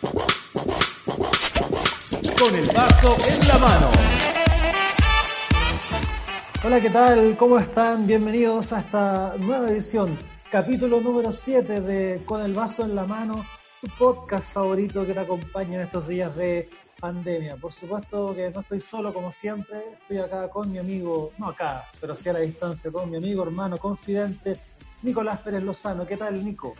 Con 0.00 0.14
el 2.54 2.66
vaso 2.74 3.16
en 3.26 3.48
la 3.48 3.58
mano. 3.58 3.90
Hola, 6.64 6.80
¿qué 6.80 6.90
tal? 6.90 7.36
¿Cómo 7.38 7.58
están? 7.58 8.06
Bienvenidos 8.06 8.72
a 8.74 8.80
esta 8.80 9.36
nueva 9.38 9.70
edición, 9.70 10.18
capítulo 10.50 11.00
número 11.00 11.32
7 11.32 11.80
de 11.80 12.22
Con 12.26 12.42
el 12.42 12.52
vaso 12.52 12.84
en 12.84 12.94
la 12.94 13.06
mano, 13.06 13.46
tu 13.80 13.88
podcast 13.96 14.52
favorito 14.52 15.06
que 15.06 15.14
te 15.14 15.20
acompaña 15.20 15.76
en 15.76 15.82
estos 15.82 16.06
días 16.06 16.36
de 16.36 16.68
pandemia. 17.00 17.56
Por 17.56 17.72
supuesto 17.72 18.34
que 18.34 18.50
no 18.50 18.60
estoy 18.60 18.80
solo 18.80 19.14
como 19.14 19.32
siempre, 19.32 19.78
estoy 20.00 20.18
acá 20.18 20.48
con 20.48 20.70
mi 20.70 20.78
amigo, 20.78 21.32
no 21.38 21.48
acá, 21.48 21.84
pero 22.00 22.14
sí 22.16 22.28
a 22.28 22.34
la 22.34 22.40
distancia, 22.40 22.90
con 22.90 23.10
mi 23.10 23.16
amigo, 23.16 23.42
hermano, 23.44 23.78
confidente, 23.78 24.58
Nicolás 25.02 25.40
Pérez 25.40 25.62
Lozano. 25.62 26.06
¿Qué 26.06 26.18
tal, 26.18 26.44
Nico? 26.44 26.74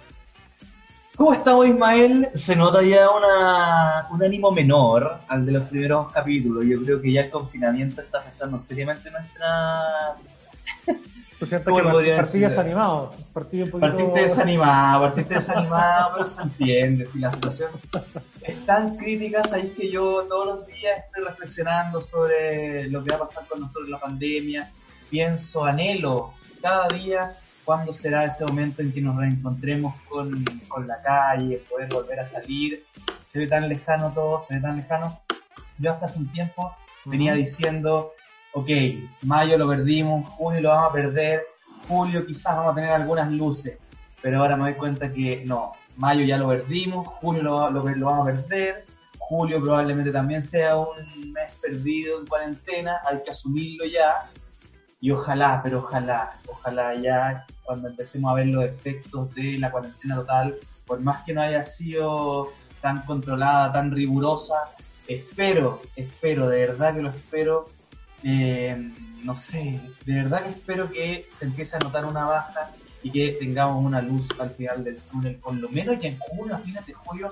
¿Cómo 1.16 1.32
estamos, 1.32 1.66
Ismael? 1.66 2.28
Se 2.34 2.54
nota 2.54 2.82
ya 2.82 3.08
una, 3.08 4.06
un 4.10 4.22
ánimo 4.22 4.52
menor 4.52 5.20
al 5.28 5.46
de 5.46 5.52
los 5.52 5.62
primeros 5.64 6.12
capítulos. 6.12 6.66
Yo 6.66 6.84
creo 6.84 7.00
que 7.00 7.10
ya 7.10 7.22
el 7.22 7.30
confinamiento 7.30 8.02
está 8.02 8.18
afectando 8.18 8.58
seriamente 8.58 9.10
nuestra... 9.10 10.16
Sientes 11.38 11.62
¿Cómo 11.64 11.76
que 11.76 11.82
lo 11.82 12.16
partí 12.16 12.38
desanimado, 12.38 13.14
partí 13.32 13.62
un 13.62 13.70
poquito... 13.70 13.92
Partiste 13.92 14.20
desanimado, 14.20 15.00
partiste 15.02 15.34
desanimado, 15.36 16.12
pero 16.14 16.26
se 16.26 16.42
entiende. 16.42 17.06
Si 17.06 17.18
la 17.18 17.32
situación 17.32 17.70
es 18.42 18.66
tan 18.66 18.96
crítica, 18.96 19.42
sabéis 19.44 19.72
que 19.72 19.90
yo 19.90 20.24
todos 20.28 20.46
los 20.46 20.66
días 20.66 20.98
estoy 21.06 21.24
reflexionando 21.24 22.00
sobre 22.00 22.88
lo 22.88 23.02
que 23.02 23.10
va 23.10 23.24
a 23.24 23.28
pasar 23.28 23.46
con 23.46 23.60
nosotros 23.60 23.86
en 23.86 23.90
la 23.90 24.00
pandemia. 24.00 24.70
Pienso, 25.08 25.64
anhelo 25.64 26.34
cada 26.60 26.88
día 26.88 27.36
cuándo 27.66 27.92
será 27.92 28.24
ese 28.24 28.46
momento 28.46 28.80
en 28.80 28.92
que 28.92 29.02
nos 29.02 29.16
reencontremos 29.16 29.94
con, 30.08 30.42
con 30.68 30.86
la 30.86 31.02
calle, 31.02 31.62
poder 31.68 31.92
volver 31.92 32.20
a 32.20 32.24
salir. 32.24 32.86
Se 33.24 33.40
ve 33.40 33.46
tan 33.46 33.68
lejano 33.68 34.12
todo, 34.12 34.40
se 34.40 34.54
ve 34.54 34.60
tan 34.60 34.76
lejano. 34.76 35.20
Yo 35.78 35.92
hasta 35.92 36.06
hace 36.06 36.20
un 36.20 36.32
tiempo 36.32 36.74
venía 37.04 37.32
Ujú. 37.32 37.40
diciendo, 37.40 38.12
ok, 38.52 38.70
mayo 39.22 39.58
lo 39.58 39.68
perdimos, 39.68 40.26
junio 40.28 40.60
lo 40.60 40.68
vamos 40.70 40.90
a 40.90 40.92
perder, 40.92 41.42
julio 41.88 42.24
quizás 42.24 42.56
vamos 42.56 42.72
a 42.72 42.74
tener 42.76 42.90
algunas 42.90 43.30
luces, 43.30 43.78
pero 44.22 44.40
ahora 44.40 44.56
me 44.56 44.70
doy 44.70 44.74
cuenta 44.74 45.12
que 45.12 45.44
no, 45.44 45.72
mayo 45.96 46.24
ya 46.24 46.38
lo 46.38 46.48
perdimos, 46.48 47.06
junio 47.06 47.42
lo, 47.42 47.70
lo, 47.70 47.82
lo 47.82 48.06
vamos 48.06 48.28
a 48.28 48.32
perder, 48.32 48.86
julio 49.18 49.60
probablemente 49.60 50.10
también 50.10 50.42
sea 50.42 50.78
un 50.78 51.32
mes 51.32 51.52
perdido 51.60 52.20
en 52.20 52.26
cuarentena, 52.26 53.00
hay 53.04 53.20
que 53.22 53.30
asumirlo 53.30 53.84
ya, 53.84 54.30
y 55.00 55.10
ojalá, 55.10 55.60
pero 55.62 55.78
ojalá, 55.78 56.38
ojalá 56.48 56.94
ya 56.94 57.46
cuando 57.62 57.88
empecemos 57.88 58.30
a 58.30 58.34
ver 58.34 58.46
los 58.46 58.64
efectos 58.64 59.34
de 59.34 59.58
la 59.58 59.70
cuarentena 59.70 60.16
total, 60.16 60.56
por 60.86 61.00
más 61.00 61.24
que 61.24 61.34
no 61.34 61.42
haya 61.42 61.64
sido 61.64 62.52
tan 62.80 63.02
controlada, 63.02 63.72
tan 63.72 63.90
rigurosa, 63.90 64.54
espero, 65.06 65.82
espero, 65.96 66.48
de 66.48 66.60
verdad 66.66 66.94
que 66.94 67.02
lo 67.02 67.10
espero, 67.10 67.70
eh, 68.22 68.92
no 69.22 69.34
sé, 69.34 69.80
de 70.04 70.14
verdad 70.14 70.44
que 70.44 70.50
espero 70.50 70.90
que 70.90 71.28
se 71.36 71.44
empiece 71.44 71.76
a 71.76 71.80
notar 71.80 72.06
una 72.06 72.24
baja 72.24 72.70
y 73.02 73.10
que 73.10 73.32
tengamos 73.32 73.84
una 73.84 74.00
luz 74.00 74.28
al 74.38 74.50
final 74.50 74.82
del 74.82 74.98
túnel, 74.98 75.36
por 75.36 75.54
lo 75.54 75.68
menos 75.68 75.98
que 75.98 76.08
en 76.08 76.18
junio, 76.18 76.54
a 76.54 76.58
fines 76.58 76.86
de 76.86 76.94
julio, 76.94 77.30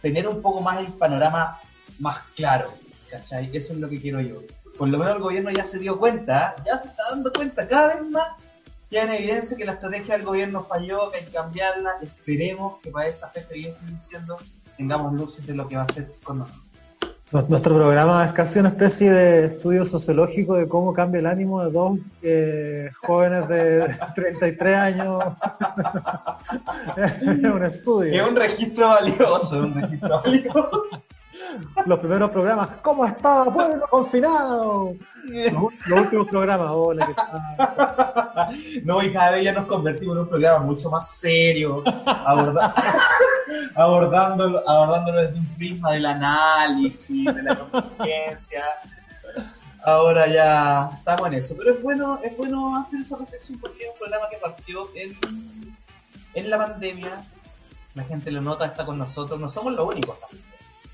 tener 0.00 0.28
un 0.28 0.42
poco 0.42 0.60
más 0.60 0.80
el 0.80 0.92
panorama 0.92 1.58
más 1.98 2.20
claro, 2.34 2.72
¿cachai? 3.10 3.50
Eso 3.52 3.72
es 3.72 3.78
lo 3.78 3.88
que 3.88 4.00
quiero 4.00 4.20
yo. 4.20 4.42
Por 4.78 4.88
lo 4.88 4.98
menos 4.98 5.16
el 5.16 5.22
gobierno 5.22 5.50
ya 5.50 5.64
se 5.64 5.78
dio 5.78 5.98
cuenta, 5.98 6.54
ya 6.66 6.76
se 6.76 6.88
está 6.88 7.02
dando 7.10 7.32
cuenta 7.32 7.66
cada 7.68 7.94
vez 7.94 8.10
más, 8.10 8.46
ya 8.90 9.02
en 9.04 9.10
evidencia 9.12 9.56
que 9.56 9.64
la 9.64 9.72
estrategia 9.72 10.16
del 10.16 10.24
gobierno 10.26 10.64
falló, 10.64 11.10
que 11.10 11.18
hay 11.18 11.24
que 11.24 11.32
cambiarla, 11.32 11.92
esperemos 12.02 12.78
que 12.82 12.90
para 12.90 13.08
esa 13.08 13.28
fecha 13.28 13.48
que 13.52 13.62
ya 13.62 13.68
estoy 13.70 13.88
diciendo 13.90 14.36
tengamos 14.76 15.12
luces 15.14 15.46
de 15.46 15.54
lo 15.54 15.68
que 15.68 15.76
va 15.76 15.82
a 15.84 15.92
ser 15.92 16.10
con 16.24 16.38
nosotros. 16.38 16.62
Nu- 17.30 17.46
Nuestro 17.48 17.74
programa 17.74 18.26
es 18.26 18.32
casi 18.32 18.58
una 18.58 18.68
especie 18.70 19.10
de 19.10 19.46
estudio 19.46 19.86
sociológico 19.86 20.54
de 20.54 20.68
cómo 20.68 20.92
cambia 20.92 21.20
el 21.20 21.26
ánimo 21.26 21.64
de 21.64 21.70
dos 21.70 21.98
eh, 22.22 22.90
jóvenes 23.00 23.48
de 23.48 23.96
33 24.14 24.76
años. 24.76 25.24
es 26.96 27.50
un 27.50 27.64
estudio. 27.64 28.22
Es 28.22 28.28
un 28.28 28.36
registro 28.36 28.88
valioso, 28.88 29.58
un 29.58 29.74
registro 29.74 30.20
valioso. 30.22 30.82
Los 31.86 31.98
primeros 31.98 32.30
programas, 32.30 32.68
¿cómo 32.82 33.04
está 33.06 33.44
pueblo 33.44 33.86
confinado? 33.90 34.94
Los, 35.24 36.00
últimos 36.00 36.28
programas, 36.28 36.68
hola, 36.70 37.06
¿qué 37.06 37.14
tal? 37.14 38.84
No, 38.84 39.02
y 39.02 39.12
cada 39.12 39.32
vez 39.32 39.44
ya 39.44 39.52
nos 39.52 39.66
convertimos 39.66 40.16
en 40.16 40.22
un 40.22 40.28
programa 40.28 40.64
mucho 40.64 40.90
más 40.90 41.10
serio, 41.10 41.82
aborda- 42.06 42.74
abordándolo, 43.74 44.68
abordándolo 44.68 45.20
desde 45.22 45.38
un 45.40 45.46
prisma 45.56 45.92
del 45.92 46.06
análisis, 46.06 47.34
de 47.34 47.42
la 47.42 47.56
contingencia. 47.56 48.64
Ahora 49.84 50.26
ya 50.28 50.90
estamos 50.96 51.26
en 51.28 51.34
eso, 51.34 51.54
pero 51.58 51.72
es 51.74 51.82
bueno, 51.82 52.18
es 52.22 52.36
bueno 52.36 52.76
hacer 52.76 53.00
esa 53.00 53.16
reflexión 53.16 53.58
porque 53.58 53.84
es 53.84 53.90
un 53.92 53.98
programa 53.98 54.28
que 54.30 54.36
partió 54.36 54.88
en, 54.94 55.16
en 56.34 56.50
la 56.50 56.58
pandemia. 56.58 57.22
La 57.94 58.04
gente 58.04 58.30
lo 58.30 58.40
nota, 58.40 58.64
está 58.66 58.86
con 58.86 58.96
nosotros, 58.96 59.38
no 59.38 59.50
somos 59.50 59.72
los 59.74 59.84
únicos. 59.86 60.18
tampoco. 60.20 60.42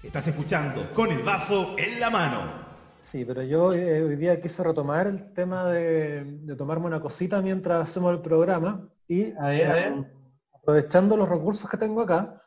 Estás 0.02 0.28
escuchando 0.28 0.92
Con 0.94 1.10
el 1.10 1.22
vaso 1.22 1.74
en 1.76 1.98
la 1.98 2.08
mano. 2.08 2.40
Sí, 2.80 3.24
pero 3.24 3.42
yo 3.42 3.72
eh, 3.72 4.02
hoy 4.02 4.16
día 4.16 4.40
quise 4.40 4.62
retomar 4.62 5.06
el 5.06 5.32
tema 5.32 5.66
de, 5.70 6.24
de 6.24 6.56
tomarme 6.56 6.86
una 6.86 7.00
cosita 7.00 7.40
mientras 7.42 7.82
hacemos 7.88 8.12
el 8.14 8.20
programa 8.20 8.88
y 9.08 9.32
A 9.32 9.48
ver, 9.48 9.66
a 9.66 9.74
ver. 9.74 9.92
eh, 9.92 10.06
aprovechando 10.54 11.16
los 11.16 11.28
recursos 11.28 11.68
que 11.68 11.78
tengo 11.78 12.02
acá, 12.02 12.42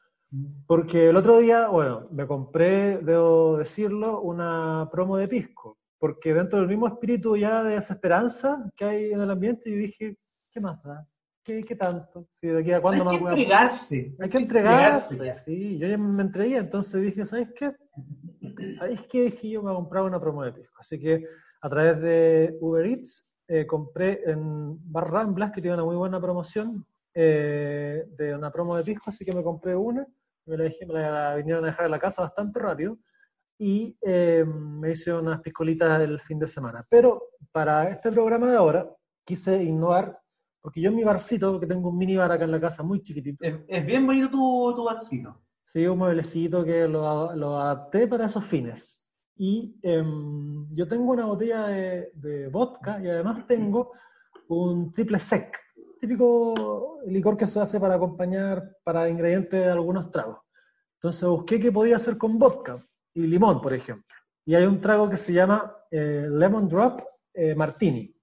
porque 0.67 1.09
el 1.09 1.17
otro 1.17 1.39
día, 1.39 1.67
bueno, 1.67 2.07
me 2.12 2.28
compré, 2.28 3.00
debo 3.00 3.57
decirlo, 3.57 4.22
una 4.22 4.88
promo 4.91 5.18
de 5.18 5.28
pisco, 5.28 5.78
porque 5.97 6.33
dentro 6.33 6.59
del 6.59 6.68
mismo 6.69 6.88
espíritu 6.88 7.35
ya 7.35 7.63
de 7.63 7.73
desesperanza 7.75 8.69
que 8.78 8.85
hay 8.85 9.12
en 9.12 9.19
el 9.22 9.31
ambiente, 9.31 9.69
y 9.69 9.73
dije, 9.73 10.18
¿qué 10.51 10.59
más 10.62 10.81
da? 10.83 11.06
¿Qué, 11.44 11.63
qué 11.63 11.75
tanto? 11.75 12.28
Si 12.31 12.47
de 12.47 12.59
aquí 12.59 12.72
a 12.72 12.75
Hay 12.75 12.81
cuándo 12.81 13.03
que 13.03 13.09
más 13.09 13.19
voy 13.19 13.29
a- 13.29 13.34
entregarse. 13.34 14.16
Hay 14.19 14.29
que 14.29 14.38
entregarse, 14.38 15.35
sí, 15.38 15.78
yo 15.79 15.88
ya 15.88 15.97
me 15.97 16.22
entregué, 16.22 16.57
entonces 16.57 17.02
dije, 17.02 17.25
¿sabes 17.25 17.50
qué? 17.56 17.75
¿Sabéis 18.78 19.02
qué? 19.09 19.24
Dije 19.24 19.50
yo 19.50 19.62
me 19.63 19.72
voy 19.72 19.74
a 19.74 19.81
comprar 19.81 20.03
una 20.03 20.19
promo 20.19 20.44
de 20.44 20.53
pisco. 20.53 20.75
Así 20.80 21.00
que 21.00 21.25
a 21.62 21.69
través 21.69 22.00
de 22.01 22.57
Uber 22.62 22.85
Eats 22.85 23.28
eh, 23.47 23.66
compré 23.66 24.22
en 24.25 24.78
Bar 24.91 25.12
Ramblas, 25.12 25.51
que 25.51 25.62
tiene 25.62 25.75
una 25.75 25.84
muy 25.84 25.96
buena 25.96 26.22
promoción, 26.22 26.85
eh, 27.13 28.06
de 28.18 28.35
una 28.35 28.51
promo 28.51 28.78
de 28.78 28.84
pisco, 28.84 29.06
así 29.09 29.25
que 29.25 29.34
me 29.34 29.44
compré 29.44 29.75
una, 29.75 30.06
me 30.46 30.57
la, 30.57 30.66
dejé- 30.66 30.85
me 30.88 30.94
la 31.01 31.35
vinieron 31.35 31.63
a 31.63 31.68
dejar 31.68 31.85
en 31.85 31.91
la 31.91 32.00
casa 32.00 32.22
bastante 32.22 32.59
rápido, 32.59 32.97
y 33.59 33.97
eh, 34.01 34.46
me 34.46 34.91
hice 34.91 35.13
unas 35.13 35.41
piscolitas 35.41 36.01
el 36.01 36.19
fin 36.22 36.40
de 36.40 36.47
semana. 36.47 36.85
Pero 36.90 37.24
para 37.51 37.90
este 37.90 38.12
programa 38.12 38.50
de 38.50 38.57
ahora 38.57 38.90
quise 39.25 39.62
innovar, 39.63 40.19
porque 40.61 40.81
yo 40.81 40.89
en 40.89 40.95
mi 40.95 41.03
barcito, 41.03 41.59
que 41.59 41.67
tengo 41.67 41.89
un 41.89 41.97
mini 41.97 42.16
bar 42.16 42.31
acá 42.31 42.44
en 42.44 42.51
la 42.51 42.61
casa 42.61 42.83
muy 42.83 43.01
chiquitito, 43.01 43.44
Es, 43.44 43.55
es 43.67 43.85
bien 43.85 44.05
bonito 44.05 44.29
tu, 44.29 44.73
tu 44.75 44.85
barcito. 44.85 45.41
Sí, 45.66 45.85
un 45.88 45.97
mueblecito 45.97 46.63
que 46.63 46.88
lo, 46.88 47.35
lo 47.35 47.59
adapté 47.59 48.07
para 48.07 48.25
esos 48.25 48.44
fines. 48.45 49.07
Y 49.38 49.79
em, 49.81 50.67
yo 50.75 50.88
tengo 50.88 51.11
una 51.11 51.25
botella 51.25 51.67
de, 51.67 52.11
de 52.13 52.47
vodka 52.50 53.01
y 53.01 53.07
además 53.07 53.47
tengo 53.47 53.91
un 54.50 54.94
triple 54.94 55.17
sec, 55.17 55.57
típico 56.00 57.00
licor 57.07 57.38
que 57.38 57.47
se 57.47 57.59
hace 57.59 57.79
para 57.79 57.95
acompañar 57.95 58.77
para 58.83 59.09
ingredientes 59.09 59.59
de 59.59 59.69
algunos 59.69 60.11
tragos. 60.11 60.39
Entonces 60.95 61.27
busqué 61.27 61.59
qué 61.59 61.71
podía 61.71 61.95
hacer 61.95 62.17
con 62.17 62.38
vodka 62.38 62.77
y 63.13 63.21
limón, 63.21 63.61
por 63.61 63.73
ejemplo. 63.73 64.05
Y 64.45 64.55
hay 64.55 64.66
un 64.66 64.81
trago 64.81 65.09
que 65.09 65.17
se 65.17 65.33
llama 65.33 65.75
eh, 65.89 66.27
Lemon 66.29 66.67
Drop 66.67 67.01
eh, 67.33 67.55
Martini. 67.55 68.13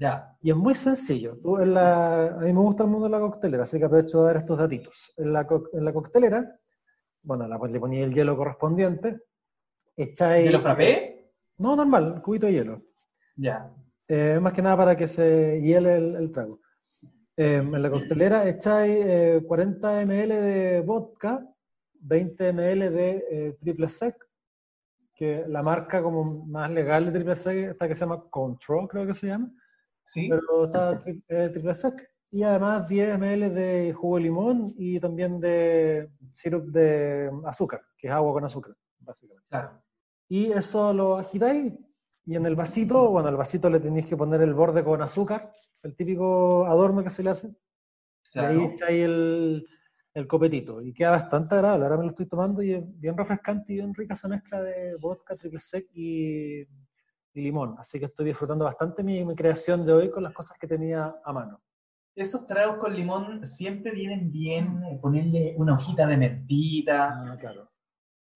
Ya. 0.00 0.34
Y 0.40 0.50
es 0.50 0.56
muy 0.56 0.74
sencillo. 0.74 1.36
Tú 1.42 1.58
en 1.58 1.74
la, 1.74 2.28
a 2.28 2.38
mí 2.38 2.52
me 2.54 2.60
gusta 2.60 2.84
el 2.84 2.88
mundo 2.90 3.04
de 3.06 3.10
la 3.12 3.20
coctelera, 3.20 3.64
así 3.64 3.78
que 3.78 3.84
aprovecho 3.84 4.20
de 4.20 4.26
dar 4.28 4.36
estos 4.38 4.56
datitos. 4.58 5.12
En 5.18 5.32
la, 5.34 5.46
co- 5.46 5.68
en 5.74 5.84
la 5.84 5.92
coctelera, 5.92 6.58
bueno, 7.22 7.46
la, 7.46 7.58
le 7.58 7.78
ponía 7.78 8.04
el 8.04 8.14
hielo 8.14 8.34
correspondiente, 8.34 9.20
echáis... 9.94 10.46
¿Te 10.46 10.52
lo 10.52 10.60
frappé? 10.60 11.32
No, 11.58 11.76
normal, 11.76 12.22
cubito 12.22 12.46
de 12.46 12.54
hielo. 12.54 12.82
Ya. 13.36 13.70
Eh, 14.08 14.38
más 14.40 14.54
que 14.54 14.62
nada 14.62 14.76
para 14.78 14.96
que 14.96 15.06
se 15.06 15.60
hiele 15.60 15.94
el, 15.96 16.16
el 16.16 16.32
trago. 16.32 16.60
Eh, 17.36 17.56
en 17.56 17.82
la 17.82 17.90
coctelera 17.90 18.48
echáis 18.48 18.96
eh, 19.06 19.44
40 19.46 20.00
ml 20.06 20.28
de 20.40 20.80
vodka, 20.80 21.46
20 22.00 22.52
ml 22.54 22.90
de 22.90 23.24
eh, 23.30 23.56
triple 23.60 23.88
sec, 23.90 24.16
que 25.14 25.44
la 25.46 25.62
marca 25.62 26.02
como 26.02 26.24
más 26.46 26.70
legal 26.70 27.04
de 27.04 27.12
triple 27.12 27.36
sec, 27.36 27.70
esta 27.72 27.86
que 27.86 27.94
se 27.94 28.00
llama 28.00 28.24
Control, 28.30 28.88
creo 28.88 29.06
que 29.06 29.12
se 29.12 29.26
llama 29.26 29.52
Sí. 30.12 30.28
pero 30.28 30.64
está 30.66 31.00
tri- 31.04 31.22
eh, 31.28 31.48
triple 31.52 31.74
sec. 31.74 32.08
Y 32.32 32.42
además 32.44 32.88
10 32.88 33.18
ml 33.18 33.50
de 33.54 33.92
jugo 33.92 34.16
de 34.16 34.22
limón 34.22 34.74
y 34.76 35.00
también 35.00 35.40
de 35.40 36.10
sirup 36.32 36.66
de 36.66 37.30
azúcar, 37.44 37.82
que 37.98 38.06
es 38.06 38.12
agua 38.12 38.32
con 38.32 38.44
azúcar, 38.44 38.76
básicamente. 39.00 39.46
Claro. 39.48 39.82
Y 40.28 40.52
eso 40.52 40.92
lo 40.92 41.16
agitáis 41.18 41.72
y 42.24 42.36
en 42.36 42.46
el 42.46 42.54
vasito, 42.54 43.10
bueno, 43.10 43.28
al 43.28 43.36
vasito 43.36 43.68
le 43.68 43.80
tenéis 43.80 44.06
que 44.06 44.16
poner 44.16 44.40
el 44.42 44.54
borde 44.54 44.84
con 44.84 45.02
azúcar, 45.02 45.50
el 45.82 45.96
típico 45.96 46.66
adorno 46.66 47.02
que 47.02 47.10
se 47.10 47.24
le 47.24 47.30
hace. 47.30 47.48
Y 47.48 48.38
ahí 48.38 48.56
Claro. 48.56 48.70
echáis 48.74 49.04
el, 49.04 49.66
el 50.14 50.26
copetito. 50.28 50.82
Y 50.82 50.92
queda 50.92 51.10
bastante 51.10 51.56
agradable. 51.56 51.84
Ahora 51.86 51.96
me 51.96 52.04
lo 52.04 52.10
estoy 52.10 52.26
tomando 52.26 52.62
y 52.62 52.74
es 52.74 53.00
bien 53.00 53.16
refrescante 53.16 53.72
y 53.72 53.76
bien 53.76 53.92
rica 53.92 54.14
esa 54.14 54.28
mezcla 54.28 54.62
de 54.62 54.94
vodka, 55.00 55.34
triple 55.36 55.58
sec 55.58 55.88
y, 55.94 56.62
y 57.34 57.42
limón. 57.42 57.76
Así 57.78 57.98
que 57.98 58.06
estoy 58.06 58.26
disfrutando 58.26 58.64
bastante 58.64 59.02
mi, 59.02 59.24
mi 59.24 59.34
creación 59.34 59.84
de 59.86 59.92
hoy 59.92 60.10
con 60.10 60.22
las 60.22 60.32
cosas 60.32 60.56
que 60.58 60.66
tenía 60.66 61.14
a 61.24 61.32
mano. 61.32 61.60
Esos 62.16 62.46
tragos 62.46 62.78
con 62.78 62.94
limón 62.94 63.46
siempre 63.46 63.92
vienen 63.92 64.30
bien 64.32 64.82
eh, 64.84 64.98
ponerle 65.00 65.54
una 65.56 65.74
hojita 65.74 66.06
de 66.06 66.16
mentita, 66.16 67.20
Ah, 67.32 67.36
claro. 67.38 67.70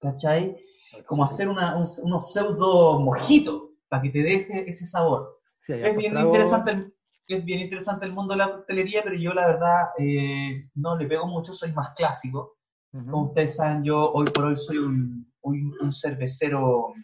¿cachai? 0.00 0.56
Como 1.06 1.24
hacer 1.24 1.48
una, 1.48 1.76
un- 1.76 1.86
unos 2.02 2.32
pseudo 2.32 3.00
mojitos 3.00 3.62
para 3.88 4.02
que 4.02 4.10
te 4.10 4.22
deje 4.22 4.68
ese 4.70 4.84
sabor. 4.84 5.40
Sí, 5.58 5.72
Es 5.72 5.96
bien, 5.96 6.12
tragos- 6.12 6.26
interesante 6.26 6.70
el, 6.70 6.94
es 7.26 7.44
bien 7.44 7.60
interesante 7.60 8.06
el 8.06 8.12
mundo 8.12 8.34
de 8.34 8.38
la 8.38 8.50
coctelería, 8.52 9.02
pero 9.02 9.16
yo 9.16 9.34
la 9.34 9.46
verdad 9.48 9.88
eh, 9.98 10.68
no 10.74 10.96
le 10.96 11.06
pego 11.06 11.26
mucho, 11.26 11.52
soy 11.52 11.72
más 11.72 11.90
clásico. 11.96 12.56
Ujú. 12.92 13.10
Como 13.10 13.24
ustedes 13.26 13.56
saben, 13.56 13.82
yo 13.82 14.12
hoy 14.12 14.26
por 14.32 14.44
hoy 14.44 14.56
soy 14.56 14.78
un, 14.78 15.32
un, 15.42 15.74
un 15.80 15.92
cervecero 15.92 16.94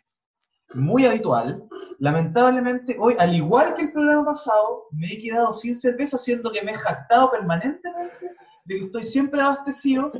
muy 0.75 1.05
habitual. 1.05 1.69
Lamentablemente, 1.99 2.97
hoy, 2.99 3.17
al 3.19 3.35
igual 3.35 3.75
que 3.75 3.83
el 3.83 3.93
programa 3.93 4.25
pasado, 4.25 4.87
me 4.93 5.13
he 5.13 5.23
quedado 5.23 5.53
sin 5.53 5.75
cerveza, 5.75 6.19
siendo 6.19 6.51
que 6.53 6.63
me 6.63 6.73
he 6.73 6.77
jactado 6.77 7.31
permanentemente 7.31 8.31
de 8.65 8.77
que 8.77 8.85
estoy 8.85 9.03
siempre 9.03 9.41
abastecido. 9.41 10.13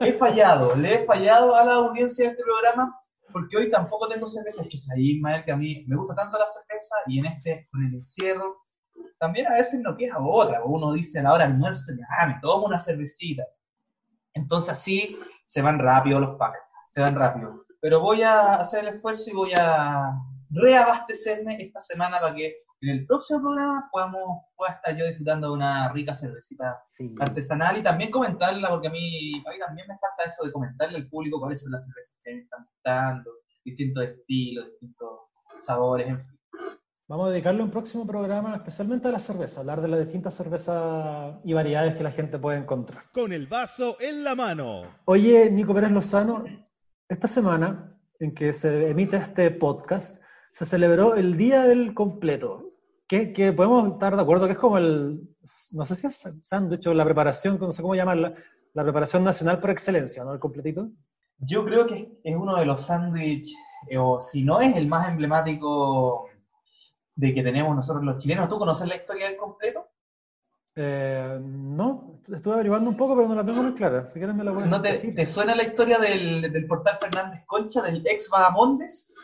He 0.00 0.12
fallado, 0.12 0.74
le 0.76 0.94
he 0.94 1.04
fallado 1.04 1.54
a 1.54 1.64
la 1.64 1.74
audiencia 1.74 2.26
de 2.26 2.30
este 2.32 2.42
programa, 2.42 2.94
porque 3.32 3.56
hoy 3.56 3.70
tampoco 3.70 4.08
tengo 4.08 4.26
cerveza. 4.28 4.62
Es 4.62 4.68
que 4.68 4.76
es 4.76 4.90
ahí, 4.90 5.20
que 5.44 5.52
a 5.52 5.56
mí 5.56 5.84
me 5.86 5.96
gusta 5.96 6.14
tanto 6.14 6.38
la 6.38 6.46
cerveza 6.46 6.94
y 7.06 7.18
en 7.18 7.26
este, 7.26 7.68
con 7.70 7.84
el 7.84 7.94
encierro, 7.94 8.56
también 9.18 9.46
a 9.46 9.54
veces 9.54 9.80
no 9.80 9.96
queda 9.96 10.16
otra. 10.18 10.62
Uno 10.64 10.92
dice 10.92 11.18
a 11.18 11.24
la 11.24 11.32
hora 11.32 11.44
almuerzo, 11.44 11.92
ah, 12.18 12.26
me 12.28 12.38
tomo 12.40 12.66
una 12.66 12.78
cervecita. 12.78 13.42
Entonces 14.34 14.70
así 14.70 15.18
se 15.44 15.62
van 15.62 15.78
rápido 15.78 16.20
los 16.20 16.36
packs, 16.36 16.58
se 16.88 17.00
van 17.00 17.14
rápido. 17.14 17.65
Pero 17.86 18.00
voy 18.00 18.20
a 18.22 18.54
hacer 18.54 18.80
el 18.82 18.96
esfuerzo 18.96 19.30
y 19.30 19.32
voy 19.32 19.52
a 19.56 20.10
reabastecerme 20.50 21.54
esta 21.62 21.78
semana 21.78 22.18
para 22.18 22.34
que 22.34 22.56
en 22.80 22.88
el 22.88 23.06
próximo 23.06 23.40
programa 23.40 23.88
podamos, 23.92 24.42
pueda 24.56 24.72
estar 24.72 24.96
yo 24.96 25.06
disfrutando 25.06 25.46
de 25.46 25.52
una 25.52 25.92
rica 25.92 26.12
cervecita 26.12 26.82
Sí. 26.88 27.14
artesanal 27.20 27.76
y 27.78 27.84
también 27.84 28.10
comentarla, 28.10 28.70
porque 28.70 28.88
a 28.88 28.90
mí, 28.90 29.34
a 29.46 29.50
mí 29.52 29.58
también 29.64 29.86
me 29.86 29.96
falta 29.98 30.24
eso 30.26 30.44
de 30.44 30.50
comentarle 30.50 30.96
al 30.96 31.08
público 31.08 31.38
cuáles 31.38 31.62
son 31.62 31.70
las 31.70 31.84
cervezas 31.84 32.16
que 32.24 32.34
me 32.34 32.40
están 32.40 32.66
gustando, 32.68 33.30
distintos 33.64 34.02
estilos, 34.02 34.66
distintos 34.66 35.20
sabores, 35.60 36.08
en 36.08 36.18
fin. 36.18 36.40
Vamos 37.06 37.28
a 37.28 37.30
dedicarle 37.30 37.62
un 37.62 37.70
próximo 37.70 38.04
programa 38.04 38.56
especialmente 38.56 39.06
a 39.06 39.12
la 39.12 39.20
cerveza, 39.20 39.60
hablar 39.60 39.80
de 39.80 39.86
las 39.86 40.00
distintas 40.00 40.34
cervezas 40.34 41.36
y 41.44 41.52
variedades 41.52 41.94
que 41.94 42.02
la 42.02 42.10
gente 42.10 42.36
puede 42.36 42.58
encontrar. 42.58 43.04
Con 43.12 43.32
el 43.32 43.46
vaso 43.46 43.96
en 44.00 44.24
la 44.24 44.34
mano. 44.34 44.82
Oye, 45.04 45.48
Nico 45.52 45.72
Pérez 45.72 45.92
Lozano, 45.92 46.42
esta 47.08 47.28
semana 47.28 47.96
en 48.18 48.34
que 48.34 48.52
se 48.52 48.90
emite 48.90 49.16
este 49.16 49.50
podcast, 49.50 50.20
se 50.52 50.64
celebró 50.64 51.14
el 51.14 51.36
Día 51.36 51.64
del 51.64 51.94
Completo, 51.94 52.72
que, 53.06 53.32
que 53.32 53.52
podemos 53.52 53.92
estar 53.92 54.16
de 54.16 54.22
acuerdo 54.22 54.46
que 54.46 54.52
es 54.52 54.58
como 54.58 54.78
el, 54.78 55.28
no 55.72 55.86
sé 55.86 55.96
si 55.96 56.06
es 56.06 56.28
sándwich 56.40 56.86
o 56.86 56.94
la 56.94 57.04
preparación, 57.04 57.58
no 57.60 57.72
sé 57.72 57.82
cómo 57.82 57.94
llamarla, 57.94 58.34
la 58.72 58.82
preparación 58.82 59.22
nacional 59.22 59.60
por 59.60 59.70
excelencia, 59.70 60.24
¿no? 60.24 60.32
El 60.32 60.40
completito. 60.40 60.90
Yo 61.38 61.64
creo 61.64 61.86
que 61.86 62.18
es 62.24 62.36
uno 62.36 62.56
de 62.56 62.66
los 62.66 62.80
sándwiches, 62.82 63.56
eh, 63.88 63.98
o 63.98 64.20
si 64.20 64.42
no 64.42 64.60
es 64.60 64.74
el 64.76 64.86
más 64.88 65.08
emblemático 65.08 66.28
de 67.14 67.34
que 67.34 67.42
tenemos 67.42 67.74
nosotros 67.76 68.04
los 68.04 68.22
chilenos. 68.22 68.48
¿Tú 68.48 68.58
conoces 68.58 68.88
la 68.88 68.96
historia 68.96 69.28
del 69.28 69.36
completo? 69.36 69.86
Eh, 70.74 71.38
no, 71.40 72.15
estuve 72.28 72.54
averiguando 72.54 72.90
un 72.90 72.96
poco, 72.96 73.16
pero 73.16 73.28
no 73.28 73.34
la 73.34 73.44
tengo 73.44 73.62
muy 73.62 73.74
clara. 73.74 74.06
Si 74.06 74.14
quieres 74.14 74.34
me 74.34 74.44
la 74.44 74.52
puedes 74.52 74.68
¿No 74.68 74.80
te, 74.80 74.92
te 75.12 75.26
suena 75.26 75.54
la 75.54 75.62
historia 75.64 75.98
del, 75.98 76.52
del 76.52 76.66
portal 76.66 76.98
Fernández 77.00 77.42
Concha, 77.46 77.82
del 77.82 78.06
ex 78.06 78.28
Bahamondes? 78.28 79.14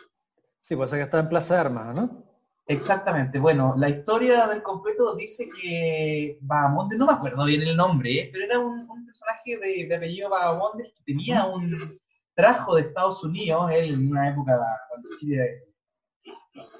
Sí, 0.61 0.75
pues 0.75 0.91
que 0.91 1.01
está 1.01 1.19
en 1.19 1.29
Plaza 1.29 1.55
de 1.55 1.59
Armas, 1.59 1.95
¿no? 1.95 2.23
Exactamente, 2.65 3.39
bueno, 3.39 3.73
la 3.75 3.89
historia 3.89 4.47
del 4.47 4.63
completo 4.63 5.15
dice 5.15 5.49
que 5.49 6.37
Bahamondes, 6.41 6.97
no 6.97 7.07
me 7.07 7.11
acuerdo 7.11 7.43
bien 7.43 7.61
el 7.61 7.75
nombre, 7.75 8.21
¿eh? 8.21 8.29
pero 8.31 8.45
era 8.45 8.59
un, 8.59 8.89
un 8.89 9.05
personaje 9.05 9.57
de, 9.57 9.85
de 9.85 9.95
apellido 9.95 10.29
Bahamondes 10.29 10.93
que 10.95 11.03
tenía 11.03 11.45
un 11.45 11.99
trajo 12.33 12.75
de 12.75 12.83
Estados 12.83 13.21
Unidos, 13.21 13.69
él 13.73 13.93
en 13.95 14.09
una 14.09 14.29
época 14.29 14.57
cuando 14.89 15.09
Chile 15.19 15.65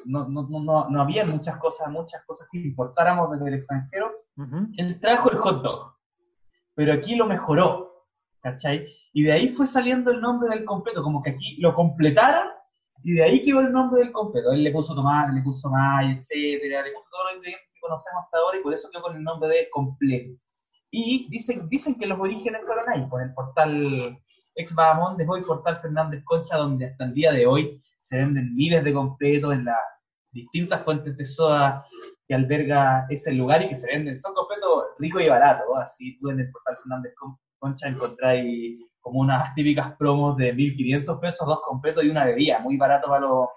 no, 0.06 0.28
no, 0.30 0.48
no, 0.48 0.64
no, 0.64 0.90
no 0.90 1.02
había 1.02 1.26
muchas 1.26 1.58
cosas, 1.58 1.90
muchas 1.90 2.24
cosas 2.26 2.48
que 2.50 2.60
importáramos 2.60 3.32
desde 3.32 3.48
el 3.50 3.54
extranjero, 3.56 4.12
Ujú. 4.38 4.68
él 4.78 5.00
trajo 5.02 5.32
el 5.32 5.38
hot 5.38 5.64
dog, 5.64 5.93
pero 6.76 6.94
aquí 6.94 7.16
lo 7.16 7.26
mejoró, 7.26 8.08
¿cachai? 8.42 8.88
Y 9.14 9.24
de 9.24 9.32
ahí 9.32 9.50
fue 9.50 9.68
saliendo 9.68 10.12
el 10.12 10.22
nombre 10.22 10.50
del 10.50 10.66
completo, 10.66 11.04
como 11.04 11.22
que 11.22 11.32
aquí 11.32 11.58
lo 11.62 11.74
completaron 11.74 12.50
y 13.04 13.14
de 13.14 13.24
ahí 13.24 13.42
quedó 13.42 13.60
el 13.60 13.72
nombre 13.72 14.02
del 14.02 14.12
completo. 14.12 14.52
Él 14.52 14.64
le 14.64 14.72
puso 14.72 14.96
tomate, 14.96 15.34
le 15.34 15.42
puso 15.42 15.70
mayo, 15.70 16.18
etcétera, 16.18 16.84
le 16.84 16.92
puso 16.92 17.10
todos 17.12 17.26
los 17.26 17.38
ingredientes 17.38 17.70
que 17.74 17.80
conocemos 17.80 18.24
hasta 18.24 18.38
ahora 18.38 18.60
y 18.60 18.64
por 18.64 18.74
eso 18.74 18.90
quedó 18.92 19.02
con 19.04 19.16
el 19.16 19.24
nombre 19.24 19.50
de 19.50 19.70
completo. 19.72 20.36
Y 20.90 21.28
dicen, 21.30 21.68
dicen 21.70 21.96
que 21.96 22.08
los 22.08 22.20
orígenes 22.20 22.62
fueron 22.66 22.86
ahí, 22.90 23.06
por 23.08 23.22
el 23.22 23.34
portal 23.34 24.20
ex 24.56 24.76
Bahamondes, 24.76 25.28
hoy 25.28 25.42
portal 25.42 25.80
Fernández 25.82 26.24
Concha, 26.24 26.58
donde 26.58 26.86
hasta 26.86 27.06
el 27.06 27.14
día 27.14 27.32
de 27.32 27.48
hoy 27.48 27.82
se 28.00 28.18
venden 28.18 28.54
miles 28.56 28.84
de 28.84 28.94
completos 28.94 29.54
en 29.54 29.66
las 29.66 29.80
distintas 30.32 30.84
fuentes 30.84 31.18
de 31.18 31.26
soda 31.26 31.86
alberga 32.34 33.06
ese 33.10 33.32
lugar 33.34 33.62
y 33.64 33.70
que 33.70 33.76
se 33.76 33.88
venden, 33.88 34.18
son 34.18 34.34
completos 34.34 34.86
ricos 35.00 35.22
y 35.24 35.30
baratos, 35.30 35.66
¿no? 35.70 35.76
así 35.80 36.18
tú 36.20 36.30
en 36.30 36.40
el 36.42 36.52
portal 36.52 36.78
Fernández 36.78 37.14
Con- 37.18 37.38
Concha 37.60 37.88
encontráis 37.88 38.80
como 39.00 39.20
unas 39.22 39.54
típicas 39.56 39.96
promos 39.98 40.38
de 40.38 40.54
1.500 40.54 41.20
pesos, 41.20 41.48
dos 41.48 41.62
completos 41.62 42.04
y 42.04 42.10
una 42.10 42.26
bebida, 42.26 42.60
muy 42.60 42.78
barato 42.78 43.08
para 43.08 43.22
los, 43.22 43.48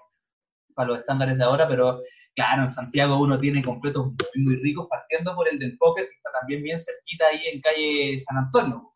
para 0.75 0.89
los 0.89 0.99
estándares 0.99 1.37
de 1.37 1.43
ahora, 1.43 1.67
pero 1.67 1.99
claro, 2.35 2.63
en 2.63 2.69
Santiago 2.69 3.19
uno 3.19 3.39
tiene 3.39 3.63
completos 3.63 4.07
muy, 4.07 4.43
muy 4.43 4.55
ricos, 4.57 4.87
partiendo 4.89 5.35
por 5.35 5.47
el 5.49 5.57
del 5.59 5.77
póker, 5.77 6.05
que 6.07 6.15
está 6.15 6.31
también 6.39 6.63
bien 6.63 6.77
cerquita 6.79 7.25
ahí 7.31 7.41
en 7.53 7.61
calle 7.61 8.19
San 8.19 8.37
Antonio. 8.37 8.91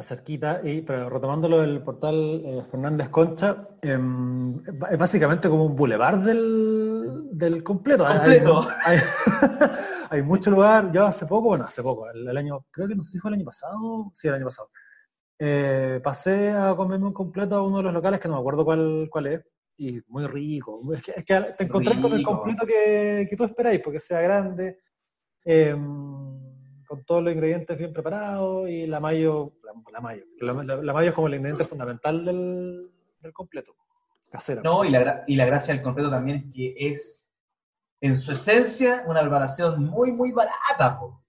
Está 0.00 0.14
cerquita, 0.16 0.60
y, 0.64 0.80
pero 0.80 1.10
retomando 1.10 1.46
lo 1.46 1.60
del 1.60 1.82
portal 1.82 2.40
eh, 2.42 2.62
Fernández 2.70 3.10
Concha, 3.10 3.68
em, 3.82 4.56
es 4.90 4.98
básicamente 4.98 5.46
como 5.50 5.66
un 5.66 5.76
bulevar 5.76 6.22
del, 6.22 7.28
del 7.32 7.62
completo. 7.62 8.06
Hay- 8.06 8.16
Completo. 8.16 8.66
Hay, 8.86 8.98
hay 10.10 10.22
mucho 10.22 10.50
lugar, 10.50 10.90
yo 10.90 11.04
hace 11.04 11.26
poco, 11.26 11.48
bueno, 11.48 11.64
hace 11.64 11.82
poco, 11.82 12.08
el, 12.10 12.26
el 12.26 12.34
año, 12.36 12.64
creo 12.70 12.88
que 12.88 12.94
no 12.94 13.02
sé 13.02 13.12
si 13.12 13.18
fue 13.18 13.28
el 13.30 13.34
año 13.34 13.44
pasado, 13.44 14.10
sí, 14.14 14.26
el 14.28 14.34
año 14.36 14.46
pasado. 14.46 14.70
Eh, 15.38 16.00
pasé 16.02 16.50
a 16.50 16.74
comerme 16.74 17.08
un 17.08 17.12
completo 17.12 17.56
a 17.56 17.62
uno 17.62 17.76
de 17.78 17.82
los 17.82 17.92
locales 17.92 18.20
que 18.20 18.28
no 18.28 18.34
me 18.36 18.40
acuerdo 18.40 18.64
cuál, 18.64 19.06
cuál 19.10 19.26
es, 19.26 19.44
y 19.76 20.00
muy 20.08 20.26
rico. 20.28 20.80
Es 20.94 21.02
que, 21.02 21.12
es 21.14 21.24
que 21.26 21.40
te 21.58 21.64
encontrás 21.64 21.98
con 21.98 22.12
el 22.14 22.22
completo 22.22 22.64
que, 22.64 23.26
que 23.28 23.36
tú 23.36 23.44
esperáis, 23.44 23.80
porque 23.80 24.00
sea 24.00 24.22
grande, 24.22 24.78
em, 25.44 26.49
con 26.90 27.04
todos 27.04 27.22
los 27.22 27.32
ingredientes 27.32 27.78
bien 27.78 27.92
preparados 27.92 28.68
y 28.68 28.84
la 28.84 28.98
mayo, 28.98 29.52
la, 29.62 29.72
la 29.92 30.00
mayo, 30.00 30.24
la, 30.82 30.92
mayo 30.92 31.10
es 31.10 31.14
como 31.14 31.28
el 31.28 31.34
ingrediente 31.34 31.64
fundamental 31.64 32.24
del, 32.24 32.90
del 33.20 33.32
completo, 33.32 33.76
casera. 34.28 34.60
No, 34.64 34.84
y 34.84 34.90
la, 34.90 35.22
y 35.28 35.36
la 35.36 35.46
gracia 35.46 35.72
del 35.72 35.84
completo 35.84 36.10
también 36.10 36.38
es 36.38 36.52
que 36.52 36.74
es, 36.76 37.30
en 38.00 38.16
su 38.16 38.32
esencia, 38.32 39.04
una 39.06 39.20
preparación 39.20 39.84
muy, 39.84 40.10
muy 40.10 40.32
barata, 40.32 40.98
po. 40.98 41.22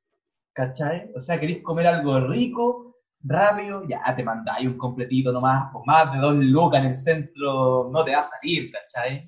¿cachai? 0.52 1.12
O 1.16 1.20
sea, 1.20 1.40
queréis 1.40 1.62
comer 1.62 1.86
algo 1.86 2.20
rico, 2.22 2.96
rápido, 3.22 3.84
ya 3.88 4.00
te 4.16 4.24
mandáis 4.24 4.68
un 4.68 4.80
completito 4.80 5.32
nomás, 5.32 5.72
con 5.72 5.84
más 5.86 6.12
de 6.12 6.18
dos 6.18 6.34
lucas 6.38 6.80
en 6.80 6.88
el 6.88 6.96
centro, 6.96 7.88
no 7.94 8.04
te 8.04 8.14
va 8.14 8.22
a 8.22 8.24
salir, 8.24 8.72
¿cachai? 8.72 9.24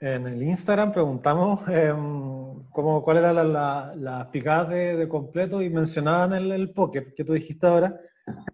En 0.00 0.26
el 0.26 0.42
Instagram 0.42 0.92
preguntamos 0.92 1.66
em, 1.66 2.37
cómo, 2.70 3.02
cuál 3.02 3.18
era 3.18 3.32
la, 3.32 3.44
la, 3.44 3.94
las 3.96 4.26
picadas 4.28 4.68
de, 4.70 5.08
completo 5.08 5.62
y 5.62 5.70
mencionaban 5.70 6.32
el, 6.34 6.52
el 6.52 6.72
poker 6.72 7.14
que 7.14 7.24
tú 7.24 7.32
dijiste 7.32 7.66
ahora, 7.66 7.98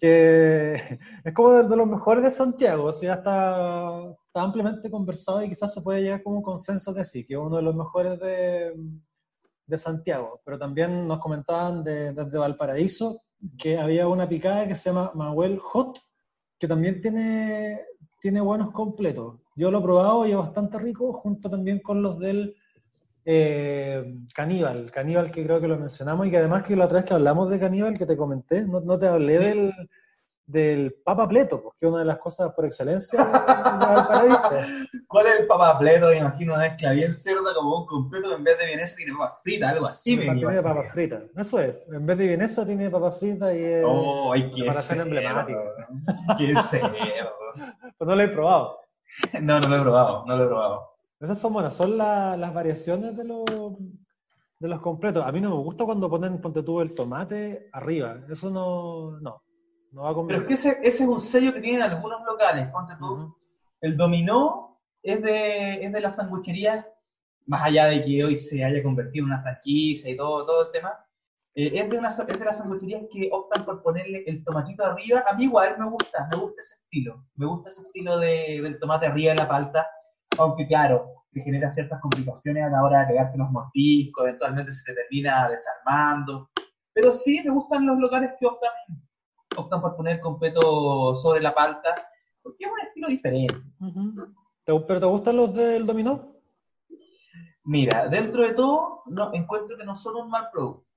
que 0.00 0.74
es 1.24 1.34
como 1.34 1.52
de, 1.52 1.68
de 1.68 1.76
los 1.76 1.86
mejores 1.86 2.24
de 2.24 2.30
Santiago, 2.30 2.84
o 2.84 2.92
sea, 2.92 3.14
está, 3.14 4.10
está 4.26 4.42
ampliamente 4.42 4.90
conversado 4.90 5.42
y 5.42 5.48
quizás 5.48 5.72
se 5.74 5.82
puede 5.82 6.02
llegar 6.02 6.22
como 6.22 6.42
consenso 6.42 6.92
de 6.92 7.04
sí, 7.04 7.26
que 7.26 7.34
es 7.34 7.40
uno 7.40 7.56
de 7.56 7.62
los 7.62 7.74
mejores 7.74 8.18
de, 8.20 8.72
de 9.66 9.78
Santiago. 9.78 10.40
Pero 10.44 10.58
también 10.58 11.06
nos 11.06 11.18
comentaban 11.18 11.82
de- 11.84 12.12
desde 12.12 12.38
Valparaíso 12.38 13.22
que 13.58 13.78
había 13.78 14.08
una 14.08 14.28
picada 14.28 14.66
que 14.66 14.76
se 14.76 14.90
llama 14.90 15.12
Manuel 15.14 15.58
Hot, 15.58 15.98
que 16.58 16.66
también 16.68 17.00
tiene, 17.00 17.80
tiene 18.20 18.40
buenos 18.40 18.70
completos. 18.72 19.36
Yo 19.56 19.70
lo 19.70 19.78
he 19.78 19.82
probado 19.82 20.26
y 20.26 20.30
es 20.32 20.36
bastante 20.36 20.78
rico, 20.78 21.12
junto 21.12 21.50
también 21.50 21.80
con 21.80 22.02
los 22.02 22.18
del 22.18 22.54
eh, 23.24 24.16
Caníbal. 24.34 24.90
Caníbal 24.90 25.30
que 25.30 25.44
creo 25.44 25.60
que 25.60 25.68
lo 25.68 25.78
mencionamos 25.78 26.26
y 26.26 26.30
que 26.30 26.38
además 26.38 26.62
que 26.62 26.76
la 26.76 26.86
otra 26.86 26.98
vez 26.98 27.06
que 27.06 27.14
hablamos 27.14 27.50
de 27.50 27.58
Caníbal 27.58 27.98
que 27.98 28.06
te 28.06 28.16
comenté, 28.16 28.62
no, 28.62 28.80
no 28.80 28.98
te 28.98 29.06
hablé 29.06 29.38
del, 29.38 29.72
del 30.46 30.94
Papa 31.04 31.26
Pleto, 31.26 31.62
porque 31.62 31.86
es 31.86 31.88
una 31.88 32.00
de 32.00 32.04
las 32.04 32.18
cosas 32.18 32.52
por 32.52 32.66
excelencia 32.66 33.24
de, 33.24 33.32
Valparaíso. 33.32 34.56
¿Cuál 35.08 35.26
es 35.28 35.40
el 35.40 35.46
papapleto? 35.46 36.08
Me 36.08 36.18
imagino 36.18 36.54
una 36.54 36.62
mezcla 36.62 36.92
bien 36.92 37.12
cerda 37.12 37.54
como 37.54 37.80
un 37.80 37.86
completo 37.86 38.34
en 38.34 38.44
vez 38.44 38.58
de 38.58 38.66
vienesa 38.66 38.96
tiene 38.96 39.12
papas 39.12 39.38
fritas, 39.42 39.72
algo 39.72 39.86
así. 39.86 40.16
me 40.16 40.34
tiene 40.34 40.62
papas 40.62 40.92
fritas. 40.92 41.22
Eso 41.36 41.60
es. 41.60 41.74
En 41.90 42.04
vez 42.04 42.18
de 42.18 42.26
vienesa 42.26 42.66
tiene 42.66 42.90
papas 42.90 43.18
fritas 43.18 43.54
y 43.54 43.64
es 43.64 43.84
Oh, 43.86 44.32
ay, 44.32 44.50
qué 44.50 44.62
preparación 44.62 44.98
cerdo, 44.98 45.02
emblemática. 45.02 45.60
Qué. 46.36 46.52
Pues 46.52 48.08
no 48.08 48.16
lo 48.16 48.22
he 48.22 48.28
probado. 48.28 48.80
No, 49.40 49.60
no 49.60 49.68
lo 49.68 49.76
he 49.76 49.80
probado, 49.80 50.24
no 50.26 50.36
lo 50.36 50.44
he 50.44 50.46
probado. 50.48 50.93
Esas 51.20 51.38
son 51.40 51.52
buenas, 51.52 51.74
son 51.74 51.96
la- 51.96 52.36
las 52.36 52.52
variaciones 52.54 53.16
de 53.16 53.24
los, 53.24 53.44
de 54.58 54.68
los 54.68 54.80
completos. 54.80 55.24
A 55.26 55.32
mí 55.32 55.40
no 55.40 55.50
me 55.50 55.62
gusta 55.62 55.84
cuando 55.84 56.08
ponen, 56.10 56.40
ponte 56.40 56.62
tú, 56.62 56.80
el 56.80 56.94
tomate 56.94 57.68
arriba. 57.72 58.20
Eso 58.30 58.50
no, 58.50 59.18
no, 59.20 59.42
no 59.92 60.02
va 60.02 60.08
Pero 60.10 60.14
conmigo. 60.14 60.40
es 60.42 60.46
que 60.48 60.54
ese, 60.54 60.68
ese 60.82 61.02
es 61.04 61.08
un 61.08 61.20
sello 61.20 61.52
que 61.52 61.60
tienen 61.60 61.82
algunos 61.82 62.22
locales, 62.24 62.68
ponte 62.68 62.94
tú. 62.98 63.12
Ujú. 63.12 63.36
El 63.80 63.96
dominó 63.96 64.80
es 65.02 65.22
de, 65.22 65.84
es 65.84 65.92
de 65.92 66.00
las 66.00 66.16
sangucherías, 66.16 66.86
más 67.46 67.62
allá 67.64 67.86
de 67.86 68.02
que 68.02 68.24
hoy 68.24 68.36
se 68.36 68.64
haya 68.64 68.82
convertido 68.82 69.24
en 69.26 69.32
una 69.32 69.42
franquicia 69.42 70.10
y 70.10 70.16
todo, 70.16 70.46
todo 70.46 70.66
el 70.66 70.72
tema, 70.72 70.98
eh, 71.54 71.70
es, 71.74 71.90
de 71.90 71.98
una, 71.98 72.08
es 72.08 72.26
de 72.26 72.44
las 72.44 72.58
sangucherías 72.58 73.02
que 73.10 73.28
optan 73.30 73.64
por 73.64 73.82
ponerle 73.82 74.24
el 74.26 74.42
tomatito 74.44 74.84
arriba. 74.84 75.24
A 75.28 75.34
mí 75.34 75.44
igual 75.44 75.76
me 75.78 75.88
gusta, 75.90 76.26
me 76.30 76.38
gusta 76.38 76.60
ese 76.60 76.74
estilo. 76.76 77.26
Me 77.36 77.46
gusta 77.46 77.68
ese 77.68 77.82
estilo 77.82 78.18
de, 78.18 78.60
del 78.62 78.78
tomate 78.78 79.06
arriba 79.06 79.32
de 79.32 79.38
la 79.38 79.48
palta, 79.48 79.86
aunque 80.38 80.66
claro, 80.66 81.06
te 81.32 81.40
genera 81.40 81.68
ciertas 81.68 82.00
complicaciones 82.00 82.64
a 82.64 82.68
la 82.70 82.82
hora 82.84 83.00
de 83.00 83.06
pegarte 83.08 83.38
los 83.38 83.50
mordiscos, 83.50 84.24
eventualmente 84.26 84.70
se 84.72 84.84
te 84.84 84.94
termina 84.94 85.48
desarmando. 85.48 86.50
Pero 86.92 87.10
sí, 87.10 87.40
me 87.44 87.50
gustan 87.52 87.86
los 87.86 87.98
locales 87.98 88.30
que 88.38 88.46
optan, 88.46 88.70
optan 89.56 89.80
por 89.80 89.96
poner 89.96 90.20
completo 90.20 91.14
sobre 91.16 91.40
la 91.40 91.54
palta, 91.54 91.94
porque 92.42 92.64
es 92.64 92.70
un 92.70 92.80
estilo 92.80 93.08
diferente. 93.08 93.56
Ujú. 93.80 94.14
¿Te- 94.64 94.80
¿Pero 94.86 95.00
te 95.00 95.06
gustan 95.06 95.36
los 95.36 95.52
del 95.54 95.86
dominó? 95.86 96.32
Mira, 97.64 98.08
dentro 98.08 98.42
de 98.42 98.52
todo, 98.52 99.02
no, 99.06 99.32
encuentro 99.32 99.76
que 99.76 99.84
no 99.84 99.96
son 99.96 100.16
un 100.16 100.30
mal 100.30 100.48
producto. 100.52 100.90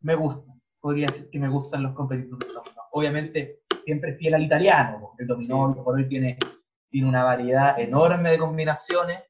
Me 0.00 0.14
gustan. 0.14 0.60
Podría 0.80 1.06
decir 1.06 1.28
que 1.30 1.38
me 1.38 1.48
gustan 1.48 1.82
los 1.82 1.94
competitos 1.94 2.38
del 2.38 2.52
dominó. 2.52 2.80
Obviamente, 2.92 3.60
siempre 3.84 4.14
fiel 4.16 4.34
al 4.34 4.42
italiano. 4.42 4.98
porque 5.00 5.22
El 5.22 5.28
dominó 5.28 5.62
hoy 5.64 5.74
por 5.74 5.94
hoy 5.94 6.08
tiene, 6.08 6.36
tiene 6.90 7.08
una 7.08 7.24
variedad 7.24 7.78
enorme 7.78 8.32
de 8.32 8.38
combinaciones, 8.38 9.22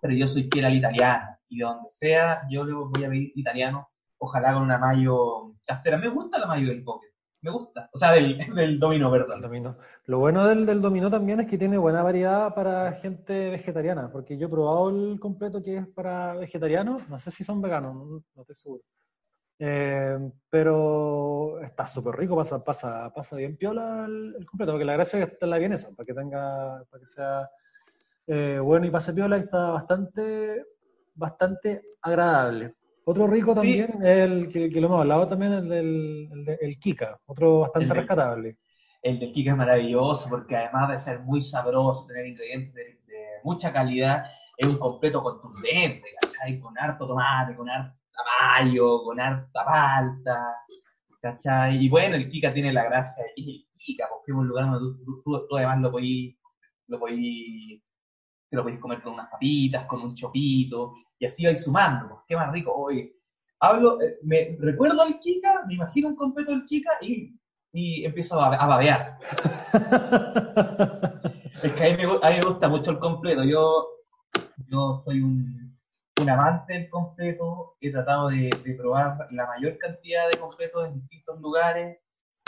pero 0.00 0.14
yo 0.14 0.26
soy 0.26 0.48
fiel 0.52 0.64
al 0.64 0.74
italiano. 0.74 1.26
Y 1.48 1.60
donde 1.60 1.88
sea, 1.88 2.42
yo 2.50 2.64
le 2.64 2.72
voy 2.72 3.04
a 3.04 3.08
pedir 3.08 3.32
italiano, 3.36 3.88
ojalá 4.18 4.54
con 4.54 4.62
una 4.62 4.78
mayo 4.78 5.54
casera. 5.64 5.98
Me 5.98 6.08
gusta 6.08 6.38
la 6.38 6.46
mayo 6.46 6.68
del 6.68 6.82
poker. 6.82 7.10
Me 7.42 7.50
gusta. 7.52 7.88
O 7.92 7.98
sea, 7.98 8.12
del, 8.12 8.38
del 8.54 8.80
dominó, 8.80 9.14
El 9.14 9.22
perdón. 9.22 9.42
dominó. 9.42 9.76
Lo 10.06 10.18
bueno 10.18 10.46
del, 10.46 10.66
del 10.66 10.80
dominó 10.80 11.10
también 11.10 11.40
es 11.40 11.46
que 11.46 11.58
tiene 11.58 11.78
buena 11.78 12.02
variedad 12.02 12.54
para 12.54 12.92
gente 12.94 13.50
vegetariana, 13.50 14.10
porque 14.10 14.36
yo 14.36 14.46
he 14.46 14.50
probado 14.50 14.90
el 14.90 15.20
completo 15.20 15.62
que 15.62 15.76
es 15.76 15.86
para 15.86 16.34
vegetarianos, 16.34 17.08
no 17.08 17.20
sé 17.20 17.30
si 17.30 17.44
son 17.44 17.60
veganos, 17.60 17.94
no, 17.94 18.04
no 18.34 18.42
estoy 18.42 18.56
seguro. 18.56 18.82
Eh, 19.58 20.18
pero 20.50 21.60
está 21.62 21.86
súper 21.88 22.14
rico, 22.16 22.36
pasa, 22.36 22.62
pasa, 22.62 23.10
pasa 23.14 23.36
bien 23.36 23.56
piola 23.56 24.04
el, 24.06 24.34
el 24.38 24.46
completo, 24.46 24.72
porque 24.72 24.84
la 24.84 24.92
gracia 24.94 25.18
es 25.18 25.26
que 25.26 25.32
está 25.32 25.46
en 25.46 25.50
la 25.50 25.58
vienesa, 25.58 25.90
para 25.96 26.06
que 26.06 26.14
tenga, 26.14 26.84
para 26.90 27.00
que 27.00 27.06
sea 27.06 27.48
eh, 28.26 28.58
bueno 28.62 28.86
y 28.86 28.90
pase 28.90 29.12
piola, 29.14 29.38
y 29.38 29.40
está 29.42 29.70
bastante, 29.70 30.64
bastante 31.14 31.82
agradable. 32.02 32.74
Otro 33.04 33.26
rico 33.28 33.54
Sí. 33.54 33.84
también 33.84 34.02
es 34.02 34.18
el 34.18 34.48
que, 34.52 34.68
que 34.68 34.80
lo 34.80 34.88
hemos 34.88 35.00
hablado 35.00 35.28
también, 35.28 35.52
el 35.52 35.68
del 35.68 36.28
el 36.32 36.44
de- 36.44 36.58
el 36.60 36.78
Kika, 36.78 37.18
otro 37.26 37.60
bastante 37.60 37.88
del- 37.88 37.96
rescatable. 37.98 38.56
El 39.02 39.18
del 39.20 39.32
Kika 39.32 39.52
es 39.52 39.56
maravilloso 39.56 40.28
porque 40.28 40.56
además 40.56 40.90
de 40.90 40.98
ser 40.98 41.20
muy 41.20 41.40
sabroso, 41.40 42.06
tener 42.06 42.26
ingredientes 42.26 42.74
de, 42.74 42.82
de 43.06 43.24
mucha 43.44 43.72
calidad, 43.72 44.24
es 44.58 44.66
un 44.66 44.78
completo 44.78 45.22
contundente, 45.22 46.02
¿cachai? 46.20 46.58
Con 46.58 46.76
harto 46.78 47.06
tomate, 47.06 47.54
con 47.56 47.68
harta 47.70 47.94
mayo, 48.24 49.02
con 49.04 49.20
harta 49.20 49.64
palta, 49.64 50.56
¿cachai? 51.20 51.84
Y 51.84 51.88
bueno, 51.88 52.16
el 52.16 52.28
Kika 52.28 52.52
tiene 52.52 52.72
la 52.72 52.84
gracia, 52.84 53.24
y 53.36 53.56
el 53.62 53.66
Kika, 53.78 54.08
porque 54.10 54.32
es 54.32 54.38
un 54.38 54.48
lugar 54.48 54.66
donde 54.70 54.80
tú, 55.04 55.04
tú- 55.04 55.22
tú- 55.24 55.46
tú 55.48 55.56
además 55.56 55.80
lo 55.80 55.90
podís, 55.92 56.36
lo 56.88 56.98
podís, 57.00 57.82
te 58.50 58.56
lo 58.56 58.62
podís 58.64 58.80
comer 58.80 59.02
con 59.02 59.14
unas 59.14 59.30
papitas, 59.30 59.86
con 59.86 60.02
un 60.02 60.14
chopito, 60.14 60.94
y 61.18 61.26
así 61.26 61.44
vais 61.46 61.62
sumando, 61.64 62.08
pues, 62.08 62.20
qué 62.28 62.36
más 62.36 62.52
rico, 62.52 62.72
hoy. 62.74 63.12
Hablo, 63.60 64.00
eh, 64.02 64.18
me 64.22 64.56
recuerdo 64.60 65.02
al 65.02 65.18
Kika, 65.18 65.64
me 65.66 65.74
imagino 65.74 66.08
un 66.08 66.16
completo 66.16 66.52
del 66.52 66.64
Kika 66.66 66.90
y, 67.02 67.34
y 67.72 68.04
empiezo 68.04 68.40
a, 68.40 68.54
a 68.54 68.66
babear. 68.66 69.18
Es 71.62 71.72
que 71.72 71.84
a 71.84 71.96
mí, 71.96 72.06
me, 72.06 72.12
a 72.22 72.30
mí 72.30 72.36
me 72.42 72.48
gusta 72.48 72.68
mucho 72.68 72.90
el 72.90 72.98
completo. 72.98 73.42
Yo, 73.44 73.86
yo 74.70 75.00
soy 75.04 75.20
un, 75.22 75.75
un 76.20 76.30
amante 76.30 76.74
del 76.74 76.88
completo. 76.88 77.76
He 77.80 77.90
tratado 77.90 78.28
de, 78.28 78.50
de 78.64 78.74
probar 78.74 79.26
la 79.30 79.46
mayor 79.46 79.78
cantidad 79.78 80.28
de 80.30 80.38
completos 80.38 80.86
en 80.86 80.94
distintos 80.94 81.40
lugares. 81.40 81.98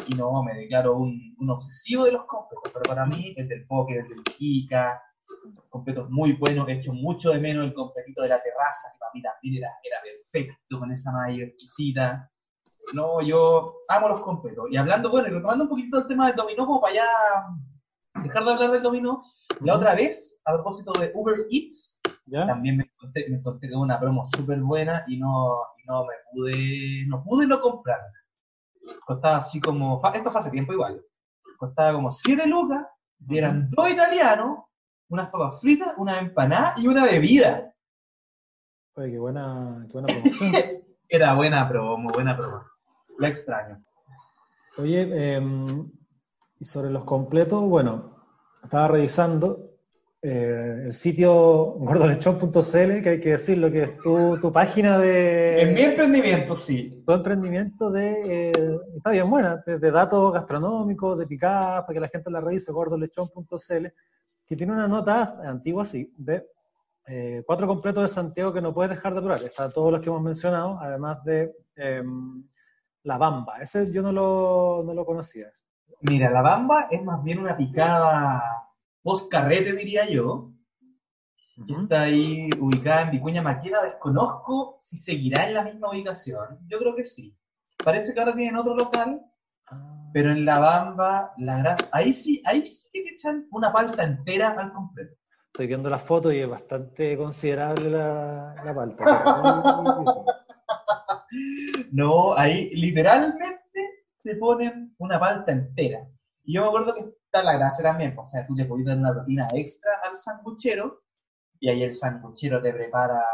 Y 0.06 0.14
no, 0.14 0.42
me 0.42 0.54
declaro 0.54 0.96
un, 0.96 1.34
un 1.38 1.50
obsesivo 1.50 2.04
de 2.04 2.12
los 2.12 2.25
completos. 2.25 2.72
Pero 2.72 2.82
para 2.82 3.06
mí, 3.06 3.34
el 3.37 3.48
del 3.48 3.66
poker, 3.66 3.98
el 3.98 4.08
del 4.08 4.22
Kika, 4.22 5.02
completos 5.68 6.08
muy 6.10 6.32
buenos. 6.32 6.68
He 6.68 6.72
hecho 6.72 6.92
mucho 6.92 7.30
de 7.30 7.40
menos 7.40 7.66
el 7.66 7.75
completito 7.75 8.22
de 8.22 8.28
la 8.28 8.42
terraza, 8.42 8.88
que 8.92 8.98
para 8.98 9.12
mí 9.14 9.22
también 9.22 9.62
era, 9.62 9.70
era 9.82 9.96
perfecto 10.02 10.78
con 10.78 10.90
esa 10.92 11.12
malla 11.12 11.44
exquisita. 11.44 12.30
No, 12.94 13.20
yo 13.20 13.75
amo 13.88 14.08
los 14.08 14.20
completos. 14.20 14.66
Y 14.70 14.76
hablando, 14.76 15.10
bueno, 15.10 15.28
y 15.28 15.32
retomando 15.32 15.64
un 15.64 15.70
poquito 15.70 15.98
el 15.98 16.06
tema 16.06 16.28
del 16.28 16.37
dominó, 16.37 16.64
como 16.64 16.80
para 16.80 16.94
ya 16.94 17.08
dejar 18.22 18.44
de 18.44 18.50
hablar 18.52 18.70
del 18.70 18.82
dominó, 18.82 19.22
la 19.60 19.75
otra 19.75 19.94
vez, 19.94 20.40
a 20.44 20.54
propósito 20.54 20.92
de 20.92 21.10
Uber 21.14 21.46
Eats, 21.50 21.98
¿Ya? 22.30 22.47
también 22.47 22.76
me 22.76 22.85
encontré, 22.85 23.26
me 23.28 23.37
encontré 23.37 23.70
con 23.70 23.80
una 23.80 23.99
promo 23.99 24.26
súper 24.26 24.61
buena 24.61 25.04
y 25.08 25.18
no, 25.18 25.61
y 25.82 25.87
no 25.87 26.04
me 26.04 26.14
pude, 26.30 27.06
no 27.06 27.23
pude 27.23 27.47
no 27.47 27.61
comprarla. 27.61 28.12
Costaba 29.06 29.38
así 29.38 29.61
como, 29.61 30.00
esto 30.14 30.30
fue 30.30 30.40
hace 30.40 30.50
tiempo 30.50 30.73
igual, 30.73 31.02
costaba 31.56 31.92
como 31.92 32.11
7 32.11 32.47
lucas, 32.47 32.87
y 33.26 33.38
eran 33.38 33.68
dos 33.70 33.90
italianos, 33.90 34.61
unas 35.08 35.28
papas 35.30 35.61
fritas, 35.61 35.94
una 35.97 36.18
empanada 36.18 36.75
y 36.76 36.87
una 36.87 37.04
bebida. 37.04 37.73
Oye, 38.94 39.12
qué 39.12 39.18
buena, 39.18 39.87
qué 39.88 39.92
buena 39.92 40.08
promoción. 40.23 40.52
Era 41.08 41.35
buena 41.35 41.68
promo, 41.68 42.11
buena 42.11 42.37
promo. 42.37 42.62
La 43.18 43.28
extraño. 43.28 43.82
Oye, 44.76 45.35
em, 45.35 45.90
y 46.61 46.64
sobre 46.64 46.90
los 46.90 47.04
completos, 47.04 47.62
bueno, 47.64 48.16
estaba 48.62 48.88
revisando 48.88 49.77
eh, 50.20 50.82
el 50.87 50.94
sitio 50.94 51.75
gordolechón.cl, 51.78 53.02
que 53.02 53.08
hay 53.08 53.20
que 53.20 53.30
decirlo, 53.30 53.70
que 53.70 53.82
es 53.82 53.98
tu, 53.98 54.37
tu 54.40 54.52
página 54.52 54.98
de 54.98 55.62
En 55.62 55.75
mi 55.75 55.82
emprendimiento, 55.82 56.56
sí. 56.56 57.02
tu 57.06 57.12
emprendimiento 57.12 57.90
de, 57.90 58.50
eh, 58.50 58.80
está 58.96 59.10
bien 59.10 59.30
buena, 59.30 59.62
de, 59.64 59.78
de 59.78 59.90
datos 59.90 60.32
gastronómicos, 60.32 61.18
de 61.18 61.26
picadas, 61.26 61.82
para 61.82 61.94
que 61.94 62.00
la 62.00 62.08
gente 62.08 62.30
la 62.30 62.40
revise, 62.40 62.72
gordolechón.cl, 62.72 63.87
que 64.44 64.56
tiene 64.56 64.72
una 64.72 64.88
nota 64.88 65.40
antigua, 65.44 65.84
sí, 65.84 66.12
de 66.16 66.44
eh, 67.06 67.42
cuatro 67.46 67.66
completos 67.66 68.02
de 68.02 68.08
Santiago 68.08 68.52
que 68.52 68.60
no 68.60 68.75
puedes 68.75 68.90
dejar 68.90 69.14
de 69.14 69.20
probar. 69.20 69.42
Está 69.42 69.70
todos 69.70 69.92
los 69.92 70.00
que 70.00 70.08
hemos 70.08 70.22
mencionado, 70.22 70.78
además 70.80 71.22
de 71.25 71.54
em, 71.76 72.42
la 73.04 73.16
bamba. 73.16 73.62
Ese 73.62 73.90
yo 73.92 74.02
no 74.02 74.12
lo, 74.12 74.82
no 74.84 74.92
lo 74.92 75.06
conocía. 75.06 75.46
Mira, 76.02 76.28
la 76.30 76.42
bamba 76.42 76.88
es 76.90 77.02
más 77.02 77.22
bien 77.22 77.38
una 77.38 77.56
picada 77.56 78.67
post 79.09 79.31
carrete, 79.31 79.73
diría 79.73 80.07
yo. 80.07 80.53
Está 81.67 82.03
ahí 82.03 82.50
ubicada 82.61 83.03
en 83.03 83.12
Vicuña 83.12 83.41
Maquena. 83.41 83.81
Desconozco 83.83 84.77
si 84.81 84.99
seguirá 84.99 85.47
en 85.49 85.55
la 85.55 85.65
misma 85.65 85.88
ubicación. 85.88 86.59
Yo 86.69 86.79
creo 86.79 86.95
que 86.95 87.05
sí. 87.05 87.35
Parece 87.83 88.12
que 88.12 88.21
ahora 88.21 88.35
tienen 88.35 88.57
otro 88.57 88.75
local, 88.75 89.23
Ah, 89.71 90.11
pero 90.12 90.31
en 90.31 90.45
la 90.45 90.59
bamba, 90.59 91.33
la 91.38 91.59
grasa. 91.59 91.88
Ahí 91.93 92.12
sí, 92.12 92.43
ahí 92.45 92.67
sí 92.67 92.88
que 92.93 93.03
te 93.03 93.11
echan 93.15 93.47
una 93.50 93.73
palta 93.73 94.03
entera 94.03 94.50
al 94.50 94.73
completo. 94.73 95.15
Estoy 95.47 95.67
viendo 95.67 95.91
la 95.91 95.99
foto 95.99 96.31
y 96.31 96.41
es 96.41 96.49
bastante 96.49 97.17
considerable 97.17 97.91
la, 97.91 98.55
la 98.62 98.75
palta. 98.75 99.05
No, 101.93 102.35
ahí 102.37 102.71
literalmente 102.75 104.05
se 104.23 104.37
ponen 104.37 104.95
una 104.99 105.21
palta 105.21 105.53
entera. 105.53 106.07
Y 106.45 106.55
yo 106.55 106.62
me 106.62 106.69
acuerdo 106.69 106.95
que 106.95 107.17
está 107.38 107.52
la 107.52 107.59
grasa 107.59 107.83
también, 107.83 108.14
o 108.18 108.25
sea, 108.25 108.47
tú 108.47 108.54
le 108.54 108.64
podías 108.64 108.88
dar 108.88 108.99
una 108.99 109.12
proteína 109.14 109.49
extra 109.54 109.90
al 110.04 110.16
sanguchero 110.16 111.02
y 111.61 111.68
ahí 111.71 111.83
el 111.83 111.95
sanguchero 111.95 112.62
te 112.62 112.73
prepara, 112.73 113.25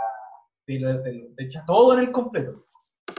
te, 0.66 0.78
lo- 0.80 1.02
te 1.02 1.12
lo- 1.12 1.34
te 1.37 1.44
echa 1.44 1.64
todo 1.66 1.94
en 1.94 2.00
el 2.00 2.12
completo. 2.12 2.66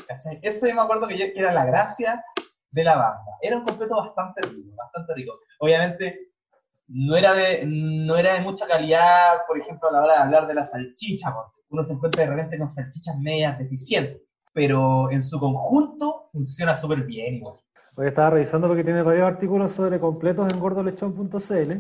¿Cachai? 0.08 0.40
Yo 0.44 0.76
me 0.76 0.82
acuerdo 0.82 1.08
que 1.08 1.34
era 1.36 1.52
la 1.54 1.66
gracia 1.66 2.24
de 2.72 2.84
la 2.84 2.98
banda. 2.98 3.32
Era 3.42 3.58
un 3.58 3.66
completo 3.66 3.96
bastante 3.98 4.42
rico, 4.50 4.76
bastante 4.76 5.14
rico. 5.16 5.34
Obviamente 5.60 6.32
no 6.88 7.16
era 7.18 7.34
de, 7.34 7.66
no 7.68 8.18
era 8.18 8.36
de 8.36 8.42
mucha 8.42 8.68
calidad, 8.68 9.46
por 9.48 9.60
ejemplo, 9.60 9.90
a 9.90 9.92
la 9.94 10.04
hora 10.04 10.14
de 10.16 10.20
hablar 10.22 10.48
de 10.48 10.56
la 10.56 10.66
salchicha, 10.66 11.34
porque 11.34 11.62
uno 11.70 11.84
se 11.84 11.94
encuentra 11.94 12.24
de 12.26 12.32
repente 12.32 12.58
con 12.60 12.70
salchichas 12.70 13.18
medias 13.20 13.58
deficientes, 13.60 14.22
pero 14.54 15.12
en 15.12 15.24
su 15.24 15.40
conjunto 15.40 16.30
funciona 16.32 16.74
súper 16.76 17.04
bien 17.06 17.36
igual. 17.36 17.60
Hoy 17.98 18.08
estaba 18.08 18.32
revisando 18.32 18.68
porque 18.68 18.84
tiene 18.84 19.02
varios 19.02 19.28
artículos 19.28 19.72
sobre 19.72 20.00
completos 20.00 20.52
en 20.52 20.60
gordolechón.cl 20.60 21.72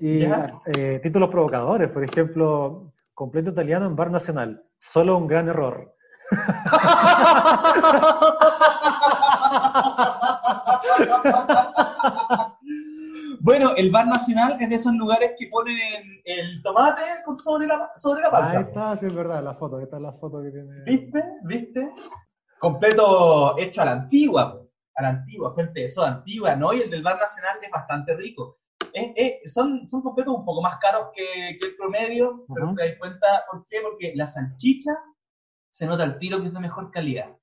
Y 0.00 0.24
eh, 0.24 1.00
títulos 1.02 1.30
provocadores, 1.30 1.90
por 1.90 2.02
ejemplo, 2.02 2.92
completo 3.14 3.50
italiano 3.50 3.86
en 3.86 3.94
bar 3.94 4.10
nacional. 4.10 4.64
Solo 4.80 5.16
un 5.16 5.26
gran 5.26 5.48
error. 5.48 5.94
Bueno, 13.40 13.72
el 13.76 13.90
bar 13.90 14.06
nacional 14.06 14.56
es 14.58 14.70
de 14.70 14.76
esos 14.76 14.94
lugares 14.94 15.32
que 15.38 15.48
ponen 15.48 15.76
el 16.24 16.62
tomate 16.62 17.02
sobre 17.34 17.66
la, 17.66 17.90
sobre 17.94 18.22
la 18.22 18.30
Ahí 18.32 18.62
está, 18.62 18.96
sí, 18.96 19.04
es 19.04 19.14
verdad, 19.14 19.44
la 19.44 19.52
foto, 19.52 19.80
esta 19.80 19.96
es 19.96 20.02
la 20.02 20.14
foto 20.14 20.42
que 20.42 20.50
tiene. 20.50 20.82
¿Viste? 20.86 21.22
¿Viste? 21.42 21.92
Completo 22.58 23.58
hecho 23.58 23.82
a 23.82 23.84
la 23.84 23.92
antigua, 23.92 24.63
a 24.96 25.02
la 25.02 25.08
antigua, 25.08 25.52
fuente 25.54 25.80
de 25.80 25.88
soda 25.88 26.08
antigua, 26.08 26.54
¿no? 26.56 26.72
Y 26.72 26.82
el 26.82 26.90
del 26.90 27.02
bar 27.02 27.18
nacional 27.18 27.56
es 27.62 27.70
bastante 27.70 28.16
rico. 28.16 28.58
Son, 29.46 29.84
son 29.86 30.02
completos 30.02 30.34
un 30.36 30.44
poco 30.44 30.62
más 30.62 30.78
caros 30.78 31.08
que, 31.14 31.58
que 31.58 31.66
el 31.66 31.76
promedio, 31.76 32.44
pero 32.54 32.66
Ujú. 32.66 32.76
te 32.76 32.88
das 32.88 32.98
cuenta, 32.98 33.26
¿por 33.50 33.64
qué? 33.66 33.78
Porque 33.82 34.12
la 34.14 34.26
salchicha 34.26 34.92
se 35.70 35.86
nota 35.86 36.04
al 36.04 36.18
tiro 36.18 36.40
que 36.40 36.46
es 36.46 36.54
de 36.54 36.60
mejor 36.60 36.90
calidad. 36.92 37.36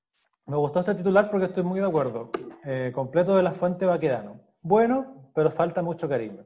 Me 0.46 0.56
gustó 0.56 0.80
este 0.80 0.94
titular 0.94 1.30
porque 1.30 1.46
estoy 1.46 1.62
muy 1.62 1.78
de 1.80 1.86
acuerdo. 1.86 2.30
Eh, 2.64 2.90
completo 2.94 3.36
de 3.36 3.42
la 3.42 3.52
fuente 3.52 3.84
Baquedano. 3.84 4.40
Bueno, 4.62 5.30
pero 5.34 5.50
falta 5.50 5.82
mucho 5.82 6.08
cariño. 6.08 6.42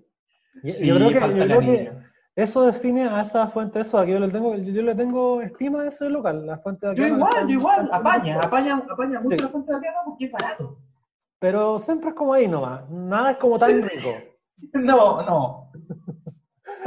Y- 0.63 0.71
Sí, 0.73 0.87
yo 0.89 0.97
creo 0.97 1.09
que, 1.09 1.21
yo 1.39 1.47
creo 1.47 1.61
que 1.61 1.93
eso 2.35 2.67
define 2.67 3.09
a 3.09 3.23
esa 3.23 3.47
fuente 3.47 3.79
de 3.79 3.85
soda, 3.85 4.05
que 4.07 4.13
yo 4.13 4.19
le 4.19 4.29
tengo, 4.29 4.55
yo 4.57 4.83
le 4.83 4.95
tengo 4.95 5.41
estima 5.41 5.83
a 5.83 5.89
ese 5.89 6.11
local, 6.11 6.45
la 6.47 6.59
fuente 6.59 6.89
de 6.89 6.95
Yo 6.97 7.07
igual, 7.07 7.47
yo 7.47 7.53
igual, 7.53 7.89
apaña, 7.93 8.41
apaña, 8.41 8.83
apaña 8.91 9.21
mucho 9.21 9.37
Sí. 9.37 9.43
la 9.45 9.49
fuente 9.51 9.73
Adriano 9.75 9.99
porque 10.05 10.25
es 10.27 10.33
barato. 10.33 10.79
Pero 11.39 11.79
siempre 11.79 12.11
es 12.11 12.15
como 12.15 12.33
ahí 12.33 12.49
nomás, 12.49 12.89
nada 12.91 13.33
es 13.33 13.37
como 13.39 13.59
tan 13.59 13.71
Sí. 13.71 13.81
rico. 13.83 14.11
No, 14.73 15.21
no. 15.23 15.71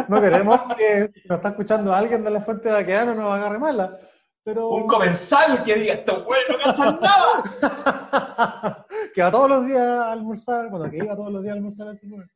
No 0.08 0.20
queremos 0.22 0.60
que 0.76 1.12
nos 1.26 1.38
está 1.38 1.50
escuchando 1.50 1.94
alguien 1.94 2.24
de 2.24 2.32
la 2.32 2.42
fuente 2.42 2.68
de 2.68 2.74
Baquedano 2.74 3.14
nos 3.14 3.32
agarre 3.32 3.60
mala. 3.60 4.00
Pero 4.44 4.70
Un 4.70 4.88
comensal 4.88 5.62
que 5.64 5.76
diga, 5.76 5.94
esto 5.94 6.26
güey 6.26 6.42
no 6.50 6.58
cachan 6.58 7.00
nada. 7.00 8.86
que 9.14 9.22
va 9.22 9.32
todos 9.32 9.50
los 9.50 9.68
días 9.68 9.82
a 9.84 10.12
almorzar, 10.12 10.70
bueno, 10.72 10.90
que 10.90 10.98
iba 10.98 11.16
todos 11.16 11.32
los 11.32 11.44
días 11.44 11.54
a 11.54 11.58
almorzar 11.58 11.88
a 11.90 11.94
ese 11.94 12.08
lugar. 12.08 12.28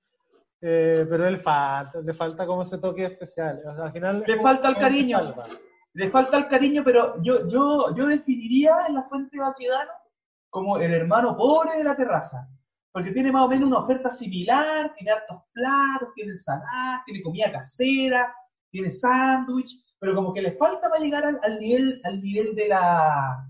Eh, 0.61 1.05
pero 1.09 1.27
él 1.27 1.41
falta, 1.41 1.99
le 1.99 2.13
falta 2.13 2.45
como 2.45 2.61
ese 2.61 2.77
toque 2.77 3.05
especial. 3.05 3.57
O 3.67 3.75
sea, 3.75 3.85
al 3.85 3.91
final, 3.91 4.23
Le 4.27 4.39
falta 4.39 4.69
el 4.69 4.77
cariño. 4.77 5.17
Salva. 5.17 5.47
Le 5.93 6.09
falta 6.11 6.37
el 6.37 6.47
cariño, 6.47 6.83
pero 6.85 7.21
yo, 7.23 7.47
yo, 7.49 7.93
yo 7.95 8.05
definiría 8.05 8.77
en 8.87 8.95
la 8.95 9.03
fuente 9.03 9.39
Baquedano 9.39 9.91
como 10.53 10.77
el 10.77 10.93
hermano 10.93 11.35
pobre 11.35 11.77
de 11.77 11.83
la 11.83 11.95
terraza. 11.95 12.47
Porque 12.91 13.09
tiene 13.09 13.31
más 13.31 13.45
o 13.45 13.49
menos 13.49 13.67
una 13.67 13.79
oferta 13.79 14.11
similar, 14.11 14.93
tiene 14.95 15.11
hartos 15.11 15.41
platos, 15.51 16.13
tiene 16.13 16.33
ensaladas, 16.33 17.03
tiene 17.05 17.23
comida 17.23 17.51
casera, 17.51 18.31
tiene 18.69 18.91
sándwich, 18.91 19.83
pero 19.99 20.13
como 20.13 20.31
que 20.31 20.43
le 20.43 20.55
falta 20.57 20.91
para 20.91 21.01
llegar 21.01 21.25
al, 21.25 21.39
al 21.41 21.59
nivel, 21.59 21.99
al 22.03 22.21
nivel 22.21 22.53
de 22.53 22.67
la 22.67 23.49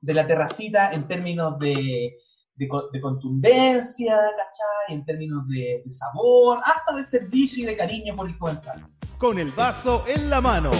de 0.00 0.14
la 0.14 0.26
terracita 0.26 0.92
en 0.92 1.06
términos 1.06 1.58
de, 1.60 2.16
de, 2.56 2.68
de 2.92 3.00
contundencia, 3.00 4.16
¿cachai? 4.16 4.96
En 4.96 5.04
términos 5.04 5.46
de, 5.46 5.82
de 5.84 5.90
sabor, 5.92 6.58
hasta 6.64 6.96
de 6.96 7.04
servicio 7.04 7.62
y 7.62 7.66
de 7.66 7.76
cariño 7.76 8.16
por 8.16 8.28
el 8.28 8.36
comensal. 8.36 8.84
Con 9.16 9.38
el 9.38 9.52
vaso 9.52 10.04
en 10.08 10.28
la 10.28 10.40
mano. 10.40 10.72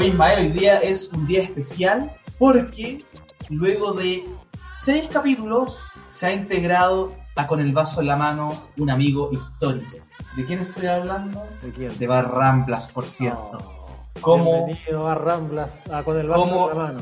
Hoy 0.00 0.06
Ismael, 0.06 0.38
hoy 0.38 0.48
día 0.52 0.78
es 0.78 1.10
un 1.12 1.26
día 1.26 1.42
especial 1.42 2.10
porque 2.38 3.04
luego 3.50 3.92
de 3.92 4.24
seis 4.72 5.06
capítulos 5.12 5.78
se 6.08 6.24
ha 6.24 6.32
integrado 6.32 7.14
a 7.36 7.46
Con 7.46 7.60
el 7.60 7.74
Vaso 7.74 8.00
en 8.00 8.06
la 8.06 8.16
Mano 8.16 8.48
un 8.78 8.88
amigo 8.88 9.28
histórico. 9.30 9.98
¿De 10.36 10.46
quién 10.46 10.60
estoy 10.60 10.86
hablando? 10.86 11.46
¿De 11.60 11.70
quién? 11.70 11.98
De 11.98 12.06
Barramblas, 12.06 12.90
por 12.92 13.04
cierto. 13.04 13.58
Oh, 13.60 14.20
¿Cómo 14.22 14.64
Bienvenido 14.64 15.06
a 15.06 15.16
Ramblas, 15.16 15.86
a 15.92 16.02
con 16.02 16.18
el 16.18 16.28
vaso 16.28 16.70
en 16.72 16.78
la 16.78 16.82
mano. 16.82 17.00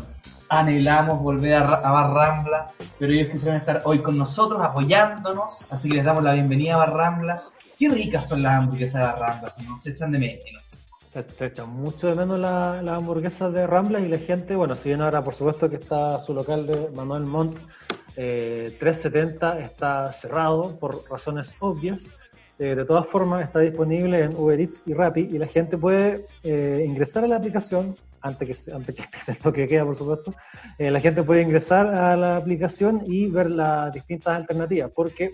anhelamos 0.48 1.20
volver 1.20 1.54
a, 1.54 1.74
a 1.74 1.92
Barramblas? 1.92 2.78
Pero 2.98 3.12
ellos 3.12 3.30
quisieron 3.30 3.58
estar 3.58 3.80
hoy 3.84 4.00
con 4.00 4.18
nosotros 4.18 4.60
apoyándonos, 4.60 5.70
así 5.70 5.88
que 5.88 5.98
les 5.98 6.04
damos 6.04 6.24
la 6.24 6.32
bienvenida 6.32 6.74
a 6.74 6.78
Barramblas. 6.78 7.56
Qué 7.78 7.90
ricas 7.90 8.28
son 8.28 8.42
las 8.42 8.54
hamburguesas 8.54 9.02
de 9.02 9.06
Barramblas, 9.06 9.54
nos 9.68 9.86
echan 9.86 10.10
de 10.10 10.18
menos. 10.18 10.64
Se, 11.36 11.62
mucho 11.64 12.06
de 12.08 12.14
menos 12.14 12.38
la- 12.38 12.80
las 12.82 12.98
hamburguesas 12.98 13.52
de 13.52 13.66
Ramblas 13.66 14.02
y 14.02 14.08
la 14.08 14.18
gente, 14.18 14.54
bueno, 14.54 14.76
si 14.76 14.90
bien 14.90 15.00
ahora 15.00 15.22
por 15.24 15.34
supuesto 15.34 15.68
que 15.68 15.76
está 15.76 16.18
su 16.18 16.32
local 16.34 16.66
de 16.66 16.90
Manuel 16.94 17.24
Montt, 17.24 17.56
eh, 18.16 18.72
370 18.78 19.58
está 19.60 20.12
cerrado 20.12 20.76
por 20.78 21.08
razones 21.10 21.54
obvias. 21.60 22.20
Eh, 22.58 22.74
de 22.74 22.84
todas 22.84 23.06
formas 23.06 23.44
está 23.44 23.60
disponible 23.60 24.22
en 24.24 24.34
Uber 24.34 24.60
Eats 24.60 24.82
y 24.86 24.92
Rappi 24.92 25.28
y 25.30 25.38
la 25.38 25.46
gente 25.46 25.78
puede 25.78 26.24
eh, 26.42 26.84
ingresar 26.86 27.22
a 27.24 27.28
la 27.28 27.36
aplicación 27.36 27.96
antes 28.20 28.64
que, 28.64 28.72
antes 28.72 28.96
que 28.96 29.30
el 29.30 29.38
toque 29.38 29.60
de 29.62 29.68
queda, 29.68 29.84
por 29.84 29.94
supuesto. 29.96 30.34
Eh, 30.76 30.90
la 30.90 31.00
gente 31.00 31.22
puede 31.22 31.42
ingresar 31.42 31.86
a 31.86 32.16
la 32.16 32.36
aplicación 32.36 33.02
y 33.06 33.28
ver 33.28 33.50
las 33.50 33.92
distintas 33.92 34.36
alternativas, 34.36 34.90
porque 34.94 35.30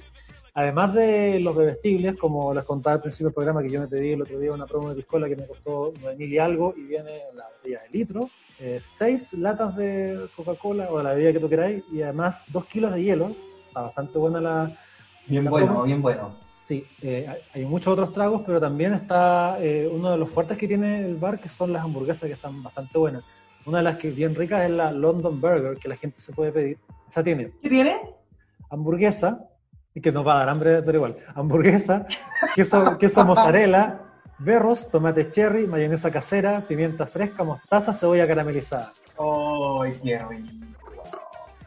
además 0.55 0.95
de 0.95 1.41
los 1.41 1.55
bebestibles, 1.55 2.17
como 2.17 2.55
les 2.55 2.65
contaba 2.65 2.95
al 2.95 3.01
principio 3.03 3.27
del 3.27 3.35
programa, 3.35 3.63
que 3.63 3.71
yo 3.71 3.81
me 3.81 3.89
pedí 3.89 4.13
el 4.13 4.23
otro 4.23 4.39
día 4.39 4.53
una 4.53 4.67
promo 4.67 4.89
de 4.91 4.97
piscola 4.97 5.29
que 5.29 5.37
me 5.37 5.47
costó 5.47 5.93
9.000 6.01 6.29
y 6.33 6.39
algo, 6.39 6.75
y 6.77 6.83
viene 6.83 7.11
la 7.35 7.45
botella 7.57 7.81
de 7.83 7.99
litro, 7.99 8.29
eh, 8.61 8.81
seis 8.83 9.33
latas 9.35 9.77
de 9.77 10.29
Coca-Cola 10.37 10.89
o 10.91 10.99
de 10.99 11.05
la 11.05 11.11
bebida 11.15 11.33
que 11.33 11.41
tú 11.41 11.49
queráis, 11.49 11.83
y 11.93 12.03
además 12.03 12.45
dos 12.49 12.65
kilos 12.67 12.93
de 12.93 13.03
hielo. 13.03 13.33
Está 13.67 13.83
bastante 13.83 14.17
buena 14.19 14.41
la... 14.41 14.73
Bien 15.27 15.45
la 15.45 15.51
bueno, 15.51 15.67
promo. 15.67 15.83
bien 15.85 16.01
bueno. 16.03 16.37
Sí, 16.69 16.87
eh, 17.03 17.29
hay- 17.53 17.65
muchos 17.67 17.93
otros 17.93 18.13
tragos, 18.13 18.43
pero 18.47 18.59
también 18.61 18.95
está 18.95 19.59
eh, 19.61 19.87
uno 19.93 20.13
de 20.13 20.17
los 20.19 20.31
fuertes 20.31 20.57
que 20.57 20.67
tiene 20.69 21.05
el 21.05 21.17
bar, 21.17 21.39
que 21.41 21.49
son 21.49 21.73
las 21.73 21.85
hamburguesas 21.85 22.23
que 22.27 22.33
están 22.35 22.63
bastante 22.63 22.97
buenas. 22.97 23.25
Una 23.67 23.79
de 23.79 23.85
las 23.85 23.97
que 23.99 24.09
es 24.09 24.15
bien 24.17 24.35
ricas 24.35 24.65
es 24.65 24.71
la 24.71 24.93
London 24.93 25.41
Burger, 25.41 25.77
que 25.79 25.89
la 25.89 25.97
gente 25.97 26.21
se 26.21 26.33
puede 26.33 26.53
pedir. 26.53 26.79
Esa 27.09 27.23
tiene 27.25 27.51
¿Qué 27.63 27.69
tiene? 27.69 27.97
hamburguesa, 28.71 29.45
que 30.01 30.13
nos 30.13 30.27
va 30.27 30.35
a 30.35 30.39
dar 30.39 30.49
hambre, 30.49 30.83
pero 30.83 30.99
igual, 30.99 31.17
hamburguesa, 31.35 32.07
queso, 32.55 32.99
queso 32.99 33.25
mozzarella, 33.25 34.01
berros, 34.39 34.91
tomate 34.91 35.31
cherry, 35.31 35.67
mayonesa 35.67 36.11
casera, 36.11 36.61
pimienta 36.61 37.07
fresca, 37.07 37.45
mostaza, 37.45 37.95
cebolla 37.95 38.27
caramelizada. 38.27 38.93
¡Ay, 39.19 39.93
qué 40.03 40.19
rico! 40.19 40.49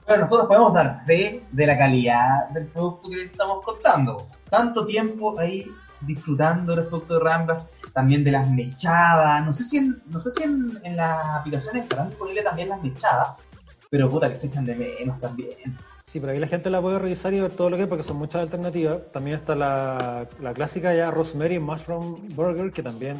Bueno, 0.05 0.21
nosotros 0.21 0.47
podemos 0.47 0.73
dar 0.73 1.05
fe 1.05 1.43
de 1.51 1.67
la 1.67 1.77
calidad 1.77 2.49
del 2.49 2.67
producto 2.67 3.09
que 3.09 3.23
estamos 3.23 3.63
contando. 3.63 4.27
Tanto 4.49 4.85
tiempo 4.85 5.37
ahí 5.37 5.69
disfrutando 6.01 6.75
del 6.75 6.85
producto 6.85 7.15
de 7.15 7.19
Ramblas, 7.21 7.67
también 7.93 8.23
de 8.23 8.31
las 8.31 8.49
mechadas. 8.49 9.45
No 9.45 9.51
sé 9.51 9.63
si 9.63 9.77
en, 9.77 10.01
no 10.05 10.19
sé 10.19 10.31
si 10.31 10.43
en, 10.43 10.69
en 10.83 10.95
las 10.95 11.25
aplicaciones 11.35 11.83
estarán 11.83 12.09
disponibles 12.09 12.43
también 12.43 12.69
las 12.69 12.81
mechadas, 12.81 13.29
pero 13.89 14.09
puta 14.09 14.29
que 14.29 14.35
se 14.35 14.47
echan 14.47 14.65
de 14.65 14.75
menos 14.75 15.19
también. 15.19 15.77
Sí, 16.09 16.21
pero 16.21 16.31
ahí 16.31 16.39
la 16.39 16.47
gente 16.47 16.69
la 16.69 16.81
puede 16.81 16.99
revisar 16.99 17.33
y 17.33 17.41
ver 17.41 17.51
todo 17.51 17.69
lo 17.69 17.75
que 17.75 17.83
hay, 17.83 17.89
porque 17.89 18.03
son 18.03 18.15
muchas 18.15 18.41
alternativas. 18.41 19.11
También 19.11 19.39
está 19.39 19.55
la, 19.55 20.25
la 20.39 20.53
clásica 20.53 20.93
ya 20.95 21.11
Rosemary 21.11 21.59
Mushroom 21.59 22.29
Burger, 22.29 22.71
que 22.71 22.81
también 22.81 23.17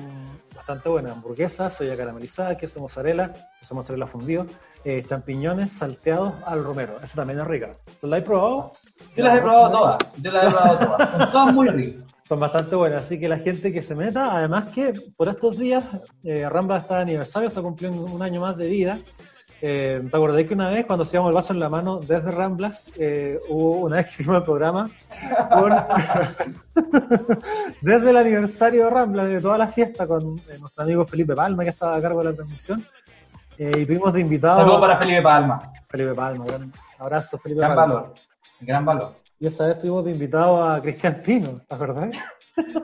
bastante 0.56 0.88
buena. 0.88 1.12
Hamburguesa, 1.12 1.70
soya 1.70 1.98
caramelizada, 1.98 2.58
queso 2.58 2.80
mozzarella, 2.80 3.34
queso 3.60 3.76
mozzarella 3.76 4.08
fundido, 4.08 4.46
eh, 4.86 5.04
champiñones 5.06 5.74
salteados 5.74 6.36
al 6.46 6.64
romero. 6.64 6.98
Esa 7.04 7.16
también 7.16 7.40
es 7.40 7.48
rica. 7.48 7.72
¿Tú 8.00 8.08
la 8.08 8.18
has 8.18 8.24
probado? 8.24 8.72
Yo 9.18 9.24
las 9.24 9.38
he 9.38 9.42
probado 9.42 9.72
todas, 9.72 9.98
yo 10.22 10.32
las 10.32 10.46
he 10.46 10.50
probado 10.50 10.80
todas. 10.80 11.12
Son 11.18 11.32
todas 11.32 11.54
muy 11.54 11.68
ricas. 11.68 12.04
Son 12.24 12.40
bastante 12.40 12.76
buenas, 12.76 13.06
así 13.06 13.20
que 13.20 13.28
la 13.28 13.40
gente 13.40 13.72
que 13.72 13.82
se 13.82 13.96
meta, 13.96 14.34
además 14.34 14.72
que 14.74 14.94
por 15.16 15.28
estos 15.28 15.58
días 15.58 15.84
eh, 16.24 16.48
Rambla 16.50 16.78
está 16.78 16.96
de 16.98 17.02
aniversario, 17.02 17.50
está 17.50 17.62
cumpliendo 17.62 18.02
un 18.02 18.22
año 18.22 18.40
más 18.40 18.56
de 18.56 18.68
vida. 18.68 19.00
Eh, 19.62 20.02
¿Te 20.10 20.18
acordás 20.18 20.46
que 20.46 20.54
una 20.54 20.70
vez 20.70 20.86
cuando 20.86 21.04
hacíamos 21.04 21.30
el 21.30 21.36
vaso 21.36 21.54
en 21.54 21.60
la 21.60 21.70
mano 21.70 22.00
desde 22.00 22.32
Ramblas, 22.32 22.90
eh, 22.96 23.40
hubo 23.50 23.80
una 23.80 23.98
vez 23.98 24.06
que 24.06 24.12
hicimos 24.12 24.38
el 24.38 24.44
programa 24.44 24.88
desde 27.82 28.10
el 28.10 28.18
aniversario 28.18 28.86
de 28.86 28.90
Ramblas, 28.92 29.28
de 29.30 29.42
toda 29.42 29.58
la 29.58 29.68
fiesta, 29.68 30.06
con 30.06 30.38
eh, 30.38 30.58
nuestro 30.60 30.84
amigo 30.84 31.06
Felipe 31.08 31.36
Palma, 31.36 31.64
que 31.64 31.72
estaba 31.72 31.96
a 31.96 32.02
cargo 32.02 32.20
de 32.20 32.26
la 32.26 32.36
transmisión, 32.36 32.84
eh, 33.58 33.72
y 33.78 33.86
tuvimos 33.86 34.14
de 34.14 34.22
invitado 34.22 34.60
Saludos 34.60 34.82
para 34.82 34.98
Felipe 34.98 35.22
Palma. 35.24 35.72
Felipe 35.90 36.14
Palma, 36.14 36.46
gran 36.46 36.72
abrazo 37.00 37.40
Felipe 37.40 37.62
Gran 37.62 37.76
Palma. 37.76 37.94
valor. 37.96 38.14
Gran 38.60 38.86
valor. 38.86 39.14
Y 39.40 39.48
esa 39.48 39.66
vez 39.66 39.80
tuvimos 39.80 40.06
de 40.06 40.12
invitado 40.12 40.64
a 40.64 40.80
Cristian 40.82 41.22
Pino, 41.26 41.62
¿te 41.68 41.76
acordás? 41.76 42.16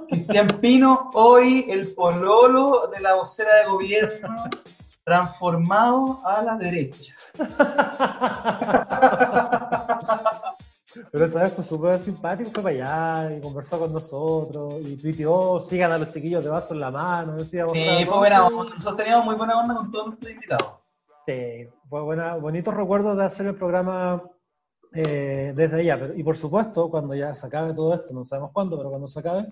Cristian 0.10 0.48
Pino, 0.60 1.12
hoy 1.14 1.68
el 1.70 1.94
pololo 1.94 2.90
de 2.94 3.00
la 3.00 3.14
vocera 3.14 3.58
de 3.58 3.66
gobierno, 3.66 4.46
transformado 5.04 6.22
a 6.26 6.42
la 6.42 6.56
derecha. 6.58 7.14
Pero 11.12 11.26
esa 11.26 11.44
vez 11.44 11.54
fue 11.54 11.64
súper 11.64 12.00
simpático, 12.00 12.52
fue 12.54 12.64
para 12.64 12.76
allá 12.76 13.36
y 13.38 13.42
conversó 13.42 13.80
con 13.80 13.92
nosotros 13.94 14.76
y 14.82 14.96
tuiteó, 14.96 15.60
sigan 15.60 15.92
a 15.92 15.98
los 15.98 16.12
chiquillos 16.14 16.44
de 16.44 16.52
vaso 16.52 16.74
en 16.76 16.80
la 16.82 16.92
mano, 16.92 17.36
decíamos. 17.36 17.74
Sí, 17.74 17.84
"Bravo, 17.84 18.06
fue 18.12 18.18
buena 18.20 18.36
sí". 18.38 18.54
onda. 18.54 18.64
Nosotros 18.76 18.98
teníamos 18.98 19.26
muy 19.26 19.36
buena 19.36 19.60
onda 19.60 19.76
con 19.76 19.92
todos 19.92 20.06
nuestros 20.08 20.32
invitados. 20.32 20.74
Sí, 21.26 21.68
fue 21.90 22.02
buena, 22.02 22.36
bonitos 22.36 22.74
recuerdos 22.76 23.18
de 23.18 23.24
hacer 23.24 23.48
el 23.48 23.56
programa 23.56 24.22
eh, 24.94 25.54
desde 25.56 25.80
allá. 25.92 26.12
y 26.16 26.24
por 26.24 26.38
supuesto, 26.38 26.90
cuando 26.92 27.16
ya 27.16 27.34
se 27.34 27.48
acabe 27.48 27.74
todo 27.74 27.96
esto, 27.96 28.14
no 28.14 28.24
sabemos 28.24 28.52
cuándo, 28.54 28.78
pero 28.78 28.90
cuando 28.90 29.08
se 29.08 29.20
acabe, 29.20 29.48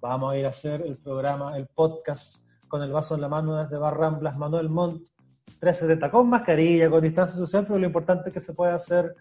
vamos 0.00 0.32
a 0.32 0.36
ir 0.38 0.46
a 0.46 0.50
hacer 0.50 0.80
el 0.80 0.96
programa, 0.96 1.56
el 1.58 1.66
podcast 1.66 2.45
con 2.68 2.82
el 2.82 2.92
vaso 2.92 3.14
en 3.14 3.20
la 3.20 3.28
mano 3.28 3.56
desde 3.56 3.78
Barramblas, 3.78 4.36
Manuel 4.36 4.68
Montt, 4.68 5.08
370, 5.60 6.10
con 6.10 6.28
mascarilla, 6.28 6.90
con 6.90 7.02
distancia 7.02 7.36
social, 7.36 7.64
pero 7.66 7.78
lo 7.78 7.86
importante 7.86 8.28
es 8.28 8.34
que 8.34 8.40
se 8.40 8.52
puede 8.52 8.72
hacer 8.72 9.14